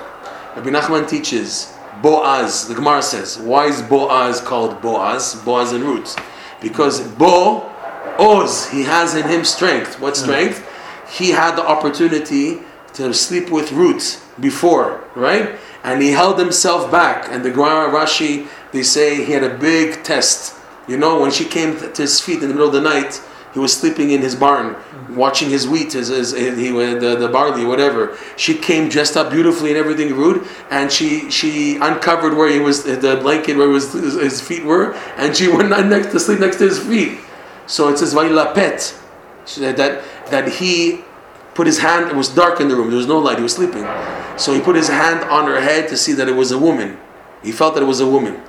Rabbi 0.56 0.70
Nachman 0.70 1.08
teaches 1.08 1.72
Boaz. 2.02 2.66
The 2.66 2.74
Gemara 2.74 3.02
says, 3.02 3.38
why 3.38 3.66
is 3.66 3.80
Boaz 3.80 4.40
called 4.40 4.82
Boaz? 4.82 5.36
Boaz 5.44 5.72
in 5.72 5.84
roots, 5.84 6.16
because 6.60 7.00
Bo 7.12 7.70
Oz 8.18 8.68
he 8.68 8.82
has 8.82 9.14
in 9.14 9.28
him 9.28 9.44
strength. 9.44 10.00
What 10.00 10.16
hmm. 10.16 10.24
strength? 10.24 10.68
He 11.08 11.30
had 11.30 11.54
the 11.54 11.64
opportunity 11.64 12.62
to 12.94 13.14
sleep 13.14 13.50
with 13.50 13.70
roots 13.70 14.24
before, 14.40 15.04
right? 15.14 15.58
And 15.84 16.02
he 16.02 16.10
held 16.12 16.38
himself 16.38 16.90
back. 16.90 17.28
And 17.30 17.44
the 17.44 17.50
Gemara 17.50 17.90
Rashi 17.90 18.48
they 18.72 18.82
say 18.82 19.24
he 19.24 19.32
had 19.32 19.44
a 19.44 19.56
big 19.56 20.02
test. 20.02 20.58
You 20.88 20.96
know, 20.96 21.20
when 21.20 21.30
she 21.30 21.44
came 21.44 21.78
to 21.78 22.02
his 22.02 22.20
feet 22.20 22.42
in 22.42 22.48
the 22.48 22.54
middle 22.54 22.66
of 22.66 22.72
the 22.72 22.80
night, 22.80 23.22
he 23.52 23.58
was 23.58 23.76
sleeping 23.76 24.10
in 24.10 24.22
his 24.22 24.34
barn, 24.34 24.76
watching 25.10 25.50
his 25.50 25.68
wheat, 25.68 25.92
his, 25.92 26.08
his, 26.08 26.32
he, 26.32 26.70
uh, 26.70 26.98
the, 26.98 27.16
the 27.16 27.28
barley, 27.28 27.66
whatever. 27.66 28.16
She 28.36 28.56
came 28.56 28.88
dressed 28.88 29.14
up 29.14 29.30
beautifully 29.30 29.68
and 29.68 29.78
everything 29.78 30.14
rude, 30.16 30.46
and 30.70 30.90
she 30.90 31.30
she 31.30 31.76
uncovered 31.76 32.34
where 32.34 32.48
he 32.48 32.60
was, 32.60 32.82
the 32.84 33.18
blanket 33.20 33.58
where 33.58 33.70
his, 33.70 33.92
his 33.92 34.40
feet 34.40 34.64
were, 34.64 34.94
and 35.18 35.36
she 35.36 35.48
went 35.54 35.68
next 35.68 36.12
to 36.12 36.18
sleep 36.18 36.40
next 36.40 36.56
to 36.56 36.64
his 36.64 36.78
feet. 36.78 37.18
So 37.66 37.88
it 37.90 37.98
says 37.98 38.14
Vailapet, 38.14 38.98
that 39.58 40.02
that 40.30 40.48
he 40.48 41.04
put 41.54 41.66
his 41.66 41.78
hand. 41.78 42.10
It 42.10 42.16
was 42.16 42.28
dark 42.28 42.60
in 42.60 42.68
the 42.68 42.76
room. 42.76 42.88
There 42.88 42.96
was 42.96 43.06
no 43.06 43.18
light. 43.18 43.36
He 43.36 43.42
was 43.42 43.54
sleeping. 43.54 43.86
So 44.36 44.54
he 44.54 44.60
put 44.60 44.76
his 44.76 44.88
hand 44.88 45.24
on 45.30 45.46
her 45.46 45.60
head 45.60 45.88
to 45.88 45.96
see 45.96 46.12
that 46.14 46.28
it 46.28 46.34
was 46.34 46.52
a 46.52 46.58
woman. 46.58 46.98
He 47.42 47.52
felt 47.52 47.74
that 47.74 47.82
it 47.82 47.86
was 47.86 48.00
a 48.00 48.06
woman. 48.06 48.40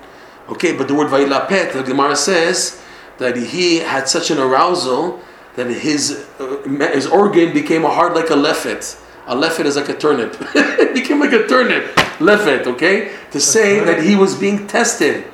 Okay, 0.49 0.75
but 0.75 0.87
the 0.87 0.95
word 0.95 1.07
Vailapet, 1.07 1.73
the 1.73 1.83
Gemara 1.83 2.15
says 2.15 2.81
that 3.17 3.37
he 3.37 3.77
had 3.77 4.07
such 4.07 4.29
an 4.29 4.39
arousal 4.39 5.21
that 5.55 5.67
his 5.67 6.27
uh, 6.39 6.57
his 6.93 7.07
organ 7.07 7.53
became 7.53 7.83
hard 7.83 8.13
like 8.13 8.29
a 8.29 8.35
lefet. 8.35 8.99
A 9.27 9.35
lefet 9.35 9.65
is 9.65 9.75
like 9.75 9.89
a 9.89 9.93
turnip. 9.93 10.35
it 10.55 10.93
became 10.93 11.19
like 11.19 11.31
a 11.31 11.47
turnip. 11.47 11.95
Lefet, 12.19 12.67
okay? 12.67 13.15
To 13.31 13.39
say 13.39 13.79
that 13.79 14.03
he 14.03 14.15
was 14.15 14.35
being 14.35 14.67
tested. 14.67 15.25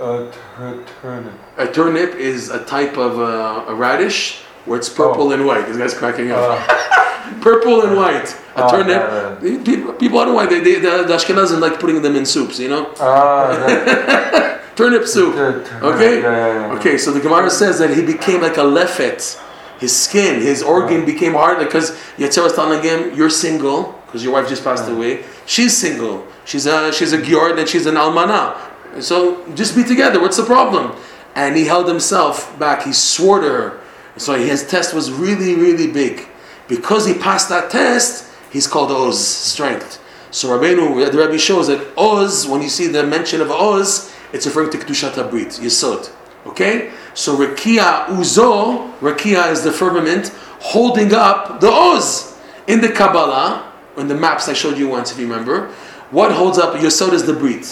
a, 0.00 0.30
a 0.58 0.84
turnip. 1.00 1.32
a 1.58 1.66
turnip 1.68 2.14
is 2.16 2.50
a 2.50 2.64
type 2.64 2.96
of 2.96 3.20
uh, 3.20 3.66
a 3.68 3.74
radish 3.74 4.42
where 4.66 4.78
it's 4.78 4.88
purple 4.88 5.28
Oh. 5.28 5.32
and 5.32 5.46
white. 5.46 5.66
This 5.66 5.76
guy's 5.76 5.94
cracking 5.94 6.30
up. 6.32 6.38
Uh, 6.60 7.40
purple 7.40 7.82
and 7.82 7.96
white. 7.96 8.28
A 8.56 8.64
Oh, 8.64 8.86
yeah, 8.88 9.62
People, 9.64 9.92
people, 9.94 10.18
I 10.18 10.24
don't 10.24 10.32
know 10.32 10.34
why 10.34 10.46
they, 10.46 10.60
they, 10.60 10.74
the, 10.80 11.04
the 11.04 11.14
Ashkenazim 11.14 11.60
like 11.60 11.78
putting 11.80 12.02
them 12.02 12.16
in 12.16 12.24
soups. 12.26 12.58
You 12.58 12.68
know, 12.68 12.92
ah, 13.00 14.60
turnip 14.76 15.06
soup. 15.06 15.34
Okay? 15.36 16.22
Yeah, 16.22 16.36
yeah, 16.36 16.68
yeah. 16.68 16.78
Okay, 16.78 16.98
so 16.98 17.12
the 17.12 17.20
Gemara 17.20 17.50
says 17.50 17.78
that 17.78 17.90
he 17.96 18.02
became 18.04 18.40
like 18.42 18.56
a 18.56 18.62
lefet. 18.62 19.40
His 19.78 19.94
skin, 19.94 20.40
his 20.40 20.62
organ 20.62 21.04
became 21.04 21.34
hard 21.34 21.58
because 21.58 21.90
Yetzer 22.16 22.42
was 22.42 22.54
telling 22.54 22.82
him, 22.82 23.14
"You're 23.14 23.28
single 23.28 23.92
because 24.06 24.24
your 24.24 24.32
wife 24.32 24.48
just 24.48 24.64
passed 24.64 24.88
away. 24.88 25.24
She's 25.44 25.76
single. 25.76 26.26
She's 26.46 26.64
a 26.64 26.90
she's 26.94 27.12
a 27.12 27.20
giord 27.20 27.58
and 27.58 27.68
she's 27.68 27.84
an 27.84 27.96
almana. 27.96 28.56
So 29.02 29.44
just 29.54 29.76
be 29.76 29.84
together. 29.84 30.18
What's 30.18 30.38
the 30.38 30.44
problem?" 30.44 30.96
And 31.34 31.54
he 31.56 31.66
held 31.66 31.86
himself 31.88 32.58
back. 32.58 32.84
He 32.84 32.94
swore 32.94 33.40
to 33.40 33.48
her. 33.50 33.80
So 34.16 34.34
his 34.38 34.66
test 34.66 34.94
was 34.94 35.10
really 35.12 35.54
really 35.54 35.90
big. 35.90 36.28
Because 36.68 37.06
he 37.06 37.14
passed 37.14 37.48
that 37.48 37.70
test, 37.70 38.32
he's 38.50 38.66
called 38.66 38.90
Oz, 38.90 39.24
strength. 39.24 40.02
So 40.30 40.48
Rabbeinu, 40.48 41.10
the 41.10 41.18
Rabbi 41.18 41.36
shows 41.36 41.68
that 41.68 41.86
Oz, 41.96 42.46
when 42.46 42.60
you 42.60 42.68
see 42.68 42.88
the 42.88 43.06
mention 43.06 43.40
of 43.40 43.50
Oz, 43.50 44.12
it's 44.32 44.46
referring 44.46 44.70
to 44.70 44.78
Kedushat 44.78 45.12
Abrit, 45.12 45.60
Yesod. 45.60 46.10
Okay? 46.46 46.92
So 47.14 47.36
Rekia 47.36 48.06
Uzo, 48.06 48.92
Rekia 48.98 49.50
is 49.52 49.62
the 49.62 49.72
firmament 49.72 50.28
holding 50.60 51.14
up 51.14 51.60
the 51.60 51.70
Oz. 51.70 52.36
In 52.66 52.80
the 52.80 52.88
Kabbalah, 52.88 53.72
in 53.96 54.08
the 54.08 54.14
maps 54.14 54.48
I 54.48 54.52
showed 54.52 54.76
you 54.76 54.88
once, 54.88 55.12
if 55.12 55.18
you 55.18 55.28
remember, 55.28 55.68
what 56.10 56.32
holds 56.32 56.58
up 56.58 56.74
Yesod 56.74 57.12
is 57.12 57.24
the 57.24 57.32
Brit. 57.32 57.66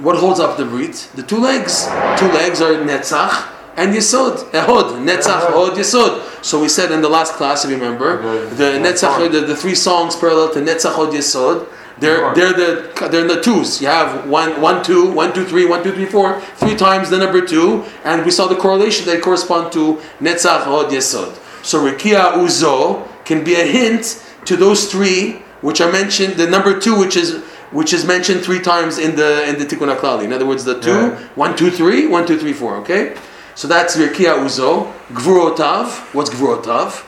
What 0.00 0.16
holds 0.16 0.40
up 0.40 0.56
the 0.56 0.64
Brit? 0.64 1.10
The 1.14 1.22
two 1.22 1.38
legs. 1.38 1.84
Two 2.18 2.28
legs 2.28 2.60
are 2.60 2.72
Netzach 2.72 3.55
and 3.76 3.94
Yesod. 3.94 4.36
Ehod. 4.52 5.04
Netzach, 5.04 5.40
Ehod. 5.50 5.70
Ehod, 5.70 5.76
Yesod. 5.76 6.44
So 6.44 6.60
we 6.60 6.68
said 6.68 6.90
in 6.92 7.00
the 7.02 7.08
last 7.08 7.34
class, 7.34 7.64
if 7.64 7.70
you 7.70 7.76
remember, 7.76 8.22
The- 8.50 8.78
Netzach, 8.82 9.30
the, 9.30 9.40
the 9.40 9.56
three 9.56 9.74
songs 9.74 10.16
parallel 10.16 10.50
to 10.54 10.60
Netzach, 10.60 10.94
Ehod, 10.94 11.12
Yesod. 11.12 11.66
They're, 11.98 12.34
they're 12.34 12.52
the 12.52 13.08
they're 13.10 13.22
in 13.22 13.26
the 13.26 13.40
twos. 13.40 13.80
You 13.80 13.86
have 13.88 14.28
one 14.28 14.60
one 14.60 14.84
two 14.84 15.10
one 15.12 15.32
two 15.32 15.46
three 15.46 15.64
one 15.64 15.82
two 15.82 15.92
three 15.92 16.04
four 16.04 16.38
three 16.56 16.76
times 16.76 17.08
the 17.08 17.16
number 17.16 17.40
two, 17.46 17.84
and 18.04 18.22
we 18.22 18.30
saw 18.30 18.46
the 18.46 18.54
correlation 18.54 19.06
that 19.06 19.22
correspond 19.22 19.72
to 19.72 19.98
Netzach 20.20 20.64
Hod 20.64 20.90
Yesod. 20.90 21.34
So 21.64 21.80
Rekia 21.82 22.34
Uzo 22.34 23.08
can 23.24 23.42
be 23.44 23.54
a 23.54 23.64
hint 23.64 24.22
to 24.44 24.56
those 24.58 24.92
three 24.92 25.42
which 25.62 25.80
are 25.80 25.90
mentioned. 25.90 26.34
The 26.34 26.46
number 26.46 26.78
two, 26.78 26.98
which 26.98 27.16
is 27.16 27.42
which 27.72 27.94
is 27.94 28.04
mentioned 28.04 28.42
three 28.44 28.60
times 28.60 28.98
in 28.98 29.16
the 29.16 29.48
in 29.48 29.58
the 29.58 29.64
Tikkun 29.64 29.88
HaKlali. 29.96 30.24
In 30.24 30.34
other 30.34 30.44
words, 30.44 30.64
the 30.64 30.78
two 30.78 30.90
Yeah. 30.90 31.18
one 31.34 31.56
two 31.56 31.70
three 31.70 32.06
one 32.06 32.26
two 32.26 32.38
three 32.38 32.52
four. 32.52 32.76
Okay, 32.82 33.16
so 33.56 33.66
that's 33.66 33.96
Rekia 33.96 34.38
Uzo. 34.38 34.92
Gvurotav. 35.08 36.14
What's 36.14 36.30
Gvurotav? 36.30 37.04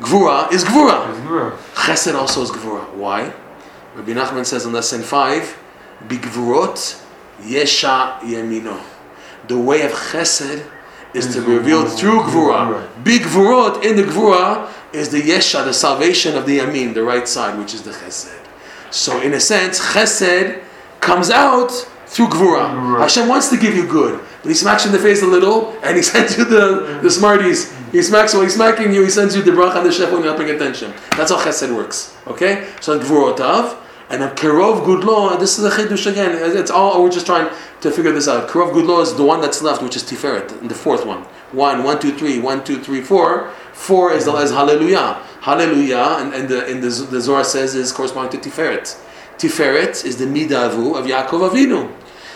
Gvura 0.00 0.52
is 0.52 0.64
Gvura. 0.64 1.56
Chesed 1.74 2.14
also 2.14 2.42
is 2.42 2.50
Gvura. 2.50 2.92
Why? 2.94 3.32
Rabbi 3.94 4.12
Nachman 4.12 4.44
says 4.44 4.66
in 4.66 4.72
lesson 4.72 5.02
5, 5.02 5.56
Bigvurot 6.08 7.00
Yesha 7.42 8.18
Yemino. 8.18 8.82
The 9.46 9.56
way 9.56 9.82
of 9.82 9.92
Chesed 9.92 10.68
is 11.14 11.32
to 11.32 11.40
be 11.40 11.52
revealed 11.52 11.92
through 11.92 12.22
Gvura. 12.22 12.88
Big 13.04 13.22
Gvurot 13.22 13.84
in 13.84 13.94
the 13.94 14.02
Gvura 14.02 14.68
is 14.92 15.10
the 15.10 15.20
Yesha, 15.20 15.64
the 15.64 15.72
salvation 15.72 16.36
of 16.36 16.44
the 16.44 16.58
Yamin, 16.58 16.92
the 16.92 17.04
right 17.04 17.28
side, 17.28 17.56
which 17.56 17.72
is 17.72 17.82
the 17.82 17.92
Chesed. 17.92 18.36
So 18.90 19.20
in 19.20 19.32
a 19.34 19.40
sense, 19.40 19.78
Chesed 19.78 20.60
comes 20.98 21.30
out 21.30 21.70
through. 22.06 22.28
Gvura. 22.28 22.98
Hashem 22.98 23.28
wants 23.28 23.48
to 23.50 23.56
give 23.56 23.76
you 23.76 23.86
good, 23.86 24.20
but 24.44 24.50
He 24.50 24.54
smacks 24.54 24.84
you 24.84 24.90
in 24.90 24.96
the 24.96 25.02
face 25.02 25.22
a 25.22 25.26
little, 25.26 25.72
and 25.82 25.96
He 25.96 26.02
sends 26.12 26.36
you 26.36 26.44
the, 26.44 27.00
the 27.02 27.10
Smarties. 27.10 27.74
He 27.90 28.02
smacks 28.02 28.34
while 28.34 28.42
He's 28.42 28.54
smacking 28.54 28.92
you, 28.92 29.02
He 29.02 29.10
sends 29.10 29.34
you 29.34 29.42
the 29.42 29.52
bracha 29.52 29.78
and 29.78 29.86
the 29.86 29.92
chef 29.92 30.12
when 30.12 30.22
you're 30.22 30.32
not 30.32 30.38
paying 30.38 30.54
attention. 30.54 30.92
That's 31.16 31.30
how 31.30 31.42
Chesed 31.42 31.74
works. 31.74 32.14
Okay? 32.26 32.70
So 32.82 33.00
Gvurotav, 33.00 33.80
and 34.10 34.20
then 34.20 34.36
Kerov 34.36 34.84
Gudlo, 34.84 35.40
this 35.40 35.58
is 35.58 35.64
a 35.64 35.70
Chidush 35.70 36.10
again. 36.10 36.36
It's 36.56 36.70
all, 36.70 37.02
we're 37.02 37.10
just 37.10 37.24
trying 37.24 37.50
to 37.80 37.90
figure 37.90 38.12
this 38.12 38.28
out. 38.28 38.48
Kerov 38.50 38.72
Gudlo 38.72 39.02
is 39.02 39.14
the 39.14 39.24
one 39.24 39.40
that's 39.40 39.62
left, 39.62 39.82
which 39.82 39.96
is 39.96 40.02
Tiferet, 40.02 40.68
the 40.68 40.74
fourth 40.74 41.06
one. 41.06 41.22
One, 41.52 41.84
one, 41.84 41.98
two, 41.98 42.12
three, 42.16 42.38
one, 42.38 42.62
two, 42.64 42.82
three, 42.82 43.00
four. 43.00 43.50
Four 43.72 44.12
is, 44.12 44.26
the, 44.26 44.34
is 44.34 44.50
Hallelujah. 44.50 45.22
Hallelujah, 45.40 46.16
and, 46.18 46.34
and, 46.34 46.48
the, 46.48 46.66
and 46.66 46.82
the, 46.82 46.88
the 46.88 47.20
Zohar 47.20 47.44
says 47.44 47.74
is 47.74 47.92
corresponding 47.92 48.40
to 48.40 48.50
Tiferet. 48.50 49.00
Tiferet 49.38 50.04
is 50.04 50.16
the 50.16 50.26
Midavu 50.26 50.98
of 50.98 51.06
Yaakov 51.06 51.50
Avinu. 51.50 51.92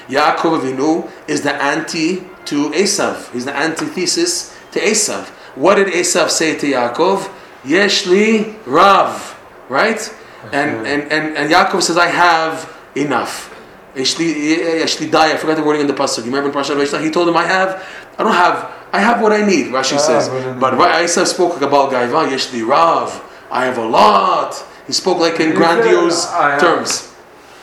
Yaakov 0.09 0.61
Avinu 0.61 1.11
is 1.27 1.43
the 1.43 1.55
anti 1.55 2.21
to 2.47 2.71
Esav. 2.71 3.31
He's 3.33 3.45
the 3.45 3.55
antithesis 3.57 4.57
to 4.73 4.81
Esav. 4.81 5.27
what 5.55 5.75
did 5.77 5.89
Esav 5.89 6.31
say 6.31 6.57
to 6.59 6.67
Yaakov? 6.67 7.31
Yeshli 7.65 8.57
Rav, 8.67 9.39
right? 9.69 10.15
And, 10.53 10.87
and, 10.87 11.13
and, 11.13 11.37
and 11.37 11.51
Yaakov 11.53 11.83
says, 11.83 11.97
I 11.99 12.07
have 12.07 12.75
enough. 12.95 13.55
Yeshli 13.95 14.81
Yeshli 14.81 15.11
Dai, 15.11 15.33
I 15.33 15.37
forgot 15.37 15.57
the 15.57 15.63
wording 15.63 15.83
in 15.83 15.87
the 15.89 15.93
pasuk. 15.95 16.19
You 16.25 16.31
remember 16.33 16.49
in 16.49 16.55
Parashat 16.55 16.77
Vayishlach? 16.77 17.03
He 17.05 17.11
told 17.11 17.29
him, 17.29 17.37
I 17.37 17.45
have, 17.45 17.85
I 18.19 18.23
don't 18.23 18.33
have, 18.33 18.73
I 18.93 19.01
have 19.01 19.21
what 19.21 19.33
I 19.33 19.45
need, 19.45 19.67
Rashi 19.67 19.97
Ah, 19.97 19.99
says. 19.99 20.31
what 20.31 20.43
I 20.43 20.53
need. 20.53 20.61
But 20.61 20.75
Esav 20.75 21.27
spoke 21.27 21.61
about 21.61 21.91
Gaiva, 21.93 22.29
Yeshli 22.31 22.67
Rav, 22.67 23.23
I 23.51 23.65
have 23.65 23.79
a 23.79 23.85
lot. 23.85 24.65
He 24.87 24.93
spoke 24.93 25.19
like 25.19 25.41
in 25.41 25.55
grandiose 25.55 26.27
terms. 26.61 27.13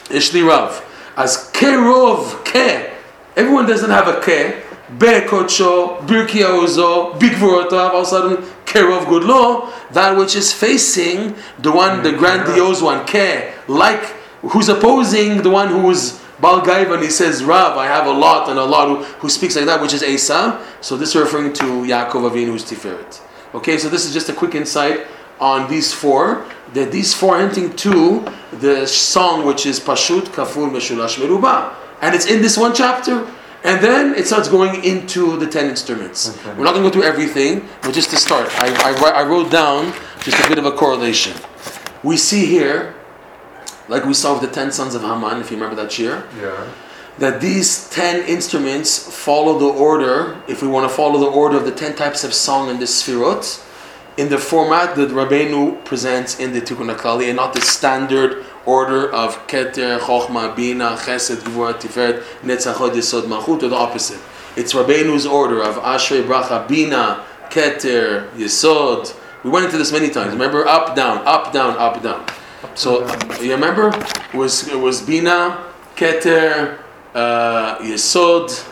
Yeshli 0.09 0.47
Rav. 0.47 0.83
As 1.17 1.49
Kerov, 1.53 2.43
Ke. 2.43 2.91
Everyone 3.35 3.65
doesn't 3.65 3.89
have 3.89 4.07
a 4.07 4.19
Ke. 4.19 4.65
Be 4.99 5.21
Kocho, 5.21 5.99
Birki 6.05 6.43
Ozo, 6.45 7.15
all 7.73 7.95
of 7.97 8.03
a 8.03 8.05
sudden, 8.05 8.37
Kerov 8.65 9.05
Gudlo, 9.05 9.71
that 9.91 10.15
which 10.15 10.35
is 10.35 10.53
facing 10.53 11.35
the 11.57 11.71
one, 11.71 12.03
the 12.03 12.11
grandiose 12.11 12.83
one, 12.83 13.03
Ke, 13.07 13.67
like 13.67 14.03
who's 14.41 14.69
opposing 14.69 15.41
the 15.41 15.49
one 15.49 15.69
who 15.69 15.89
is 15.89 16.21
Bal 16.39 16.61
Gaiva, 16.61 16.93
and 16.93 17.03
he 17.03 17.09
says, 17.09 17.43
Rav, 17.43 17.77
I 17.77 17.87
have 17.87 18.05
a 18.05 18.11
lot 18.11 18.47
and 18.47 18.59
a 18.59 18.63
lot 18.63 18.87
who, 18.89 19.03
who 19.03 19.29
speaks 19.29 19.55
like 19.55 19.65
that, 19.65 19.81
which 19.81 19.93
is 19.93 20.03
Asa. 20.03 20.63
So 20.81 20.97
this 20.97 21.09
is 21.09 21.15
referring 21.15 21.53
to 21.53 21.63
Yaakov 21.63 22.29
Avinu's 22.29 22.63
Tiferet. 22.63 23.21
Okay, 23.55 23.79
so 23.79 23.89
this 23.89 24.05
is 24.05 24.13
just 24.13 24.29
a 24.29 24.33
quick 24.33 24.53
insight 24.53 25.07
on 25.39 25.69
these 25.69 25.93
four. 25.93 26.45
That 26.73 26.91
these 26.91 27.13
four 27.13 27.39
hinting 27.39 27.75
to 27.77 28.25
the 28.51 28.85
song 28.85 29.45
which 29.45 29.65
is 29.65 29.79
Pashut 29.79 30.23
Kaful 30.35 30.69
Meshulash 30.69 31.17
Meruba, 31.17 31.73
and 32.01 32.13
it's 32.13 32.25
in 32.25 32.41
this 32.41 32.57
one 32.57 32.73
chapter. 32.73 33.25
And 33.63 33.83
then 33.83 34.13
it 34.13 34.27
starts 34.27 34.47
going 34.47 34.83
into 34.83 35.37
the 35.37 35.47
ten 35.47 35.69
instruments. 35.69 36.29
Okay. 36.29 36.53
We're 36.55 36.65
not 36.65 36.73
going 36.75 36.83
to 36.83 36.89
go 36.89 36.93
through 36.93 37.09
everything, 37.09 37.67
but 37.81 37.95
just 37.95 38.11
to 38.11 38.15
start, 38.17 38.47
I, 38.61 38.67
I, 38.93 39.21
I 39.21 39.27
wrote 39.27 39.49
down 39.49 39.91
just 40.21 40.37
a 40.45 40.47
bit 40.47 40.59
of 40.59 40.65
a 40.65 40.71
correlation. 40.71 41.33
We 42.03 42.15
see 42.17 42.45
here, 42.45 42.93
like 43.87 44.05
we 44.05 44.13
saw 44.13 44.33
with 44.39 44.47
the 44.47 44.53
ten 44.53 44.71
sons 44.71 44.93
of 44.93 45.01
Haman, 45.01 45.39
if 45.41 45.49
you 45.49 45.57
remember 45.57 45.75
that 45.81 45.97
year, 45.97 46.23
Yeah. 46.39 46.67
that 47.17 47.41
these 47.41 47.89
10 47.89 48.27
instruments 48.27 48.99
follow 48.99 49.57
the 49.57 49.65
order, 49.65 50.37
if 50.47 50.61
we 50.61 50.67
want 50.67 50.87
to 50.87 50.95
follow 50.95 51.17
the 51.19 51.25
order 51.25 51.57
of 51.57 51.65
the 51.65 51.71
10 51.71 51.95
types 51.95 52.23
of 52.23 52.35
song 52.35 52.69
in 52.69 52.77
the 52.77 52.85
Sfirot, 52.85 53.63
in 54.17 54.29
the 54.29 54.37
format 54.37 54.95
that 54.95 55.09
Rabbeinu 55.09 55.83
presents 55.83 56.39
in 56.39 56.53
the 56.53 56.61
Tikkun 56.61 56.95
HaKlali, 56.95 57.27
and 57.27 57.35
not 57.35 57.53
the 57.53 57.61
standard 57.61 58.45
order 58.65 59.11
of 59.11 59.45
Keter, 59.47 59.99
Chochma, 59.99 60.55
Bina, 60.55 60.95
Chesed, 60.97 61.37
Gvura, 61.37 61.73
Tiferet, 61.73 62.21
Netzach, 62.41 62.75
Hod, 62.75 62.93
Yesod, 62.93 63.23
Malchut, 63.23 63.63
or 63.63 63.67
the 63.67 63.75
opposite. 63.75 64.19
It's 64.55 64.73
Rabbeinu's 64.73 65.25
order 65.25 65.61
of 65.61 65.75
Ashrei, 65.75 66.23
Bracha, 66.23 66.67
Bina, 66.67 67.25
Keter, 67.49 68.29
Yesod. 68.31 69.13
We 69.43 69.49
went 69.49 69.65
into 69.65 69.77
this 69.77 69.91
many 69.91 70.09
times. 70.09 70.31
Remember? 70.31 70.65
Up, 70.65 70.95
down, 70.95 71.21
up, 71.27 71.51
down, 71.51 71.77
up, 71.77 72.01
down. 72.01 72.25
So, 72.73 73.05
you 73.41 73.51
remember? 73.51 73.89
It 73.89 74.33
was, 74.33 74.67
it 74.69 74.79
was 74.79 75.01
Bina, 75.01 75.61
Keter, 75.97 76.79
uh, 77.13 77.77
Yesod, 77.79 78.65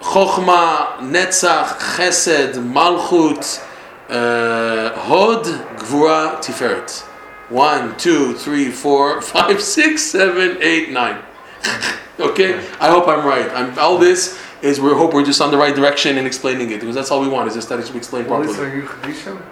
Chochma, 0.00 0.98
Netzach, 0.98 1.78
Chesed, 1.96 2.54
Malchut, 2.54 3.70
Hod, 4.14 5.44
Gvura, 5.78 6.38
Tiferet. 6.38 7.02
One, 7.50 7.96
two, 7.98 8.34
three, 8.34 8.70
four, 8.70 9.20
five, 9.34 9.60
six, 9.60 10.02
seven, 10.02 10.58
eight, 10.62 10.90
nine. 10.90 11.22
okay, 12.20 12.58
I 12.80 12.88
hope 12.90 13.08
I'm 13.08 13.26
right. 13.26 13.50
I'm, 13.50 13.78
all 13.78 13.98
this 13.98 14.38
is 14.62 14.80
we 14.80 14.90
hope 14.90 15.12
we're 15.12 15.24
just 15.24 15.42
on 15.42 15.50
the 15.50 15.58
right 15.58 15.74
direction 15.74 16.16
in 16.16 16.26
explaining 16.26 16.70
it 16.70 16.80
because 16.80 16.94
that's 16.94 17.10
all 17.10 17.20
we 17.20 17.28
want 17.28 17.48
is 17.48 17.54
just 17.54 17.68
that 17.68 17.78
it 17.78 17.84
should 17.84 17.92
be 17.92 17.98
explained 17.98 18.26
properly. 18.26 18.54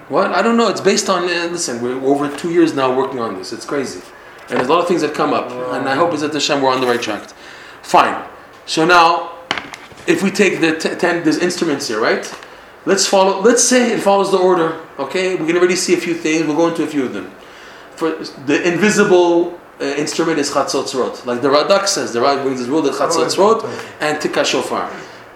What? 0.08 0.32
I 0.32 0.40
don't 0.40 0.56
know. 0.56 0.68
It's 0.68 0.80
based 0.80 1.10
on. 1.10 1.24
Uh, 1.24 1.48
listen, 1.52 1.82
we're 1.82 2.00
over 2.02 2.34
two 2.36 2.50
years 2.50 2.74
now 2.74 2.96
working 2.96 3.18
on 3.20 3.34
this. 3.36 3.52
It's 3.52 3.66
crazy, 3.66 4.00
and 4.48 4.56
there's 4.56 4.68
a 4.68 4.72
lot 4.72 4.80
of 4.80 4.88
things 4.88 5.02
that 5.02 5.14
come 5.14 5.34
up. 5.34 5.50
And 5.50 5.88
I 5.88 5.94
hope 5.94 6.12
is 6.14 6.22
that 6.22 6.32
the 6.32 6.40
Shem 6.40 6.62
we're 6.62 6.72
on 6.72 6.80
the 6.80 6.86
right 6.86 7.00
track. 7.00 7.28
Fine. 7.82 8.26
So 8.64 8.86
now, 8.86 9.32
if 10.06 10.22
we 10.22 10.30
take 10.30 10.60
the 10.60 10.78
t- 10.78 10.94
ten, 10.94 11.22
there's 11.24 11.38
instruments 11.38 11.88
here, 11.88 12.00
right? 12.00 12.24
Let's 12.84 13.06
follow. 13.06 13.40
Let's 13.40 13.62
say 13.62 13.92
it 13.92 14.00
follows 14.00 14.30
the 14.30 14.38
order. 14.38 14.80
Okay, 14.98 15.36
we 15.36 15.46
can 15.46 15.56
already 15.56 15.76
see 15.76 15.94
a 15.94 15.96
few 15.96 16.14
things. 16.14 16.46
We'll 16.46 16.56
go 16.56 16.68
into 16.68 16.82
a 16.82 16.86
few 16.86 17.04
of 17.04 17.12
them. 17.12 17.30
For 17.94 18.10
the 18.46 18.72
invisible 18.72 19.58
uh, 19.80 19.84
instrument 19.84 20.38
is 20.38 20.50
chatzotzrot, 20.50 21.24
like 21.24 21.42
the 21.42 21.48
Radak 21.48 21.86
says. 21.86 22.12
The 22.12 22.20
Radak 22.20 22.42
brings 22.42 22.58
this 22.58 22.68
rule 22.68 22.82
that 22.82 22.94
chatzotzrot 22.94 23.64
and 24.00 24.20
tikka 24.20 24.44
shofar. 24.44 24.90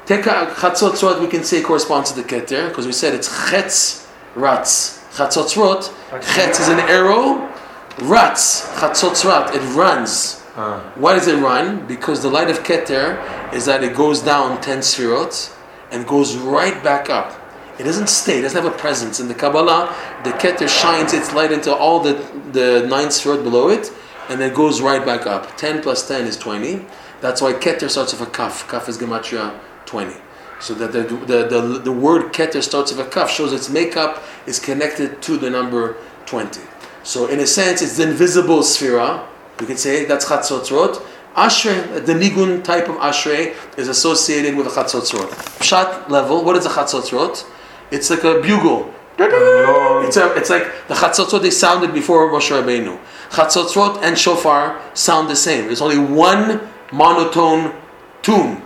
Tikka 0.06 0.54
chatzotzrot 0.56 1.20
we 1.20 1.28
can 1.28 1.44
say 1.44 1.62
corresponds 1.62 2.12
to 2.12 2.22
the 2.22 2.28
keter 2.28 2.68
because 2.68 2.86
we 2.86 2.92
said 2.92 3.14
it's 3.14 3.28
chetz 3.28 4.08
ratz. 4.34 5.04
Chatzotzrot, 5.16 5.84
chetz 6.20 6.60
is 6.60 6.68
an 6.68 6.80
arrow. 6.80 7.52
Ratz, 8.00 8.66
chatzotzrat, 8.78 9.54
it 9.54 9.62
runs. 9.74 10.42
Ah. 10.54 10.92
Why 10.96 11.14
does 11.14 11.28
it 11.28 11.36
run? 11.36 11.86
Because 11.86 12.22
the 12.22 12.28
light 12.28 12.50
of 12.50 12.58
Keter 12.60 13.54
is 13.54 13.64
that 13.66 13.82
it 13.82 13.94
goes 13.94 14.20
down 14.20 14.60
10 14.60 14.78
sfirot 14.78 15.55
and 15.90 16.06
goes 16.06 16.36
right 16.36 16.82
back 16.82 17.10
up. 17.10 17.40
It 17.78 17.84
doesn't 17.84 18.08
stay, 18.08 18.38
it 18.38 18.42
doesn't 18.42 18.62
have 18.62 18.72
a 18.72 18.76
presence. 18.76 19.20
In 19.20 19.28
the 19.28 19.34
Kabbalah, 19.34 19.94
the 20.24 20.30
Keter 20.30 20.68
shines 20.68 21.12
its 21.12 21.32
light 21.34 21.52
into 21.52 21.74
all 21.74 22.00
the, 22.00 22.14
the 22.52 22.86
nine 22.88 23.08
sfirot 23.08 23.42
below 23.42 23.68
it 23.68 23.92
and 24.28 24.40
then 24.40 24.54
goes 24.54 24.80
right 24.80 25.04
back 25.04 25.26
up. 25.26 25.56
10 25.56 25.82
plus 25.82 26.08
10 26.08 26.26
is 26.26 26.36
20. 26.36 26.84
That's 27.20 27.40
why 27.42 27.52
Keter 27.52 27.90
starts 27.90 28.12
with 28.12 28.26
a 28.26 28.30
kaf. 28.30 28.68
Kaf 28.68 28.88
is 28.88 28.98
Gematria 28.98 29.58
20. 29.84 30.14
So 30.58 30.74
that 30.74 30.92
the, 30.92 31.02
the, 31.02 31.46
the, 31.48 31.80
the 31.84 31.92
word 31.92 32.32
Keter 32.32 32.62
starts 32.62 32.92
with 32.92 33.06
a 33.06 33.10
kaf 33.10 33.30
shows 33.30 33.52
its 33.52 33.68
makeup 33.68 34.22
is 34.46 34.58
connected 34.58 35.20
to 35.22 35.36
the 35.36 35.50
number 35.50 35.96
20. 36.24 36.60
So 37.02 37.26
in 37.26 37.40
a 37.40 37.46
sense, 37.46 37.82
it's 37.82 37.98
the 37.98 38.08
invisible 38.08 38.60
sphera. 38.60 39.26
We 39.60 39.66
could 39.66 39.78
say 39.78 40.04
that's 40.06 40.26
Chatzotzrot. 40.26 41.02
Ashrei, 41.36 42.04
the 42.04 42.14
Nigun 42.14 42.64
type 42.64 42.88
of 42.88 42.96
Ashrei, 42.96 43.54
is 43.78 43.88
associated 43.88 44.56
with 44.56 44.66
a 44.66 44.70
Chatzotzrot. 44.70 45.28
Pshat 45.60 46.08
level, 46.08 46.42
what 46.42 46.56
is 46.56 46.64
a 46.64 46.70
Chatzotzrot? 46.70 47.44
It's 47.90 48.10
like 48.10 48.24
a 48.24 48.40
bugle. 48.40 48.92
It's, 49.18 50.16
a, 50.16 50.34
it's 50.34 50.50
like 50.50 50.64
the 50.88 50.94
Chatzotzrot 50.94 51.42
they 51.42 51.50
sounded 51.50 51.92
before 51.92 52.30
Moshe 52.30 52.50
Rabbeinu. 52.50 52.98
Chatzotzrot 53.30 54.02
and 54.02 54.18
Shofar 54.18 54.80
sound 54.94 55.28
the 55.28 55.36
same. 55.36 55.66
There's 55.66 55.82
only 55.82 55.98
one 55.98 56.68
monotone 56.90 57.74
tune. 58.22 58.62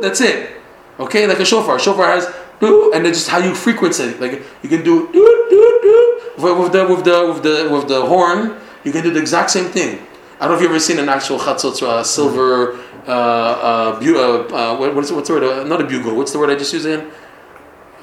That's 0.00 0.20
it. 0.20 0.50
Okay, 0.98 1.26
like 1.26 1.40
a 1.40 1.44
shofar. 1.44 1.78
Shofar 1.78 2.06
has 2.06 2.26
and 2.60 3.06
it's 3.06 3.18
just 3.18 3.28
how 3.28 3.38
you 3.38 3.54
frequency 3.54 4.04
it. 4.04 4.20
Like 4.20 4.42
you 4.62 4.68
can 4.68 4.84
do 4.84 5.06
with 5.06 6.72
the 6.72 6.86
with 6.88 7.04
the 7.04 7.26
with 7.26 7.42
the 7.42 7.68
with 7.70 7.88
the 7.88 8.06
horn. 8.06 8.56
You 8.84 8.92
can 8.92 9.02
do 9.02 9.10
the 9.10 9.20
exact 9.20 9.50
same 9.50 9.66
thing. 9.66 10.06
I 10.40 10.48
don't 10.48 10.50
know 10.50 10.54
if 10.56 10.62
you've 10.62 10.70
ever 10.70 10.80
seen 10.80 10.98
an 10.98 11.08
actual 11.08 11.38
chatzotzra, 11.38 12.00
a 12.00 12.04
silver 12.04 12.78
uh, 13.06 13.10
uh, 13.10 14.00
bu- 14.00 14.18
uh, 14.18 14.54
uh, 14.54 14.76
what, 14.76 14.94
what's, 14.94 15.10
what's 15.12 15.28
the 15.28 15.34
word? 15.34 15.44
Uh, 15.44 15.64
not 15.64 15.80
a 15.80 15.84
bugle. 15.84 16.14
What's 16.16 16.32
the 16.32 16.38
word 16.38 16.50
I 16.50 16.56
just 16.56 16.72
used 16.72 16.86
again? 16.86 17.10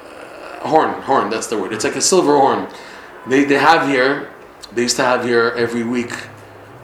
Uh, 0.04 0.68
horn. 0.68 1.02
Horn. 1.02 1.28
That's 1.30 1.48
the 1.48 1.58
word. 1.58 1.72
It's 1.72 1.84
like 1.84 1.96
a 1.96 2.00
silver 2.00 2.36
horn. 2.36 2.68
They, 3.26 3.44
they 3.44 3.58
have 3.58 3.88
here. 3.88 4.30
They 4.72 4.82
used 4.82 4.96
to 4.96 5.04
have 5.04 5.24
here 5.24 5.52
every 5.56 5.82
week 5.82 6.12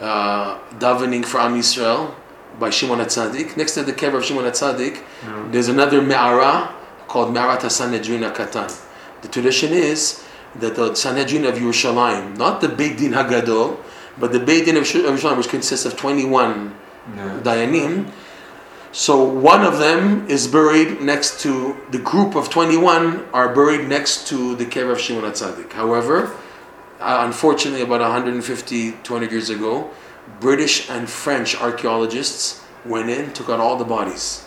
uh, 0.01 0.59
davening 0.79 1.25
for 1.25 1.41
Am 1.41 1.55
Yisrael 1.55 2.15
by 2.61 2.69
Shimon 2.71 2.99
HaTzadik. 2.99 3.57
Next 3.57 3.75
to 3.75 3.83
the 3.83 3.93
kever 3.93 4.19
of 4.19 4.25
Shimon 4.25 4.45
HaTzadik, 4.45 5.03
there's 5.51 5.69
another 5.69 6.03
me'ara 6.03 6.75
called 7.09 7.33
Me'arat 7.33 7.61
HaSanhedrin 7.61 8.31
HaKatan. 8.31 8.85
The 9.23 9.29
tradition 9.29 9.73
is 9.73 10.23
that 10.57 10.77
the 10.77 10.95
Sanhedrin 10.95 11.45
of 11.47 11.55
Yerushalayim, 11.55 12.37
not 12.37 12.61
the 12.61 12.69
Beit 12.69 12.99
Din 12.99 13.13
Hagadol, 13.13 13.79
but 14.19 14.33
the 14.33 14.41
Beit 14.41 14.65
Din 14.67 14.77
of 14.77 14.85
Yerushalayim, 14.85 15.37
which 15.37 15.49
consists 15.49 15.87
of 15.87 15.97
21 15.97 16.75
Yeah. 17.17 17.41
Dayanim. 17.43 18.11
So 18.93 19.23
one 19.23 19.65
of 19.65 19.79
them 19.79 20.27
is 20.29 20.47
buried 20.47 21.01
next 21.01 21.41
to 21.41 21.77
the 21.91 21.99
group 21.99 22.35
of 22.35 22.51
21 22.51 23.25
are 23.33 23.55
buried 23.55 23.89
next 23.89 24.27
to 24.29 24.57
the 24.57 24.65
kever 24.65 24.93
of 24.93 25.01
Shimon 25.01 25.25
HaTzadik. 25.31 25.73
However, 25.73 26.35
uh, 27.01 27.23
unfortunately, 27.25 27.83
about 27.83 28.01
150, 28.01 28.93
200 29.03 29.31
years 29.31 29.51
ago, 29.51 29.91
British 30.41 30.91
and 30.91 31.09
French 31.09 31.57
archaeologists 31.61 32.63
went 32.85 33.09
in, 33.11 33.33
took 33.33 33.49
out 33.49 33.61
all 33.61 33.77
the 33.77 33.85
bodies. 33.85 34.45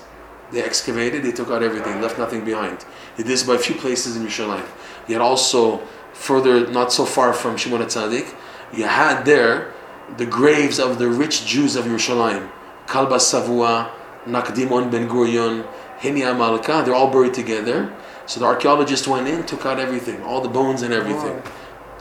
They 0.51 0.61
excavated, 0.61 1.23
they 1.23 1.31
took 1.31 1.49
out 1.49 1.63
everything, 1.63 2.01
left 2.01 2.17
nothing 2.17 2.43
behind. 2.43 2.79
They 3.15 3.23
did 3.23 3.27
this 3.27 3.43
by 3.43 3.55
a 3.55 3.57
few 3.59 3.75
places 3.75 4.17
in 4.17 4.25
Yerushalayim. 4.25 4.67
Yet 5.07 5.21
also, 5.21 5.77
further, 6.13 6.67
not 6.69 6.91
so 6.91 7.05
far 7.05 7.31
from 7.33 7.57
Shimon 7.57 7.81
HaTzadik, 7.81 8.35
you 8.73 8.85
had 8.85 9.23
there 9.23 9.73
the 10.17 10.25
graves 10.25 10.79
of 10.79 10.99
the 10.99 11.07
rich 11.07 11.45
Jews 11.45 11.75
of 11.75 11.85
Yerushalayim. 11.85 12.49
Kalba 12.87 13.15
Savua, 13.15 13.91
Nakdimon 14.25 14.91
Ben 14.91 15.07
Gurion, 15.07 15.65
Hinia 15.99 16.37
Malka, 16.37 16.83
they're 16.85 16.95
all 16.95 17.11
buried 17.11 17.33
together. 17.33 17.93
So 18.25 18.39
the 18.39 18.45
archaeologists 18.45 19.07
went 19.07 19.27
in, 19.27 19.45
took 19.45 19.65
out 19.65 19.79
everything, 19.79 20.21
all 20.23 20.41
the 20.41 20.49
bones 20.49 20.81
and 20.81 20.93
everything. 20.93 21.41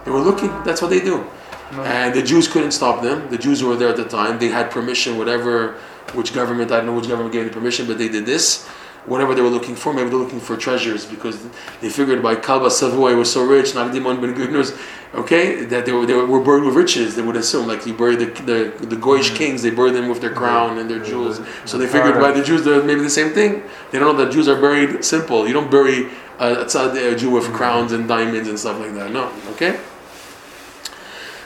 They 0.04 0.10
were 0.10 0.20
looking, 0.20 0.48
that's 0.64 0.80
what 0.80 0.90
they 0.90 1.00
do. 1.00 1.24
And 1.72 2.14
the 2.14 2.22
Jews 2.22 2.48
couldn't 2.48 2.72
stop 2.72 3.02
them. 3.02 3.30
The 3.30 3.38
Jews 3.38 3.60
who 3.60 3.68
were 3.68 3.76
there 3.76 3.88
at 3.88 3.96
the 3.96 4.04
time, 4.04 4.38
they 4.38 4.48
had 4.48 4.70
permission, 4.70 5.18
whatever, 5.18 5.74
which 6.14 6.34
government, 6.34 6.72
I 6.72 6.78
don't 6.78 6.86
know 6.86 6.94
which 6.94 7.08
government 7.08 7.32
gave 7.32 7.44
the 7.44 7.52
permission, 7.52 7.86
but 7.86 7.98
they 7.98 8.08
did 8.08 8.26
this. 8.26 8.68
Whatever 9.06 9.34
they 9.34 9.40
were 9.40 9.48
looking 9.48 9.74
for. 9.74 9.94
Maybe 9.94 10.10
they're 10.10 10.18
looking 10.18 10.40
for 10.40 10.56
treasures 10.56 11.06
because 11.06 11.42
they 11.80 11.88
figured 11.88 12.22
by 12.22 12.36
Kalba 12.36 12.66
Savua 12.66 13.16
was 13.16 13.32
so 13.32 13.44
rich, 13.44 13.72
Nakdimon 13.72 14.20
ben 14.20 14.34
Gudners, 14.34 14.78
okay, 15.14 15.64
that 15.64 15.86
they 15.86 15.92
were, 15.92 16.04
they 16.04 16.14
were 16.14 16.40
buried 16.40 16.64
with 16.64 16.74
riches. 16.74 17.16
They 17.16 17.22
would 17.22 17.36
assume, 17.36 17.66
like 17.66 17.86
you 17.86 17.94
bury 17.94 18.16
the 18.16 18.26
the, 18.26 18.86
the 18.86 18.96
Goyish 18.96 19.28
mm-hmm. 19.28 19.36
kings, 19.36 19.62
they 19.62 19.70
bury 19.70 19.90
them 19.90 20.08
with 20.08 20.20
their 20.20 20.34
crown 20.34 20.78
and 20.78 20.90
their 20.90 20.98
mm-hmm. 20.98 21.10
jewels. 21.10 21.38
Mm-hmm. 21.38 21.66
So 21.66 21.78
they 21.78 21.86
figured 21.86 22.20
by 22.20 22.32
the 22.32 22.44
Jews, 22.44 22.62
they're 22.62 22.82
maybe 22.82 23.00
the 23.00 23.10
same 23.10 23.32
thing. 23.32 23.62
They 23.90 23.98
don't 23.98 24.14
know 24.16 24.24
that 24.24 24.32
Jews 24.32 24.48
are 24.48 24.60
buried 24.60 25.04
simple. 25.04 25.46
You 25.46 25.54
don't 25.54 25.70
bury 25.70 26.10
a, 26.38 26.64
a 26.64 27.16
Jew 27.16 27.30
with 27.30 27.52
crowns 27.54 27.92
and 27.92 28.06
diamonds 28.06 28.48
and 28.48 28.58
stuff 28.58 28.78
like 28.78 28.94
that. 28.94 29.10
No, 29.10 29.32
okay. 29.52 29.80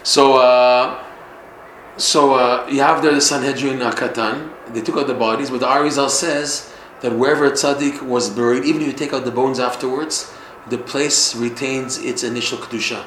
So. 0.02 0.38
Uh, 0.38 1.02
so 1.96 2.34
uh, 2.34 2.66
you 2.68 2.80
have 2.80 3.02
there 3.02 3.14
the 3.14 3.20
Sanhedrin 3.20 3.80
uh, 3.80 3.92
Katan. 3.92 4.50
They 4.74 4.80
took 4.80 4.96
out 4.96 5.06
the 5.06 5.14
bodies, 5.14 5.50
but 5.50 5.60
the 5.60 5.66
Arizal 5.66 6.10
says 6.10 6.73
that 7.00 7.16
wherever 7.16 7.44
a 7.46 7.52
tzaddik 7.52 8.02
was 8.02 8.30
buried, 8.30 8.64
even 8.64 8.82
if 8.82 8.86
you 8.88 8.92
take 8.92 9.12
out 9.12 9.24
the 9.24 9.30
bones 9.30 9.58
afterwards, 9.58 10.32
the 10.68 10.78
place 10.78 11.34
retains 11.34 11.98
its 11.98 12.22
initial 12.22 12.58
kedusha. 12.58 13.04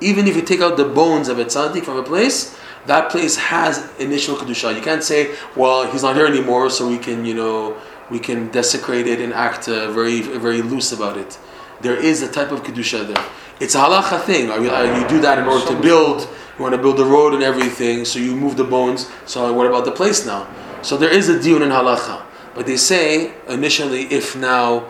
Even 0.00 0.26
if 0.26 0.36
you 0.36 0.42
take 0.42 0.60
out 0.60 0.76
the 0.76 0.84
bones 0.84 1.28
of 1.28 1.38
a 1.38 1.44
tzaddik 1.44 1.84
from 1.84 1.96
a 1.96 2.02
place, 2.02 2.56
that 2.86 3.10
place 3.10 3.36
has 3.36 3.90
initial 3.98 4.36
kedusha. 4.36 4.74
You 4.74 4.82
can't 4.82 5.04
say, 5.04 5.34
"Well, 5.56 5.90
he's 5.90 6.02
not 6.02 6.16
here 6.16 6.26
anymore, 6.26 6.70
so 6.70 6.88
we 6.88 6.98
can, 6.98 7.24
you 7.24 7.34
know, 7.34 7.76
we 8.10 8.18
can 8.18 8.48
desecrate 8.48 9.06
it 9.06 9.20
and 9.20 9.32
act 9.32 9.68
uh, 9.68 9.90
very, 9.92 10.20
very 10.20 10.62
loose 10.62 10.92
about 10.92 11.16
it." 11.16 11.38
There 11.80 11.96
is 11.96 12.22
a 12.22 12.30
type 12.30 12.52
of 12.52 12.62
kedusha 12.62 13.06
there. 13.06 13.24
It's 13.60 13.74
a 13.74 13.78
halacha 13.78 14.22
thing. 14.22 14.48
You 14.48 15.08
do 15.08 15.20
that 15.20 15.38
in 15.38 15.46
order 15.46 15.66
to 15.66 15.80
build 15.80 16.28
you 16.58 16.62
want 16.62 16.74
to 16.74 16.80
build 16.80 17.00
a 17.00 17.04
road 17.04 17.32
and 17.32 17.42
everything, 17.42 18.04
so 18.04 18.18
you 18.18 18.36
move 18.36 18.56
the 18.56 18.64
bones. 18.64 19.10
So 19.24 19.52
what 19.52 19.66
about 19.66 19.84
the 19.84 19.92
place 19.92 20.26
now? 20.26 20.46
So 20.82 20.96
there 20.96 21.10
is 21.10 21.28
a 21.28 21.38
diyun 21.38 21.62
in 21.62 21.70
halacha, 21.70 22.22
but 22.54 22.66
they 22.66 22.76
say 22.76 23.32
initially, 23.48 24.02
if 24.04 24.36
now 24.36 24.84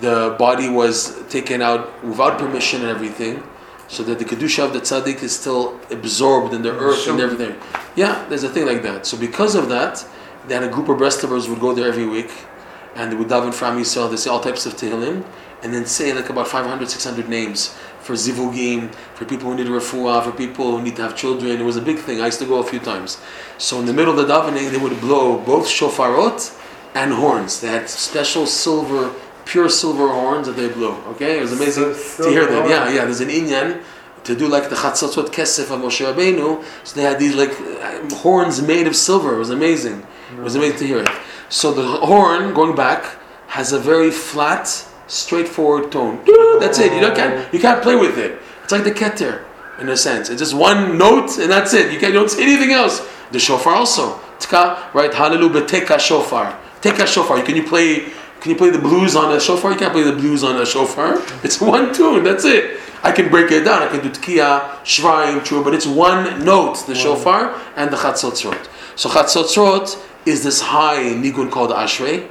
the 0.00 0.34
body 0.38 0.68
was 0.68 1.22
taken 1.28 1.62
out 1.62 2.04
without 2.04 2.38
permission 2.38 2.80
and 2.80 2.90
everything, 2.90 3.42
so 3.86 4.02
that 4.02 4.18
the 4.18 4.24
kedusha 4.24 4.64
of 4.64 4.72
the 4.72 4.80
tzaddik 4.80 5.22
is 5.22 5.38
still 5.38 5.78
absorbed 5.90 6.54
in 6.54 6.62
the 6.62 6.72
earth 6.72 7.06
and 7.06 7.20
everything. 7.20 7.54
Yeah, 7.94 8.24
there's 8.28 8.42
a 8.42 8.48
thing 8.48 8.66
like 8.66 8.82
that. 8.82 9.06
So 9.06 9.16
because 9.16 9.54
of 9.54 9.68
that, 9.68 10.04
then 10.48 10.64
a 10.64 10.68
group 10.68 10.88
of 10.88 10.98
Breslovers 10.98 11.48
would 11.48 11.60
go 11.60 11.74
there 11.74 11.88
every 11.88 12.06
week, 12.06 12.30
and 12.96 13.12
they 13.12 13.16
would 13.16 13.28
daven 13.28 13.54
from 13.54 13.78
Yisrael. 13.78 14.10
They 14.10 14.16
say 14.16 14.30
all 14.30 14.40
types 14.40 14.66
of 14.66 14.74
tehillim, 14.74 15.24
and 15.62 15.72
then 15.72 15.86
say 15.86 16.12
like 16.12 16.28
about 16.28 16.48
500, 16.48 16.88
600 16.88 17.28
names 17.28 17.76
for 18.00 18.14
zivugim, 18.14 18.92
for 19.14 19.24
people 19.24 19.50
who 19.50 19.56
need 19.56 19.66
refuah, 19.66 20.22
for 20.24 20.32
people 20.32 20.76
who 20.76 20.82
need 20.82 20.96
to 20.96 21.02
have 21.02 21.16
children. 21.16 21.60
It 21.60 21.64
was 21.64 21.76
a 21.76 21.80
big 21.80 21.98
thing. 21.98 22.20
I 22.20 22.26
used 22.26 22.40
to 22.40 22.46
go 22.46 22.58
a 22.58 22.64
few 22.64 22.80
times. 22.80 23.18
So 23.58 23.78
in 23.78 23.86
the 23.86 23.94
middle 23.94 24.18
of 24.18 24.26
the 24.26 24.32
davening, 24.32 24.70
they 24.70 24.78
would 24.78 25.00
blow 25.00 25.38
both 25.38 25.66
shofarot 25.66 26.60
and 26.94 27.12
horns. 27.12 27.60
They 27.60 27.68
had 27.68 27.88
special 27.90 28.46
silver, 28.46 29.14
pure 29.44 29.68
silver 29.68 30.08
horns 30.08 30.46
that 30.46 30.56
they 30.56 30.68
blew. 30.68 30.92
Okay, 31.12 31.38
it 31.38 31.42
was 31.42 31.52
amazing 31.52 31.94
to 32.24 32.30
hear 32.30 32.46
that. 32.46 32.68
Yeah, 32.68 32.88
yeah. 32.88 33.04
There's 33.04 33.20
an 33.20 33.28
inyan 33.28 33.82
to 34.24 34.34
do 34.34 34.48
like 34.48 34.70
the 34.70 34.76
chatzotzrot 34.76 35.28
kesef 35.28 35.70
of 35.70 35.80
Moshe 35.80 36.04
Rabbeinu. 36.04 36.64
So 36.84 36.96
they 36.96 37.02
had 37.02 37.18
these 37.18 37.34
like 37.34 37.52
uh, 37.60 38.14
horns 38.16 38.62
made 38.62 38.86
of 38.86 38.96
silver. 38.96 39.34
It 39.34 39.38
was 39.38 39.50
amazing. 39.50 40.06
It 40.32 40.40
was 40.40 40.54
amazing 40.54 40.78
to 40.78 40.86
hear 40.86 40.98
it. 41.00 41.08
So 41.48 41.72
the 41.72 41.84
horn, 42.06 42.54
going 42.54 42.74
back, 42.74 43.16
has 43.48 43.72
a 43.72 43.78
very 43.78 44.10
flat 44.10 44.66
straightforward 45.06 45.92
tone. 45.92 46.16
That's 46.58 46.78
it. 46.78 46.92
You 46.92 47.00
don't 47.00 47.16
can't 47.16 47.52
you 47.52 47.60
can't 47.60 47.82
play 47.82 47.96
with 47.96 48.18
it. 48.18 48.40
It's 48.62 48.72
like 48.72 48.84
the 48.84 48.92
keter 48.92 49.44
in 49.78 49.88
a 49.88 49.96
sense. 49.96 50.30
It's 50.30 50.40
just 50.40 50.54
one 50.54 50.96
note 50.96 51.38
and 51.38 51.50
that's 51.50 51.74
it. 51.74 51.92
You 51.92 51.98
can't 51.98 52.12
you 52.12 52.20
don't 52.20 52.30
say 52.30 52.42
anything 52.42 52.72
else. 52.72 53.06
The 53.32 53.38
shofar 53.38 53.74
also. 53.74 54.18
Tka, 54.38 54.92
right? 54.94 55.12
Hallelujah. 55.12 55.66
Teka 55.66 55.98
shofar. 55.98 56.58
Teka 56.84 57.06
shofar. 57.06 57.40
Can 57.42 57.56
you 57.56 57.62
play? 57.64 58.12
Can 58.40 58.50
you 58.50 58.56
play 58.56 58.68
the 58.68 58.78
blues 58.78 59.16
on 59.16 59.32
a 59.32 59.40
shofar? 59.40 59.72
You 59.72 59.78
can't 59.78 59.94
play 59.94 60.02
the 60.02 60.12
blues 60.12 60.44
on 60.44 60.60
a 60.60 60.66
shofar. 60.66 61.22
It's 61.42 61.58
one 61.58 61.94
tune. 61.94 62.22
That's 62.24 62.44
it. 62.44 62.78
I 63.02 63.10
can 63.10 63.30
break 63.30 63.50
it 63.50 63.64
down. 63.64 63.82
I 63.82 63.88
can 63.88 64.02
do 64.02 64.10
tkiya, 64.10 64.84
shrine, 64.84 65.42
true, 65.42 65.64
but 65.64 65.72
it's 65.72 65.86
one 65.86 66.44
note, 66.44 66.86
the 66.86 66.94
shofar 66.94 67.58
and 67.76 67.90
the 67.90 67.96
chatzotzrot. 67.96 68.68
So 68.96 69.08
chatzotzrot 69.08 69.98
is 70.26 70.44
this 70.44 70.60
high 70.60 71.04
nigun 71.22 71.50
called 71.50 71.70
ashrei. 71.70 72.28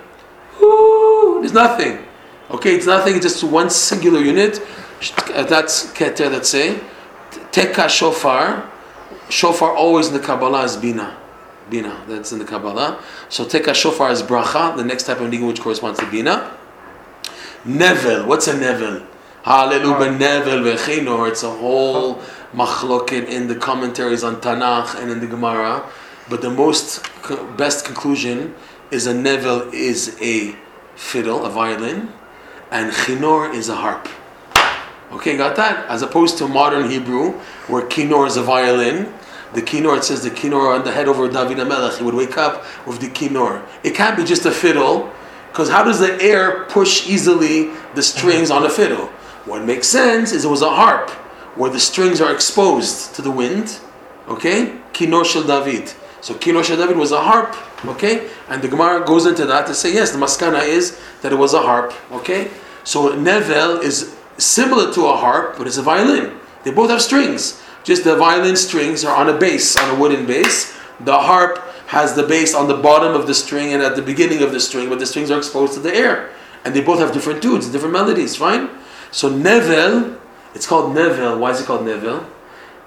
Ooh, 0.62 1.38
there's 1.42 1.54
nothing. 1.54 2.06
Okay, 2.52 2.76
it's 2.76 2.86
nothing, 2.86 3.16
it's 3.16 3.26
just 3.26 3.44
one 3.44 3.72
singular 3.72 4.20
unit. 4.20 4.62
That's 5.30 5.92
keter, 5.94 6.32
let's 6.32 6.50
say. 6.50 6.80
Teka 7.52 7.90
shofar. 7.90 8.70
Shofar 9.30 9.76
always 9.76 10.08
in 10.10 10.14
the 10.14 10.20
Kabbalah 10.20 10.64
is 10.64 10.78
bina. 10.78 11.18
Bina, 11.70 12.04
that's 12.08 12.32
in 12.32 12.40
the 12.40 12.46
Kabbalah. 12.46 13.02
So 13.30 13.46
teka 13.46 13.74
shofar 13.74 14.12
is 14.12 14.22
bracha, 14.22 14.76
the 14.76 14.84
next 14.84 15.04
type 15.04 15.20
of 15.20 15.32
nigun 15.32 15.48
which 15.48 15.62
corresponds 15.62 16.00
to 16.00 16.10
bina. 16.10 16.56
Nevel, 17.66 18.28
what's 18.28 18.48
a 18.48 18.54
nevel? 18.54 19.06
Hallelujah, 19.44 20.18
nevel 20.18 20.64
vechinor. 20.64 21.30
It's 21.30 21.44
a 21.44 21.52
whole 21.52 22.22
machloket 22.54 23.28
in 23.28 23.48
the 23.48 23.56
commentaries 23.56 24.24
on 24.24 24.38
Tanakh 24.42 25.02
and 25.02 25.10
in 25.12 25.20
the 25.20 25.28
Gemara. 25.28 25.90
But 26.30 26.42
the 26.42 26.50
most 26.50 27.06
best 27.58 27.86
conclusion 27.86 28.56
is 28.92 29.08
a 29.08 29.14
nevel 29.14 29.74
is 29.74 30.18
a 30.22 30.56
fiddle, 30.96 31.46
a 31.46 31.50
violin 31.50 32.14
and 32.74 32.92
chinor 32.92 33.54
is 33.54 33.70
a 33.70 33.76
harp. 33.76 34.10
Okay, 35.12 35.38
got 35.38 35.56
that? 35.58 35.88
As 35.90 36.02
opposed 36.02 36.40
to 36.40 36.48
modern 36.48 36.90
Hebrew, 36.90 37.34
where 37.68 37.84
kinor 37.84 38.26
is 38.26 38.36
a 38.36 38.42
violin. 38.42 39.14
The 39.54 39.62
kinor, 39.62 39.98
it 39.98 40.04
says 40.04 40.24
the 40.24 40.32
kinor 40.32 40.76
on 40.76 40.84
the 40.84 40.92
head 40.92 41.08
over 41.08 41.30
David 41.30 41.58
HaMelech. 41.58 41.98
He 41.98 42.04
would 42.04 42.16
wake 42.16 42.38
up 42.38 42.66
with 42.88 43.00
the 43.00 43.08
kinor. 43.08 43.64
It 43.84 43.94
can't 43.96 44.18
be 44.18 44.24
just 44.24 44.46
a 44.46 44.52
fiddle, 44.52 45.12
because 45.52 45.70
how 45.70 45.84
does 45.84 46.00
the 46.00 46.20
air 46.22 46.66
push 46.66 47.08
easily 47.08 47.70
the 47.94 48.02
strings 48.02 48.50
on 48.50 48.66
a 48.66 48.70
fiddle? 48.70 49.08
What 49.46 49.64
makes 49.64 49.88
sense 49.88 50.32
is 50.32 50.46
it 50.46 50.50
was 50.50 50.62
a 50.62 50.70
harp, 50.70 51.12
where 51.56 51.70
the 51.70 51.80
strings 51.80 52.20
are 52.22 52.34
exposed 52.34 53.14
to 53.16 53.22
the 53.22 53.30
wind. 53.30 53.80
Okay? 54.28 54.80
Kinor 54.94 55.26
shel 55.26 55.44
David. 55.44 55.94
So 56.22 56.34
kinor 56.34 56.64
shel 56.64 56.78
David 56.78 56.98
was 56.98 57.12
a 57.12 57.22
harp. 57.22 57.56
Okay? 57.86 58.30
And 58.50 58.62
the 58.62 58.68
Gemara 58.68 59.06
goes 59.06 59.26
into 59.26 59.46
that 59.46 59.68
to 59.68 59.76
say, 59.76 59.94
yes, 59.94 60.12
the 60.12 60.18
maskana 60.18 60.66
is 60.66 61.00
that 61.22 61.32
it 61.32 61.38
was 61.38 61.54
a 61.54 61.62
harp. 61.62 61.94
Okay? 62.12 62.50
So 62.84 63.16
nevel 63.16 63.84
is 63.84 64.16
similar 64.38 64.92
to 64.94 65.06
a 65.06 65.16
harp, 65.16 65.58
but 65.58 65.68
it's 65.68 65.78
a 65.78 65.84
violin. 65.84 66.40
They 66.64 66.72
both 66.72 66.90
have 66.90 67.02
strings. 67.02 67.62
Just 67.84 68.04
the 68.04 68.16
violin 68.16 68.56
strings 68.56 69.04
are 69.04 69.16
on 69.16 69.30
a 69.30 69.38
base, 69.38 69.76
on 69.76 69.96
a 69.96 70.00
wooden 70.00 70.26
base. 70.26 70.74
The 71.02 71.18
harp 71.18 71.60
has 71.88 72.16
the 72.16 72.24
base 72.24 72.56
on 72.56 72.68
the 72.68 72.78
bottom 72.78 73.14
of 73.14 73.28
the 73.28 73.34
string 73.34 73.74
and 73.74 73.84
at 73.84 73.96
the 73.96 74.02
beginning 74.02 74.42
of 74.42 74.52
the 74.52 74.60
string, 74.60 74.90
but 74.90 75.00
the 75.00 75.06
strings 75.06 75.30
are 75.30 75.38
exposed 75.38 75.74
to 75.74 75.80
the 75.80 75.94
air. 75.94 76.32
And 76.66 76.74
they 76.74 76.82
both 76.82 77.00
have 77.00 77.14
different 77.14 77.44
tunes, 77.44 77.68
different 77.70 77.94
melodies, 77.94 78.36
fine? 78.36 78.70
So 79.12 79.30
nevel, 79.30 80.18
it's 80.56 80.66
called 80.66 80.96
nevel. 80.96 81.40
Why 81.40 81.52
is 81.52 81.62
it 81.62 81.66
called 81.66 81.82
nevel? 81.82 82.26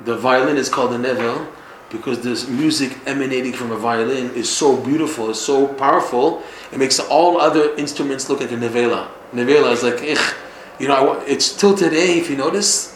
The 0.00 0.16
violin 0.16 0.56
is 0.56 0.68
called 0.68 0.92
a 0.92 0.98
nevel 0.98 1.46
because 1.90 2.22
this 2.22 2.48
music 2.48 2.98
emanating 3.06 3.52
from 3.52 3.70
a 3.70 3.76
violin 3.76 4.34
is 4.34 4.50
so 4.50 4.76
beautiful, 4.76 5.30
is 5.30 5.40
so 5.40 5.68
powerful, 5.68 6.42
it 6.72 6.78
makes 6.78 6.98
all 6.98 7.40
other 7.40 7.74
instruments 7.76 8.28
look 8.28 8.40
like 8.40 8.50
a 8.50 8.56
nevela. 8.56 9.08
Nevela 9.32 9.72
is 9.72 9.82
like, 9.82 10.02
ich. 10.02 10.18
You 10.78 10.88
know, 10.88 11.20
it's 11.26 11.56
till 11.56 11.76
today, 11.76 12.18
if 12.18 12.28
you 12.28 12.36
notice, 12.36 12.95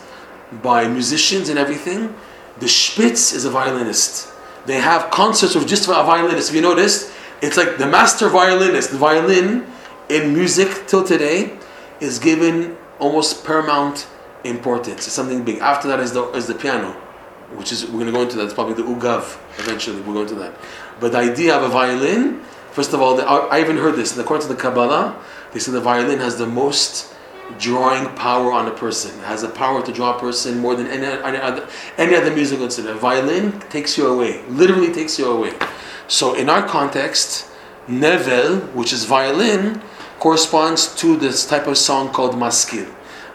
by 0.62 0.88
musicians 0.88 1.48
and 1.48 1.58
everything, 1.58 2.14
the 2.58 2.68
Spitz 2.68 3.32
is 3.32 3.44
a 3.44 3.50
violinist. 3.50 4.28
They 4.66 4.76
have 4.76 5.10
concerts 5.10 5.54
of 5.54 5.66
just 5.66 5.88
a 5.88 5.92
violinist. 5.92 6.50
If 6.50 6.56
you 6.56 6.60
noticed, 6.62 7.12
it's 7.40 7.56
like 7.56 7.78
the 7.78 7.86
master 7.86 8.28
violinist. 8.28 8.90
The 8.90 8.98
violin 8.98 9.66
in 10.08 10.34
music 10.34 10.86
till 10.86 11.04
today 11.04 11.56
is 12.00 12.18
given 12.18 12.76
almost 12.98 13.44
paramount 13.44 14.06
importance. 14.44 15.06
It's 15.06 15.14
something 15.14 15.44
big. 15.44 15.58
After 15.58 15.88
that 15.88 16.00
is 16.00 16.12
the, 16.12 16.24
is 16.32 16.46
the 16.46 16.54
piano, 16.54 16.92
which 17.54 17.72
is, 17.72 17.86
we're 17.86 18.00
going 18.00 18.06
to 18.06 18.12
go 18.12 18.22
into 18.22 18.36
that. 18.36 18.44
It's 18.44 18.54
probably 18.54 18.74
the 18.74 18.82
ugav 18.82 19.38
eventually. 19.58 20.00
We'll 20.02 20.14
go 20.14 20.22
into 20.22 20.34
that. 20.36 20.54
But 21.00 21.12
the 21.12 21.18
idea 21.18 21.56
of 21.56 21.62
a 21.62 21.68
violin, 21.68 22.40
first 22.72 22.92
of 22.92 23.00
all, 23.00 23.16
the, 23.16 23.24
I 23.26 23.60
even 23.60 23.76
heard 23.76 23.96
this. 23.96 24.16
According 24.18 24.48
to 24.48 24.54
the 24.54 24.60
Kabbalah, 24.60 25.22
they 25.52 25.58
say 25.58 25.72
the 25.72 25.80
violin 25.80 26.18
has 26.18 26.36
the 26.36 26.46
most 26.46 27.09
drawing 27.58 28.14
power 28.16 28.52
on 28.52 28.66
a 28.68 28.70
person. 28.70 29.18
It 29.20 29.24
has 29.24 29.42
the 29.42 29.48
power 29.48 29.84
to 29.84 29.92
draw 29.92 30.16
a 30.16 30.20
person 30.20 30.58
more 30.58 30.74
than 30.74 30.86
any, 30.86 31.06
any 31.06 31.38
other 31.38 31.68
any 31.98 32.14
other 32.14 32.32
musical 32.32 32.64
instrument. 32.64 32.98
Violin 32.98 33.60
takes 33.70 33.96
you 33.98 34.06
away, 34.06 34.42
literally 34.48 34.92
takes 34.92 35.18
you 35.18 35.26
away. 35.26 35.52
So 36.08 36.34
in 36.34 36.48
our 36.48 36.66
context, 36.66 37.48
nevel, 37.88 38.72
which 38.74 38.92
is 38.92 39.04
violin, 39.04 39.82
corresponds 40.18 40.94
to 40.96 41.16
this 41.16 41.46
type 41.46 41.66
of 41.66 41.76
song 41.76 42.12
called 42.12 42.34
maskil. 42.34 42.86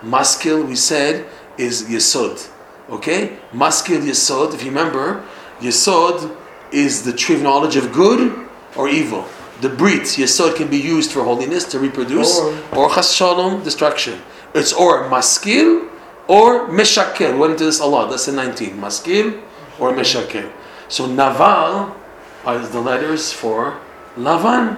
Maskil, 0.04 0.64
we 0.66 0.76
said, 0.76 1.28
is 1.58 1.84
yesod. 1.84 2.50
Okay, 2.90 3.38
maskil 3.54 4.02
yesod. 4.02 4.54
If 4.54 4.64
you 4.64 4.70
remember, 4.70 5.26
yesod 5.60 6.36
is 6.72 7.04
the 7.04 7.14
tree 7.14 7.36
of 7.36 7.42
knowledge 7.42 7.76
of 7.76 7.92
good 7.94 8.48
or 8.76 8.90
evil 8.90 9.26
the 9.62 9.70
brit 9.70 10.02
yesod 10.02 10.56
can 10.56 10.70
be 10.70 10.78
used 10.78 11.12
for 11.12 11.24
holiness 11.24 11.64
to 11.66 11.80
reproduce, 11.80 12.40
or, 12.40 12.54
or 12.76 12.90
chas 12.94 13.14
shalom 13.14 13.64
destruction. 13.64 14.22
It's 14.54 14.74
or 14.74 15.10
maskil 15.10 15.90
or 16.28 16.68
meshakel. 16.68 17.34
We 17.34 17.40
went 17.40 17.52
into 17.54 17.66
this 17.66 17.80
a 17.80 17.86
lot. 17.86 18.12
In 18.28 18.36
19. 18.36 18.80
Maskil 18.80 19.42
or 19.80 19.92
meshakel. 19.92 20.52
So 20.88 21.08
naval 21.08 21.96
are 22.46 22.60
the 22.60 22.80
letters 22.80 23.34
for 23.34 23.80
Lavan. 24.18 24.78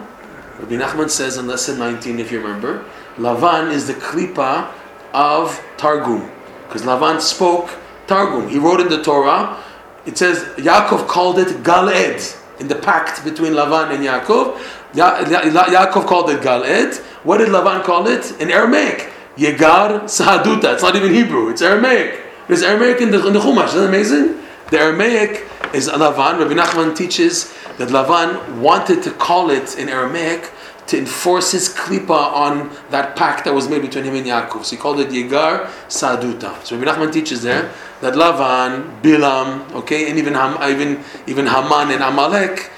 Rabbi 0.60 0.76
Nachman 0.76 1.10
says 1.10 1.38
in 1.38 1.48
lesson 1.48 1.78
19, 1.78 2.20
if 2.20 2.32
you 2.32 2.40
remember, 2.40 2.86
Lavan 3.18 3.72
is 3.72 3.88
the 3.88 3.94
klipa 3.94 4.72
of 5.14 5.64
Targum. 5.78 6.30
Because 6.68 6.82
Lavan 6.84 7.22
spoke 7.22 7.70
Targum. 8.08 8.48
He 8.50 8.58
wrote 8.58 8.80
in 8.80 8.90
the 8.90 9.04
Torah, 9.04 9.64
it 10.06 10.18
says 10.18 10.44
Yaakov 10.58 11.08
called 11.08 11.38
it 11.40 11.64
Galed 11.64 12.36
in 12.60 12.68
the 12.68 12.76
pact 12.76 13.24
between 13.24 13.54
Lavan 13.54 13.92
and 13.94 14.04
Yaakov. 14.04 14.60
Ya- 14.94 15.20
Ya- 15.30 15.42
Yaakov 15.66 16.08
called 16.08 16.30
it 16.30 16.42
Galed. 16.42 16.98
What 17.24 17.38
did 17.38 17.50
Lavan 17.50 17.84
call 17.84 18.08
it? 18.08 18.40
In 18.42 18.50
Aramaic. 18.52 19.12
Yegar 19.38 20.04
Sahaduta. 20.04 20.74
It's 20.74 20.84
not 20.84 20.96
even 20.96 21.14
Hebrew, 21.14 21.50
it's 21.50 21.62
Aramaic. 21.62 22.24
There's 22.48 22.64
Aramaic 22.64 23.02
in 23.02 23.12
the, 23.12 23.28
in 23.28 23.34
the 23.34 23.40
Chumash. 23.40 23.68
Isn't 23.68 23.82
that 23.82 23.88
amazing? 23.90 24.42
The 24.72 24.80
Aramaic 24.80 25.46
is 25.74 25.88
Lavan. 25.90 26.40
Rabbi 26.40 26.54
Nachman 26.54 26.96
teaches 26.96 27.54
that 27.78 27.90
Lavan 27.90 28.60
wanted 28.60 29.04
to 29.04 29.12
call 29.12 29.50
it 29.52 29.78
in 29.78 29.90
Aramaic 29.90 30.52
to 30.88 30.98
enforce 30.98 31.52
his 31.52 31.70
klipa 31.70 32.34
on 32.34 32.72
that 32.90 33.16
pact 33.16 33.46
that 33.46 33.54
was 33.54 33.70
made 33.70 33.82
between 33.82 34.06
him 34.06 34.16
and 34.16 34.26
Yaakov. 34.26 34.64
So 34.66 34.76
he 34.76 34.82
called 34.82 35.00
it 35.00 35.10
Yegar 35.10 35.68
Sahaduta. 35.88 36.64
So 36.64 36.78
Rabbi 36.78 36.92
Nachman 36.92 37.12
teaches 37.12 37.44
there 37.44 37.72
that 38.02 38.14
Lavan, 38.14 39.02
Bilam, 39.02 39.72
okay, 39.74 40.10
and 40.10 40.18
even 40.18 40.34
Ham, 40.34 40.58
even 40.72 41.04
even 41.28 41.46
Haman 41.46 41.92
and 41.92 42.02
Amalek, 42.02 42.72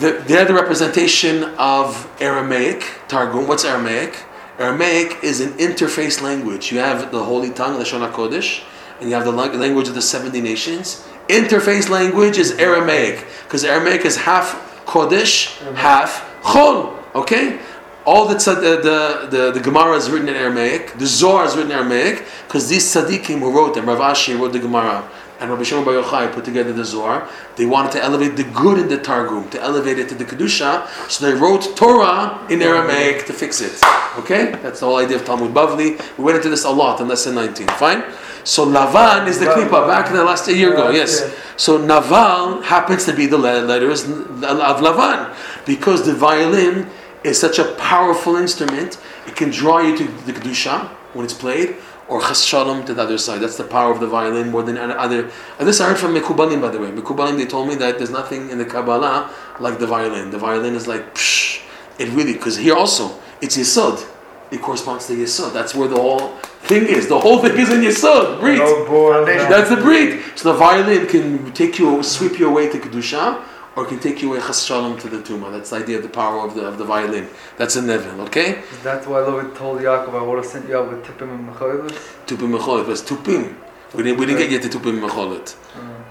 the, 0.00 0.22
they're 0.26 0.44
the 0.44 0.54
representation 0.54 1.44
of 1.56 2.10
Aramaic 2.20 2.84
Targum. 3.08 3.46
What's 3.46 3.64
Aramaic? 3.64 4.24
Aramaic 4.58 5.22
is 5.22 5.40
an 5.40 5.52
interface 5.54 6.20
language. 6.20 6.72
You 6.72 6.78
have 6.78 7.10
the 7.12 7.22
Holy 7.22 7.50
Tongue, 7.50 7.78
the 7.78 7.84
Shona 7.84 8.10
Kodesh, 8.12 8.64
and 9.00 9.08
you 9.08 9.14
have 9.14 9.24
the 9.24 9.32
language 9.32 9.88
of 9.88 9.94
the 9.94 10.02
70 10.02 10.40
nations. 10.40 11.06
Interface 11.28 11.88
language 11.88 12.38
is 12.38 12.52
Aramaic, 12.52 13.24
because 13.44 13.64
Aramaic 13.64 14.04
is 14.04 14.16
half 14.16 14.84
Kodesh, 14.86 15.58
half 15.74 16.31
Chol. 16.42 17.02
Okay? 17.14 17.60
All 18.04 18.26
the, 18.26 18.34
tzad- 18.34 18.58
uh, 18.58 18.82
the, 18.82 19.28
the, 19.30 19.52
the 19.52 19.60
Gemara 19.60 19.96
is 19.96 20.10
written 20.10 20.28
in 20.28 20.34
Aramaic, 20.34 20.98
the 20.98 21.06
Zohar 21.06 21.44
is 21.44 21.54
written 21.54 21.70
in 21.70 21.78
Aramaic, 21.78 22.24
because 22.48 22.68
these 22.68 22.84
tzaddikim 22.84 23.38
who 23.38 23.52
wrote 23.52 23.74
them, 23.74 23.86
Rav 23.86 23.98
Ashi 23.98 24.38
wrote 24.38 24.52
the 24.52 24.58
Gemara, 24.58 25.08
and 25.42 25.50
Rabbi 25.50 25.64
Shimon 25.64 25.84
Bar 25.84 25.94
Yochai 25.94 26.32
put 26.32 26.44
together 26.44 26.72
the 26.72 26.84
Zohar. 26.84 27.28
They 27.56 27.66
wanted 27.66 27.92
to 27.92 28.02
elevate 28.02 28.36
the 28.36 28.44
good 28.44 28.78
in 28.78 28.88
the 28.88 28.96
Targum, 28.96 29.50
to 29.50 29.60
elevate 29.60 29.98
it 29.98 30.08
to 30.10 30.14
the 30.14 30.24
Kedusha, 30.24 30.86
so 31.10 31.26
they 31.26 31.34
wrote 31.38 31.76
Torah 31.76 32.46
in 32.48 32.62
Aramaic 32.62 33.26
to 33.26 33.32
fix 33.32 33.60
it. 33.60 33.78
Okay? 34.16 34.52
That's 34.62 34.78
the 34.80 34.86
whole 34.86 34.98
idea 34.98 35.16
of 35.16 35.24
Talmud 35.24 35.52
Bavli. 35.52 36.00
We 36.16 36.24
went 36.24 36.36
into 36.36 36.48
this 36.48 36.64
a 36.64 36.70
lot 36.70 37.00
in 37.00 37.08
lesson 37.08 37.34
19. 37.34 37.66
Fine? 37.68 38.04
So 38.44 38.64
Lavan 38.66 39.26
is 39.26 39.38
the 39.38 39.46
klipa, 39.46 39.86
back 39.86 40.08
in 40.08 40.14
the 40.14 40.24
last 40.24 40.48
year 40.48 40.72
ago, 40.72 40.90
yes. 40.90 41.34
So 41.56 41.78
Naval 41.78 42.62
happens 42.62 43.04
to 43.04 43.12
be 43.12 43.26
the 43.26 43.38
letters 43.38 44.04
of 44.04 44.80
Lavan, 44.80 45.34
because 45.66 46.06
the 46.06 46.14
violin 46.14 46.88
is 47.24 47.38
such 47.38 47.58
a 47.58 47.74
powerful 47.74 48.36
instrument, 48.36 48.98
it 49.26 49.36
can 49.36 49.50
draw 49.50 49.80
you 49.80 49.96
to 49.96 50.04
the 50.26 50.32
Kedusha 50.32 50.88
when 51.14 51.24
it's 51.24 51.34
played, 51.34 51.76
or 52.12 52.20
Chas 52.20 52.44
Shalom 52.44 52.84
to 52.84 52.92
the 52.92 53.02
other 53.02 53.16
side. 53.16 53.40
That's 53.40 53.56
the 53.56 53.64
power 53.64 53.90
of 53.90 53.98
the 53.98 54.06
violin 54.06 54.50
more 54.50 54.62
than 54.62 54.76
any 54.76 54.92
other. 54.92 55.30
And 55.58 55.66
this 55.66 55.80
I 55.80 55.88
heard 55.88 55.98
from 55.98 56.14
Mekubalim, 56.14 56.60
by 56.60 56.68
the 56.68 56.78
way. 56.78 56.90
Mekubalim, 56.90 57.38
they 57.38 57.46
told 57.46 57.68
me 57.68 57.74
that 57.76 57.96
there's 57.96 58.10
nothing 58.10 58.50
in 58.50 58.58
the 58.58 58.66
Kabbalah 58.66 59.34
like 59.60 59.78
the 59.78 59.86
violin. 59.86 60.30
The 60.30 60.38
violin 60.38 60.74
is 60.74 60.86
like, 60.86 61.14
psh, 61.14 61.64
it 61.98 62.10
really, 62.10 62.34
because 62.34 62.58
here 62.58 62.74
also, 62.74 63.18
it's 63.40 63.56
Yesod. 63.56 64.06
It 64.50 64.60
corresponds 64.60 65.06
to 65.06 65.14
Yesod. 65.14 65.54
That's 65.54 65.74
where 65.74 65.88
the 65.88 65.96
whole 65.96 66.36
thing 66.68 66.84
is. 66.84 67.08
The 67.08 67.18
whole 67.18 67.38
thing 67.40 67.58
is 67.58 67.70
in 67.70 67.80
Yesod. 67.80 68.40
Breathe. 68.40 68.58
No 68.58 68.84
boy. 68.84 69.24
That's 69.24 69.70
the 69.70 69.76
breed. 69.76 70.20
So 70.36 70.52
the 70.52 70.58
violin 70.58 71.06
can 71.06 71.50
take 71.52 71.78
you, 71.78 72.02
sweep 72.02 72.38
you 72.38 72.48
away 72.48 72.68
to 72.68 72.78
kedusha, 72.78 73.42
or 73.76 73.84
can 73.86 73.98
take 73.98 74.22
you 74.22 74.30
away 74.30 74.40
chas 74.40 74.64
shalom 74.64 74.98
to 74.98 75.08
the 75.08 75.18
tuma. 75.18 75.50
That's 75.50 75.70
the 75.70 75.76
idea 75.76 75.96
of 75.98 76.02
the 76.02 76.08
power 76.08 76.46
of 76.46 76.54
the 76.54 76.64
of 76.66 76.78
the 76.78 76.84
violin. 76.84 77.28
That's 77.56 77.76
a 77.76 77.82
nevel. 77.82 78.20
Okay. 78.26 78.62
That's 78.82 79.06
why 79.06 79.24
David 79.24 79.54
told 79.56 79.80
Yaakov, 79.80 80.14
I 80.14 80.22
would 80.22 80.38
have 80.38 80.46
sent 80.46 80.68
you 80.68 80.76
out 80.78 80.90
with 80.90 81.04
tippim 81.04 81.30
and 81.34 81.48
mechoilis. 81.48 81.92
Tupim 82.26 82.56
mecholet. 82.56 82.88
It's 82.88 83.02
tupim. 83.02 83.54
We 83.94 84.02
didn't 84.02 84.18
we 84.18 84.26
didn't 84.26 84.40
get 84.40 84.50
yet 84.50 84.62
to 84.62 84.78
tupim 84.78 85.00
mecholet. 85.06 85.56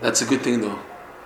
That's 0.01 0.21
a 0.21 0.25
good 0.25 0.41
thing 0.41 0.61
though. 0.61 0.79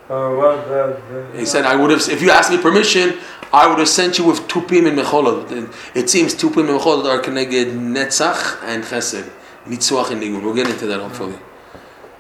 Uh, 0.08 0.30
the, 0.68 1.40
He 1.40 1.46
said, 1.46 1.66
I 1.66 1.76
would 1.76 1.90
have, 1.90 2.08
if 2.10 2.22
you 2.22 2.30
asked 2.30 2.52
me 2.52 2.60
permission, 2.60 3.18
I 3.52 3.68
would 3.68 3.80
have 3.80 3.88
sent 3.88 4.20
you 4.20 4.26
with 4.26 4.48
tupim 4.48 4.88
and 4.88 5.00
mecholot. 5.00 5.50
And 5.52 5.70
It 5.96 6.12
seems 6.12 6.36
tupim 6.36 6.70
and 6.70 6.80
mecholot 6.80 7.06
are 7.06 7.20
connected 7.20 7.70
netzach 7.70 8.64
and 8.64 8.84
chesed, 8.84 9.28
mitzuach 9.66 10.12
and 10.12 10.22
nigun. 10.22 10.44
We'll 10.44 10.54
get 10.54 10.70
into 10.70 10.86
that 10.88 11.00
hopefully. 11.00 11.40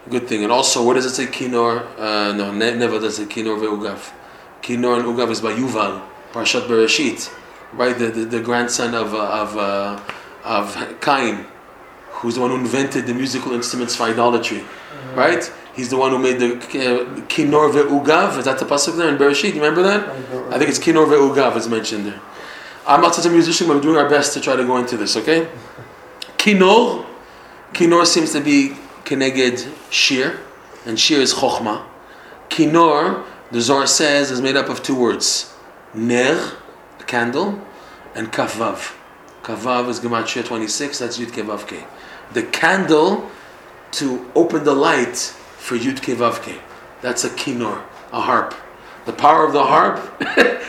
Good 0.07 0.27
thing. 0.27 0.43
And 0.43 0.51
also, 0.51 0.85
where 0.85 0.93
does 0.93 1.05
it 1.05 1.15
say 1.15 1.25
kinor? 1.25 1.87
Uh, 1.97 2.33
no, 2.33 2.51
never 2.51 2.99
does 2.99 3.17
it 3.17 3.29
say 3.29 3.41
kinor 3.41 3.59
ve'ugav. 3.59 4.11
Kinor 4.61 4.99
and 4.99 5.05
ugav 5.05 5.31
is 5.31 5.41
by 5.41 5.53
Yuval, 5.53 6.01
Parshat 6.31 6.67
Bereshit, 6.67 7.33
right? 7.73 7.97
The, 7.97 8.07
the, 8.07 8.25
the 8.25 8.41
grandson 8.41 8.93
of, 8.93 9.13
uh, 9.15 9.17
of, 9.17 9.57
uh, 9.57 9.99
of 10.43 11.01
Cain, 11.01 11.45
who's 12.09 12.35
the 12.35 12.41
one 12.41 12.51
who 12.51 12.57
invented 12.57 13.07
the 13.07 13.13
musical 13.13 13.53
instruments 13.53 13.95
for 13.95 14.03
idolatry, 14.03 14.63
right? 15.15 15.51
He's 15.75 15.89
the 15.89 15.97
one 15.97 16.11
who 16.11 16.19
made 16.19 16.39
the 16.39 16.55
uh, 16.55 17.05
kinor 17.27 17.71
ve'ugav. 17.73 18.37
Is 18.37 18.45
that 18.45 18.59
the 18.59 18.65
pasuk 18.65 18.97
there 18.97 19.09
in 19.09 19.17
Bereshit? 19.17 19.55
You 19.55 19.61
remember 19.61 19.81
that? 19.83 20.07
I 20.53 20.59
think 20.59 20.69
it's 20.69 20.79
Kinor 20.79 21.07
Ve'ugav 21.07 21.57
is 21.57 21.67
mentioned 21.67 22.05
there. 22.05 22.21
I'm 22.87 23.01
not 23.01 23.15
such 23.15 23.25
a 23.25 23.29
musician, 23.29 23.67
but 23.67 23.77
we're 23.77 23.81
doing 23.81 23.97
our 23.97 24.07
best 24.07 24.33
to 24.33 24.39
try 24.39 24.55
to 24.55 24.63
go 24.63 24.77
into 24.77 24.97
this, 24.97 25.17
okay? 25.17 25.47
Kinor, 26.37 27.05
Kinor 27.73 28.05
seems 28.05 28.31
to 28.33 28.39
be 28.39 28.77
Keneged 29.05 29.71
Shir, 29.91 30.39
and 30.85 30.99
Shir 30.99 31.19
is 31.19 31.35
Chochma. 31.35 31.85
Kinor, 32.49 33.23
the 33.51 33.61
Zohar 33.61 33.87
says, 33.87 34.31
is 34.31 34.41
made 34.41 34.55
up 34.55 34.69
of 34.69 34.83
two 34.83 34.95
words. 34.95 35.53
Ner, 35.93 36.51
the 36.97 37.03
candle, 37.05 37.61
and 38.15 38.31
Kavav. 38.31 38.93
Kavav 39.43 39.87
is 39.89 39.99
Gematria 39.99 40.43
26, 40.43 40.99
that's 40.99 41.19
Yud 41.19 41.27
Kevav 41.27 41.67
Ke. 41.67 41.87
The 42.33 42.43
candle 42.43 43.29
to 43.91 44.29
open 44.35 44.63
the 44.63 44.73
light 44.73 45.15
for 45.15 45.77
Yud 45.77 45.99
Kevav 45.99 46.41
Ke. 46.41 46.59
That's 47.01 47.23
a 47.23 47.29
Kinor, 47.29 47.83
a 48.11 48.21
harp. 48.21 48.55
The 49.05 49.13
power 49.13 49.45
of 49.45 49.53
the 49.53 49.63
harp 49.63 50.01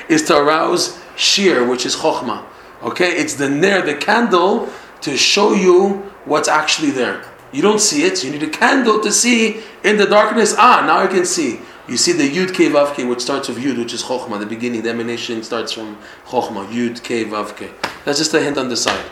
is 0.10 0.22
to 0.24 0.36
arouse 0.36 1.00
shir, 1.16 1.66
which 1.66 1.86
is 1.86 1.96
chokhmah. 1.96 2.44
Okay, 2.82 3.16
it's 3.16 3.34
the 3.34 3.48
ner, 3.48 3.80
the 3.80 3.94
candle, 3.94 4.68
to 5.00 5.16
show 5.16 5.54
you 5.54 6.02
what's 6.26 6.48
actually 6.48 6.90
there. 6.90 7.24
You 7.56 7.62
don't 7.62 7.80
see 7.80 8.02
it, 8.04 8.22
you 8.22 8.30
need 8.30 8.42
a 8.42 8.50
candle 8.50 9.00
to 9.00 9.10
see 9.10 9.62
in 9.82 9.96
the 9.96 10.04
darkness. 10.04 10.54
Ah, 10.58 10.84
now 10.86 10.98
I 10.98 11.06
can 11.06 11.24
see. 11.24 11.58
You 11.88 11.96
see 11.96 12.12
the 12.12 12.28
Yud 12.28 12.52
K 12.52 12.68
Vav 12.68 12.94
K, 12.94 13.04
which 13.04 13.20
starts 13.20 13.48
with 13.48 13.56
Yud, 13.56 13.78
which 13.78 13.94
is 13.94 14.02
Chokhmah. 14.02 14.38
The 14.40 14.44
beginning, 14.44 14.82
the 14.82 14.90
emanation 14.90 15.42
starts 15.42 15.72
from 15.72 15.96
Chokhmah. 16.26 16.68
Yud 16.68 17.02
K 17.02 17.24
Vav 17.24 17.56
K. 17.56 17.70
That's 18.04 18.18
just 18.18 18.34
a 18.34 18.42
hint 18.42 18.58
on 18.58 18.68
the 18.68 18.76
side. 18.76 19.06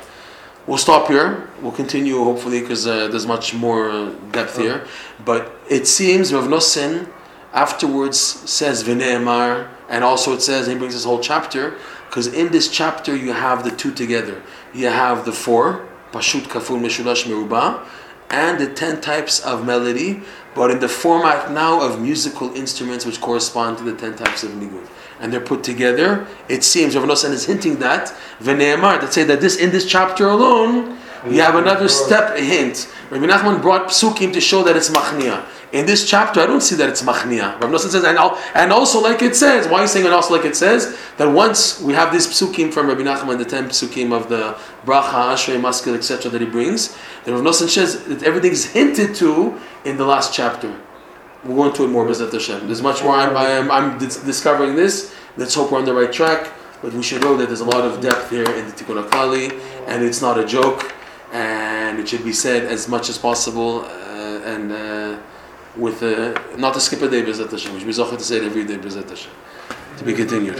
We'll 0.67 0.77
stop 0.77 1.09
here. 1.09 1.49
We'll 1.63 1.73
continue 1.73 2.23
hopefully 2.23 2.61
because 2.61 2.87
uh, 2.87 3.09
there's 3.09 3.27
much 3.27 3.55
more 3.55 3.91
uh, 3.91 4.11
depth 4.31 4.59
here. 4.59 4.87
But 5.25 5.57
it 5.71 5.87
seems 5.87 6.31
Rav 6.31 6.45
Nosson 6.45 7.09
afterwards 7.55 8.19
says 8.21 8.85
V'ne'emar, 8.85 9.71
and 9.89 10.05
also 10.05 10.35
it 10.35 10.43
says, 10.43 10.67
he 10.67 10.75
brings 10.75 10.93
this 10.93 11.05
whole 11.05 11.21
chapter, 11.21 11.79
because 12.09 12.27
in 12.27 12.53
this 12.53 12.69
chapter 12.69 13.17
you 13.17 13.33
have 13.33 13.65
the 13.65 13.71
two 13.71 13.93
together. 13.95 14.43
You 14.75 14.89
have 14.89 15.25
the 15.25 15.33
four, 15.33 15.89
Pashut, 16.13 16.43
Kaful, 16.43 16.79
Meshulash, 16.79 17.25
Meruba, 17.25 17.87
and 18.31 18.59
the 18.59 18.73
ten 18.73 19.01
types 19.01 19.41
of 19.41 19.65
melody, 19.65 20.23
but 20.55 20.71
in 20.71 20.81
the 20.81 20.89
format 20.89 21.51
now 21.51 21.81
of 21.81 22.01
musical 22.01 22.55
instruments 22.55 23.05
which 23.05 23.21
correspond 23.21 23.79
to 23.79 23.85
the 23.85 23.95
ten 23.95 24.17
types 24.17 24.43
of 24.43 24.51
nigun. 24.53 24.87
And 25.21 25.33
they're 25.33 25.41
put 25.41 25.63
together. 25.63 26.27
It 26.49 26.65
seems 26.65 26.97
Rav 26.97 27.05
Nosson 27.05 27.31
is 27.31 27.47
hinting 27.47 27.79
that 27.79 28.15
V'ne'emar, 28.41 29.01
that 29.01 29.13
say 29.13 29.25
that 29.25 29.41
this 29.41 29.57
in 29.57 29.71
this 29.71 29.87
chapter 29.87 30.27
alone, 30.27 30.99
we 31.27 31.39
have 31.39 31.55
another 31.55 31.89
step, 31.89 32.37
hint. 32.37 32.93
Rabbi 33.11 33.27
Nachman 33.27 33.63
brought 33.63 33.89
psukim 33.89 34.33
to 34.35 34.41
show 34.41 34.63
that 34.65 34.77
it's 34.77 34.91
machnia. 34.91 35.47
In 35.75 35.87
this 35.87 36.09
chapter, 36.09 36.41
I 36.41 36.47
don't 36.47 36.61
see 36.61 36.77
that 36.77 36.89
it's 36.89 37.03
machnia. 37.03 37.61
Rabbi 37.61 37.67
Nosson 37.67 37.91
says, 37.91 38.05
and, 38.05 38.17
and 38.55 38.73
also 38.73 39.01
like 39.03 39.23
it 39.23 39.35
says, 39.35 39.67
why 39.67 39.81
are 39.81 39.83
you 39.83 39.89
saying 39.89 40.07
and 40.07 40.15
also 40.15 40.33
like 40.33 40.45
it 40.45 40.55
says? 40.55 40.97
That 41.17 41.27
once 41.27 41.81
we 41.81 41.95
have 41.95 42.13
this 42.13 42.29
psukim 42.29 42.73
from 42.73 42.87
Rabbi 42.87 43.03
Nachman, 43.03 43.39
the 43.39 43.45
ten 43.45 43.65
psukim 43.65 44.13
of 44.13 44.29
the 44.29 44.57
bracha, 44.87 45.35
ashrei, 45.35 45.61
maskil, 45.61 45.97
etc. 45.97 46.31
that 46.31 46.41
he 46.41 46.47
brings, 46.47 46.97
that 47.25 47.33
Rabbi 47.33 47.45
Nosson 47.45 47.69
says 47.69 48.05
that 48.05 48.23
everything 48.23 48.53
is 48.53 48.67
hinted 48.67 49.17
to 49.17 49.61
in 49.85 49.97
the 49.97 50.05
last 50.07 50.33
chapter. 50.33 50.81
We'll 51.43 51.57
go 51.57 51.67
into 51.67 51.83
it 51.83 51.89
more, 51.89 52.07
Bezat 52.07 52.33
Hashem. 52.33 52.67
There's 52.67 52.81
much 52.81 53.03
more. 53.03 53.17
I'm, 53.17 53.37
I'm, 53.37 53.69
I'm 53.69 53.99
dis- 53.99 54.23
discovering 54.23 54.77
this. 54.77 55.13
Let's 55.37 55.57
hope 55.57 55.73
we're 55.73 55.79
on 55.79 55.87
the 55.87 55.93
right 55.93 56.13
track. 56.13 56.53
But 56.83 56.93
we 56.93 57.03
should 57.03 57.21
know 57.21 57.37
that 57.37 57.49
there's 57.49 57.63
a 57.63 57.65
lot 57.65 57.85
of 57.85 58.01
depth 58.01 58.31
here 58.31 58.45
in 58.45 58.67
the 58.67 58.73
Tikkun 58.73 59.09
HaKlali, 59.09 59.61
and 59.89 60.05
it's 60.05 60.23
not 60.23 60.39
a 60.39 60.47
joke, 60.47 60.95
and 61.33 61.99
it 61.99 62.09
should 62.09 62.23
be 62.23 62.33
said 62.33 62.65
as 62.65 62.87
much 62.89 63.09
as 63.09 63.19
possible, 63.19 63.81
uh, 63.81 64.53
and 64.53 64.71
uh, 64.71 65.19
with 65.77 66.03
uh, 66.03 66.35
not 66.57 66.75
to 66.75 66.81
skip 66.81 67.03
a 67.03 67.09
day, 67.09 67.23
Bezat 67.23 67.51
Hashem. 67.51 67.73
We 67.73 67.81
should 67.81 67.87
be 67.87 67.93
to 68.17 68.25
say 68.25 68.45
every 68.45 68.65
day, 68.65 68.77
Bezat 68.77 69.09
Hashem. 69.09 69.33
To 69.99 70.05
be 70.05 70.15
continued. 70.15 70.57